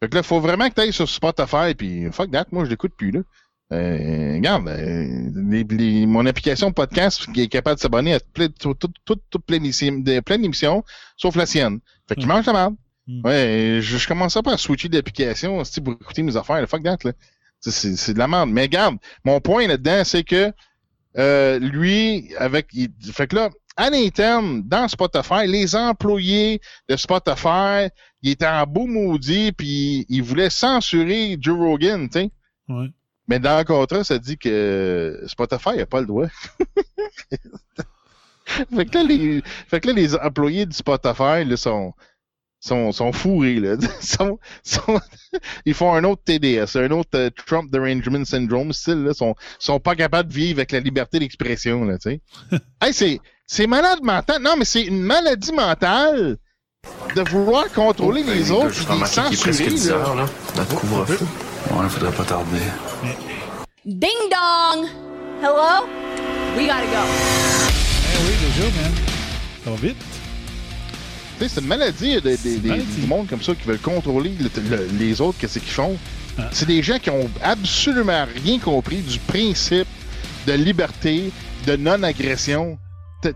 Fait 0.00 0.08
que 0.08 0.14
là, 0.14 0.22
il 0.22 0.26
faut 0.26 0.40
vraiment 0.40 0.66
que 0.70 0.74
tu 0.74 0.80
ailles 0.80 0.92
sur 0.94 1.08
Spotify, 1.10 1.74
puis 1.76 2.10
fuck 2.10 2.30
that, 2.30 2.46
moi, 2.52 2.64
je 2.64 2.70
l'écoute 2.70 2.94
plus, 2.96 3.10
là. 3.10 3.20
Euh, 3.72 4.34
regarde, 4.36 4.66
euh, 4.68 5.30
les- 5.34 5.64
les- 5.64 6.06
mon 6.06 6.24
application 6.24 6.72
podcast 6.72 7.30
qui 7.32 7.42
est 7.42 7.48
capable 7.48 7.76
de 7.76 7.80
s'abonner 7.80 8.14
à 8.14 8.20
plein, 8.20 8.48
tout, 8.48 8.74
tout, 8.74 9.38
plein 9.40 9.58
d'émissions, 9.58 10.84
sauf 11.16 11.36
la 11.36 11.44
sienne. 11.44 11.80
Fait 12.08 12.14
qu'il 12.14 12.24
Mm. 12.24 12.28
mange 12.28 12.46
la 12.46 12.52
merde. 12.54 12.74
Mm. 13.06 13.20
Ouais, 13.26 13.78
je, 13.82 13.98
je 13.98 14.08
commençais 14.08 14.40
pas 14.42 14.54
à 14.54 14.56
switcher 14.58 14.88
d'application 14.88 15.62
pour 15.84 15.92
écouter 15.92 16.22
mes 16.22 16.36
affaires. 16.36 16.66
Fuck 16.68 16.82
that, 16.82 16.96
là. 17.04 17.12
C'est 17.60 18.14
de 18.14 18.18
la 18.18 18.28
merde. 18.28 18.48
Mais 18.50 18.62
regarde, 18.62 18.96
mon 19.24 19.40
point 19.40 19.66
là-dedans, 19.66 20.02
c'est 20.04 20.24
que 20.24 20.52
euh, 21.18 21.58
lui, 21.58 22.32
avec. 22.38 22.68
il- 22.72 22.90
fait 23.12 23.26
que 23.26 23.36
là, 23.36 23.50
à 23.76 23.90
l'interne, 23.90 24.62
dans 24.64 24.88
Spotify, 24.88 25.46
les 25.46 25.74
employés 25.76 26.60
de 26.88 26.96
Spotify, 26.96 27.88
ils 28.22 28.30
étaient 28.32 28.46
en 28.46 28.66
beau 28.66 28.86
maudit, 28.86 29.52
puis 29.52 30.06
ils 30.08 30.22
voulaient 30.22 30.50
censurer 30.50 31.36
Joe 31.40 31.58
Rogan, 31.58 32.08
tu 32.08 32.20
sais. 32.20 32.30
Ouais. 32.68 32.86
Mais 33.28 33.38
dans 33.38 33.58
le 33.58 33.64
contrat, 33.64 34.02
ça 34.04 34.18
dit 34.18 34.38
que 34.38 35.22
Spotify 35.26 35.76
n'a 35.76 35.86
pas 35.86 36.00
le 36.00 36.06
droit. 36.06 36.26
fait, 38.46 38.86
que 38.86 38.94
là, 38.98 39.04
les, 39.04 39.42
fait 39.68 39.80
que 39.80 39.88
là, 39.88 39.92
les 39.92 40.16
employés 40.16 40.64
du 40.64 40.74
Spotify 40.74 41.44
là, 41.44 41.56
sont, 41.58 41.92
sont, 42.58 42.90
sont 42.90 43.12
fourrés. 43.12 43.60
Là. 43.60 43.76
sont, 44.00 44.38
sont- 44.62 45.00
ils 45.66 45.74
font 45.74 45.92
un 45.94 46.04
autre 46.04 46.22
TDS, 46.24 46.76
un 46.76 46.90
autre 46.90 47.10
euh, 47.14 47.30
Trump 47.46 47.70
Derangement 47.70 48.24
Syndrome 48.24 48.72
style. 48.72 49.04
Là, 49.04 49.12
sont, 49.12 49.34
sont 49.58 49.78
pas 49.78 49.94
capables 49.94 50.30
de 50.30 50.34
vivre 50.34 50.58
avec 50.60 50.72
la 50.72 50.80
liberté 50.80 51.18
d'expression. 51.18 51.84
Là, 51.84 51.98
tu 51.98 52.10
sais. 52.10 52.20
hey, 52.82 52.94
c'est, 52.94 53.20
c'est 53.46 53.66
malade 53.66 54.00
mental. 54.02 54.40
Non, 54.42 54.54
mais 54.58 54.64
c'est 54.64 54.82
une 54.84 55.02
maladie 55.02 55.52
mentale 55.52 56.38
de 57.14 57.22
vouloir 57.22 57.70
contrôler 57.72 58.22
les 58.22 58.50
autres 58.50 58.70
Je 58.70 58.82
et 58.82 58.86
les 58.86 58.92
remarqué 58.92 59.20
qu'il 59.22 59.34
est 59.34 59.42
presque 59.42 59.64
censurer. 59.64 59.70
10 59.70 59.88
là. 59.90 59.96
heures, 59.96 60.14
là. 60.14 60.26
Notre 60.56 60.74
couvre-feu. 60.76 61.26
Ouais, 61.70 61.88
faudrait 61.88 62.12
pas 62.12 62.24
tarder. 62.24 62.60
Ding 63.84 64.10
dong! 64.30 64.86
Hello? 65.42 65.86
We 66.56 66.66
gotta 66.66 66.86
go. 66.86 67.04
Eh 68.12 68.26
oui, 68.26 68.34
déjà, 68.40 68.82
man. 68.82 68.92
Ça 69.64 69.70
va 69.70 69.76
vite. 69.76 69.96
Tu 71.38 71.44
sais, 71.44 71.48
c'est 71.54 71.60
une 71.60 71.66
maladie 71.68 72.14
de, 72.16 72.20
de- 72.20 72.60
de- 72.60 72.68
maladie. 72.68 73.00
du 73.00 73.06
monde 73.06 73.28
comme 73.28 73.42
ça 73.42 73.54
qui 73.54 73.66
veulent 73.66 73.78
contrôler 73.78 74.34
le- 74.40 74.50
le- 74.76 74.88
les 74.98 75.20
autres, 75.20 75.38
qu'est-ce 75.38 75.58
qu'ils 75.60 75.70
font. 75.70 75.96
Ah. 76.38 76.48
C'est 76.52 76.66
des 76.66 76.82
gens 76.82 76.98
qui 76.98 77.10
ont 77.10 77.30
absolument 77.42 78.26
rien 78.44 78.58
compris 78.58 78.96
du 78.98 79.18
principe 79.20 79.86
de 80.46 80.52
liberté, 80.54 81.30
de 81.66 81.76
non-agression. 81.76 82.78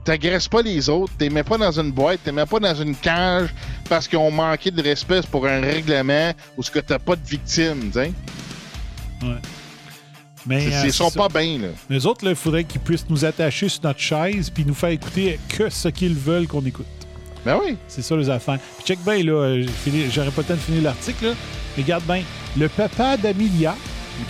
T'agresses 0.05 0.47
pas 0.47 0.63
les 0.63 0.89
autres, 0.89 1.13
t'es 1.19 1.29
mets 1.29 1.43
pas 1.43 1.59
dans 1.59 1.73
une 1.81 1.91
boîte, 1.91 2.21
t'es 2.23 2.31
mets 2.31 2.47
pas 2.47 2.61
dans 2.61 2.75
une 2.75 2.95
cage 2.95 3.49
parce 3.89 4.07
qu'ils 4.07 4.19
ont 4.19 4.31
manqué 4.31 4.71
de 4.71 4.81
respect 4.81 5.23
pour 5.31 5.45
un 5.47 5.61
règlement 5.61 6.33
ou 6.57 6.63
ce 6.63 6.71
que 6.71 6.79
t'as 6.79 7.01
pas 7.01 7.17
de 7.17 7.27
victime, 7.27 7.87
tu 7.87 7.93
sais. 7.95 8.13
Mais 10.47 10.67
euh, 10.73 10.83
Ils 10.87 10.93
sont 10.93 11.11
pas 11.11 11.29
bien, 11.29 11.59
là. 11.59 11.69
Les 11.91 12.07
autres, 12.07 12.25
là, 12.25 12.31
il 12.31 12.37
faudrait 12.37 12.65
qu'ils 12.65 12.81
puissent 12.81 13.07
nous 13.09 13.25
attacher 13.25 13.69
sur 13.69 13.83
notre 13.83 13.99
chaise 14.01 14.51
puis 14.51 14.65
nous 14.65 14.75
faire 14.75 14.91
écouter 14.91 15.39
que 15.49 15.69
ce 15.69 15.89
qu'ils 15.89 16.15
veulent 16.15 16.47
qu'on 16.47 16.65
écoute. 16.65 16.87
Ben 17.45 17.59
oui. 17.65 17.77
C'est 17.89 18.03
ça 18.03 18.17
les 18.17 18.31
affaires. 18.31 18.59
Puis 18.77 18.85
check 18.87 18.99
bien, 19.05 19.23
là, 19.23 19.33
euh, 19.33 19.67
j'aurais 20.13 20.31
pas 20.31 20.43
le 20.43 20.47
temps 20.49 20.55
de 20.55 20.59
finir 20.61 20.83
l'article, 20.83 21.27
là. 21.27 21.33
Regarde 21.77 22.05
bien. 22.05 22.23
Le 22.57 22.69
papa 22.69 23.17
d'Amelia, 23.17 23.75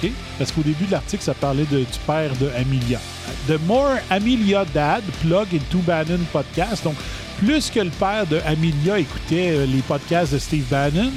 OK? 0.03 0.11
Parce 0.39 0.51
qu'au 0.53 0.63
début 0.63 0.85
de 0.87 0.93
l'article, 0.93 1.23
ça 1.23 1.35
parlait 1.35 1.65
de- 1.71 1.79
du 1.81 1.99
père 2.07 2.35
de 2.37 2.49
Amelia. 2.59 3.01
The 3.47 3.59
more 3.67 4.01
Amelia 4.11 4.65
dad 4.73 5.03
plug 5.21 5.49
into 5.53 5.79
Bannon 5.79 6.21
podcast. 6.33 6.85
Donc, 6.85 6.95
plus 7.39 7.71
que 7.71 7.81
le 7.81 7.91
père 7.91 8.27
de 8.27 8.41
Amelia 8.47 8.99
écoutait 8.99 9.51
euh, 9.51 9.67
les 9.67 9.83
podcasts 9.83 10.33
de 10.33 10.39
Steve 10.39 10.65
Bannon, 10.71 11.11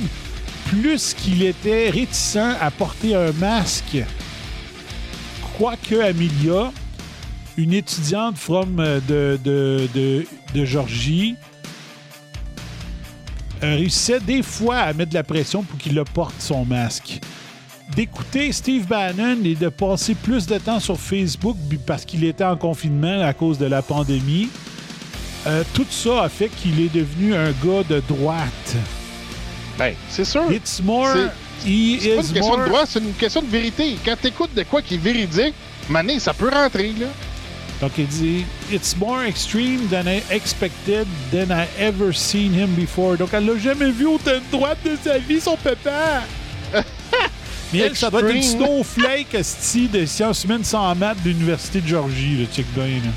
plus 0.66 1.14
qu'il 1.14 1.44
était 1.44 1.90
réticent 1.90 2.38
à 2.60 2.72
porter 2.72 3.16
un 3.16 3.32
masque. 3.34 3.98
Quoique 5.58 5.96
Amelia, 5.96 6.72
une 7.58 7.74
étudiante 7.74 8.38
from 8.38 8.80
euh, 8.80 9.00
de, 9.08 9.40
de, 9.44 10.26
de, 10.54 10.66
Georgie, 10.66 11.36
réussissait 13.62 14.20
des 14.20 14.42
fois 14.42 14.78
à 14.78 14.94
mettre 14.94 15.12
de 15.12 15.16
la 15.16 15.24
pression 15.24 15.64
pour 15.64 15.78
qu'il 15.78 16.02
porte 16.14 16.40
son 16.40 16.66
masque. 16.66 17.20
D'écouter 17.94 18.52
Steve 18.52 18.88
Bannon 18.88 19.38
et 19.46 19.56
de 19.56 19.70
passer 19.70 20.16
plus 20.16 20.48
de 20.48 20.58
temps 20.58 20.80
sur 20.80 21.00
Facebook 21.00 21.56
parce 21.86 22.04
qu'il 22.04 22.24
était 22.24 22.44
en 22.44 22.58
confinement 22.58 23.22
à 23.22 23.34
cause 23.34 23.58
de 23.58 23.68
la 23.68 23.82
pandémie, 23.82 24.50
euh, 25.48 25.64
tout 25.74 25.86
ça 25.90 26.24
a 26.24 26.30
fait 26.30 26.50
qu'il 26.50 26.82
est 26.82 26.94
devenu 26.94 27.36
un 27.36 27.52
gars 27.52 27.84
de 27.88 28.02
droite. 28.08 28.76
Ben, 29.78 29.94
c'est 30.10 30.26
sûr. 30.26 30.52
It's 30.52 30.82
more. 30.82 31.08
C'est- 31.14 31.30
pas 31.64 31.70
une 31.70 32.34
question 32.34 32.42
more. 32.48 32.58
de 32.60 32.66
droit, 32.70 32.86
c'est 32.86 33.00
une 33.00 33.14
question 33.14 33.42
de 33.42 33.48
vérité. 33.48 33.98
Quand 34.04 34.16
t'écoutes 34.20 34.54
de 34.56 34.64
quoi 34.64 34.82
qui 34.82 34.96
est 34.96 34.98
véridique, 34.98 35.54
mané, 35.90 36.20
ça 36.20 36.34
peut 36.34 36.50
rentrer, 36.50 36.94
là. 37.00 37.08
Donc 37.82 37.92
il 37.98 38.08
dit 38.08 38.46
It's 38.72 38.96
more 38.98 39.22
extreme 39.24 39.88
than 39.90 40.08
I 40.08 40.24
expected 40.32 41.06
than 41.32 41.54
I 41.54 41.68
ever 41.80 42.14
seen 42.14 42.54
him 42.54 42.70
before. 42.76 43.18
Donc 43.18 43.30
elle 43.34 43.46
l'a 43.46 43.58
jamais 43.58 43.92
vu 43.92 44.06
autant 44.08 44.32
de 44.32 44.52
droite 44.52 44.78
de 44.86 44.98
sa 45.04 45.18
vie, 45.20 45.40
son 45.42 45.58
papa. 45.58 46.24
Mais 47.76 47.82
elle, 47.88 47.96
ça 47.96 48.10
doit 48.10 48.22
être 48.22 48.36
une 48.36 48.42
snowflake 48.44 49.36
de 49.94 50.06
sciences 50.06 50.44
humaines 50.44 50.64
sans 50.64 50.94
maths 50.96 51.22
de 51.24 51.30
l'Université 51.30 51.82
de 51.82 51.88
Georgie, 51.88 52.38
le 52.38 52.46
check 52.46 52.66
bien. 52.74 52.86
là. 52.86 53.12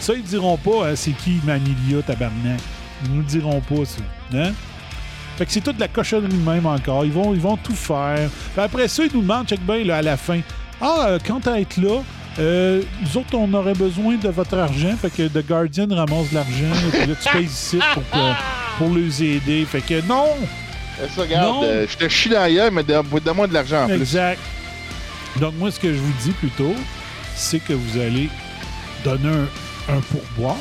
Ça, 0.00 0.12
ils 0.14 0.22
diront 0.22 0.56
pas 0.58 0.88
hein, 0.88 0.96
c'est 0.96 1.12
qui 1.12 1.40
Manilia, 1.44 2.02
tabarnak. 2.06 2.60
Ils 3.04 3.10
nous 3.12 3.18
le 3.18 3.24
diront 3.24 3.60
pas, 3.60 3.84
ça. 3.84 4.02
Hein? 4.38 4.52
Fait 5.36 5.46
que 5.46 5.52
c'est 5.52 5.60
toute 5.62 5.78
la 5.80 5.88
cochonnerie 5.88 6.32
de 6.32 6.48
même 6.50 6.66
encore. 6.66 7.04
Ils 7.04 7.12
vont, 7.12 7.34
ils 7.34 7.40
vont 7.40 7.56
tout 7.56 7.74
faire. 7.74 8.28
Après 8.56 8.86
ça, 8.88 9.02
ils 9.04 9.10
nous 9.14 9.22
demandent, 9.22 9.48
check 9.48 9.60
bien, 9.66 9.82
là, 9.84 9.96
à 9.96 10.02
la 10.02 10.16
fin. 10.16 10.40
Ah, 10.80 11.06
euh, 11.08 11.18
quant 11.26 11.40
à 11.46 11.58
être 11.60 11.76
là, 11.78 12.02
euh, 12.38 12.82
nous 13.02 13.16
autres, 13.20 13.34
on 13.34 13.52
aurait 13.54 13.74
besoin 13.74 14.16
de 14.16 14.28
votre 14.28 14.56
argent. 14.58 14.94
Fait 15.00 15.10
que 15.10 15.28
The 15.28 15.46
Guardian 15.46 15.86
ramasse 15.90 16.30
de 16.30 16.34
l'argent. 16.34 16.90
Puis 16.92 17.06
là, 17.06 17.14
tu 17.20 17.28
payes 17.32 17.44
ici 17.46 17.78
pour, 17.94 18.02
que- 18.10 18.78
pour 18.78 18.94
les 18.94 19.22
aider. 19.24 19.64
Fait 19.64 19.80
que 19.80 20.00
non! 20.06 20.26
Ça, 21.14 21.22
regarde, 21.22 21.48
Non. 21.48 21.62
euh, 21.64 21.86
je 21.88 21.96
te 21.96 22.08
chie 22.08 22.28
gueule, 22.48 22.72
mais 22.72 22.82
donne- 22.82 23.06
donne-moi 23.24 23.46
de 23.46 23.54
l'argent 23.54 23.84
en 23.84 23.86
plus. 23.86 23.96
Exact. 23.96 24.40
Donc, 25.40 25.54
moi, 25.58 25.70
ce 25.70 25.80
que 25.80 25.92
je 25.92 25.98
vous 25.98 26.12
dis 26.22 26.30
plutôt, 26.32 26.74
c'est 27.34 27.58
que 27.58 27.72
vous 27.72 27.98
allez 28.00 28.28
donner 29.04 29.28
un, 29.88 29.94
un 29.96 30.00
pourboire 30.00 30.56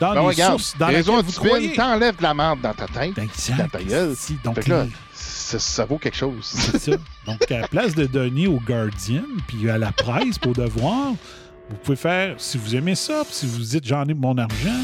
dans 0.00 0.14
Ben, 0.14 0.20
les 0.22 0.26
regarde, 0.28 0.52
sources 0.58 0.76
dans 0.78 0.86
raison 0.86 1.16
lesquelles 1.18 1.26
vous 1.34 1.40
croyez. 1.40 1.72
t'enlèves 1.74 2.16
de 2.16 2.22
la 2.22 2.32
merde 2.34 2.60
dans 2.62 2.72
ta 2.72 2.86
tête. 2.86 3.18
Exact. 3.18 3.58
dans 3.58 3.68
ta 3.68 3.82
gueule. 3.82 4.14
Si, 4.16 4.38
donc, 4.42 4.54
Fait 4.56 4.62
que 4.62 4.70
là, 4.70 4.84
les- 4.84 4.90
ça, 5.14 5.58
ça 5.58 5.84
vaut 5.84 5.98
quelque 5.98 6.16
chose. 6.16 6.36
C'est 6.42 6.78
ça. 6.78 6.92
Donc, 7.26 7.50
à 7.50 7.58
la 7.60 7.68
place 7.68 7.94
de 7.94 8.06
donner 8.06 8.46
au 8.46 8.58
Guardian 8.60 9.24
puis 9.48 9.68
à 9.68 9.76
la 9.76 9.92
presse 9.92 10.38
pour 10.38 10.52
devoir, 10.54 11.08
vous 11.68 11.76
pouvez 11.84 11.96
faire, 11.96 12.36
si 12.38 12.56
vous 12.56 12.74
aimez 12.74 12.94
ça, 12.94 13.22
puis 13.24 13.34
si 13.34 13.46
vous 13.46 13.58
dites 13.58 13.84
j'en 13.84 14.04
ai 14.06 14.14
mon 14.14 14.38
argent, 14.38 14.80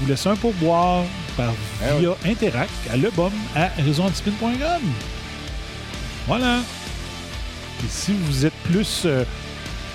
vous 0.00 0.06
laissez 0.08 0.28
un 0.28 0.36
pourboire 0.36 1.04
par 1.36 1.52
Ah 1.82 1.94
via 1.98 2.10
Interact 2.26 2.70
à 2.92 2.96
l'ebum 2.96 3.32
à 3.54 3.68
raisoantispin.com. 3.82 4.82
Voilà. 6.26 6.58
Et 7.84 7.88
si 7.88 8.12
vous 8.12 8.46
êtes 8.46 8.54
plus. 8.70 9.02
euh, 9.06 9.24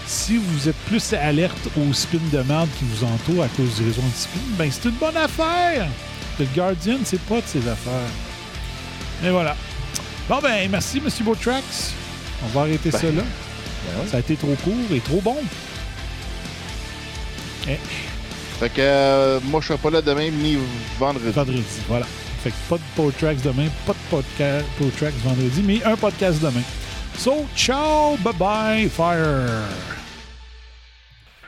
si 0.07 0.37
vous 0.37 0.67
êtes 0.67 0.75
plus 0.87 1.13
alerte 1.13 1.69
aux 1.77 1.93
spins 1.93 2.17
de 2.33 2.39
merde 2.41 2.67
qui 2.77 2.85
vous 2.85 3.03
entourent 3.05 3.43
à 3.43 3.47
cause 3.49 3.75
du 3.75 3.83
réseau 3.85 4.01
anti-spin, 4.01 4.39
ben 4.57 4.69
c'est 4.71 4.89
une 4.89 4.95
bonne 4.95 5.15
affaire. 5.15 5.87
Le 6.39 6.45
Guardian, 6.55 6.97
c'est 7.05 7.21
pas 7.21 7.37
de 7.41 7.45
ses 7.45 7.59
affaires. 7.59 8.09
Et 9.23 9.29
voilà. 9.29 9.55
Bon 10.27 10.39
ben, 10.41 10.69
merci, 10.69 10.99
Monsieur 10.99 11.23
Botrax. 11.23 11.93
On 12.43 12.47
va 12.47 12.61
arrêter 12.61 12.89
Ben, 12.89 12.99
ça 12.99 13.07
là. 13.07 13.21
ouais. 13.21 14.07
Ça 14.09 14.17
a 14.17 14.19
été 14.21 14.35
trop 14.35 14.55
court 14.63 14.73
et 14.93 14.99
trop 14.99 15.21
bon. 15.21 15.37
Eh, 17.69 17.77
Fait 18.61 18.69
que 18.69 18.75
euh, 18.79 19.39
moi, 19.45 19.59
je 19.59 19.69
serai 19.69 19.79
pas 19.79 19.89
là 19.89 20.03
demain 20.03 20.29
ni 20.29 20.55
vendredi. 20.99 21.31
vendredi, 21.31 21.63
voilà. 21.87 22.05
Fait 22.43 22.51
que 22.51 22.55
pas 22.69 22.75
de 22.75 22.83
Potrax 22.95 23.41
demain, 23.41 23.65
pas 23.87 23.93
de 23.93 23.97
podcast 24.11 24.65
Potrax 24.77 25.15
vendredi, 25.23 25.63
mais 25.65 25.83
un 25.83 25.95
podcast 25.95 26.39
demain. 26.39 26.61
So, 27.17 27.47
ciao, 27.55 28.17
bye 28.17 28.35
bye, 28.35 28.87
fire. 28.87 29.67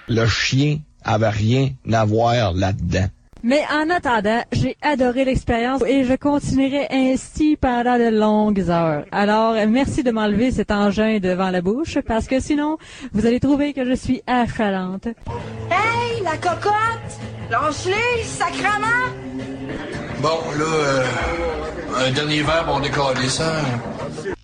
Le 0.07 0.25
chien 0.25 0.79
avait 1.03 1.29
rien 1.29 1.69
à 1.91 2.03
voir 2.03 2.51
là-dedans. 2.51 3.05
Mais 3.43 3.61
en 3.71 3.91
attendant, 3.91 4.41
j'ai 4.51 4.75
adoré 4.81 5.25
l'expérience 5.25 5.83
et 5.85 6.05
je 6.05 6.15
continuerai 6.15 6.87
ainsi 6.89 7.57
pendant 7.61 7.99
de 7.99 8.09
longues 8.09 8.71
heures. 8.71 9.05
Alors, 9.11 9.53
merci 9.67 10.01
de 10.01 10.09
m'enlever 10.09 10.49
cet 10.49 10.71
engin 10.71 11.19
devant 11.19 11.51
la 11.51 11.61
bouche 11.61 11.99
parce 12.07 12.25
que 12.25 12.39
sinon, 12.39 12.79
vous 13.11 13.27
allez 13.27 13.39
trouver 13.39 13.73
que 13.73 13.85
je 13.85 13.93
suis 13.93 14.23
affalante. 14.25 15.05
Hey, 15.69 16.02
la 16.23 16.37
cocotte, 16.37 17.19
l'engelée, 17.51 18.23
sacrament. 18.23 19.11
Bon, 20.21 20.39
là, 20.57 20.65
euh, 20.65 21.05
un 22.07 22.11
dernier 22.11 22.41
verre, 22.41 22.65
on 22.69 22.79
décolle 22.79 23.17
ça. 23.29 23.61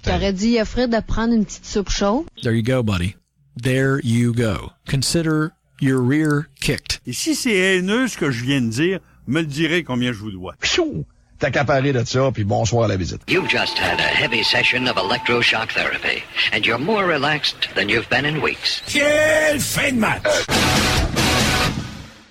T'aurais 0.04 0.34
dit 0.34 0.60
offrir 0.60 0.90
de 0.90 1.00
prendre 1.00 1.34
une 1.34 1.46
petite 1.46 1.66
soupe 1.66 1.90
chaude? 1.90 2.26
There 2.44 2.54
you 2.54 2.64
go, 2.64 2.84
buddy. 2.84 3.16
There 3.62 4.00
you 4.04 4.34
go. 4.34 4.72
Consider 4.90 5.52
your 5.80 6.02
rear 6.02 6.48
kicked. 6.60 7.00
Et 7.08 7.14
si 7.14 7.36
c'est 7.36 7.56
haineux 7.56 8.08
ce 8.08 8.18
que 8.18 8.32
je 8.32 8.44
viens 8.44 8.62
de 8.62 8.70
dire, 8.70 9.00
me 9.28 9.42
le 9.42 9.48
direz 9.48 9.84
combien 9.84 10.12
je 10.12 10.20
vous 10.20 10.32
dois. 10.32 10.56
Pfiou! 10.60 11.06
t'accaparer 11.40 11.94
de 11.94 12.04
ça, 12.04 12.32
puis 12.34 12.44
bonsoir 12.44 12.84
à 12.84 12.88
la 12.90 12.98
visite. 12.98 13.22
You've 13.30 13.50
just 13.50 13.78
had 13.80 14.02
a 14.02 14.04
heavy 14.04 14.44
session 14.44 14.88
of 14.88 14.98
electroshock 14.98 15.72
therapy, 15.72 16.22
and 16.52 16.66
you're 16.66 16.78
more 16.78 17.06
relaxed 17.06 17.70
than 17.76 17.88
you've 17.88 18.10
been 18.10 18.26
in 18.26 18.42
weeks. 18.42 18.82
Quelle 18.86 19.60
fin 19.62 19.94
de 19.94 20.00
match! 20.00 20.26
Euh... 20.26 20.99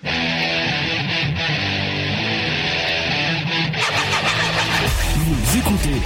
Vous 0.02 0.10
écoutez 5.58 6.00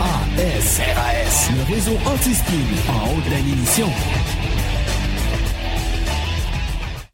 RAS, 0.00 0.80
RAS, 0.96 1.50
le 1.54 1.62
réseau 1.74 1.96
anti-spin 2.04 2.52
en 2.88 3.10
haut 3.10 3.20
de 3.20 3.30
l'émission. 3.30 3.88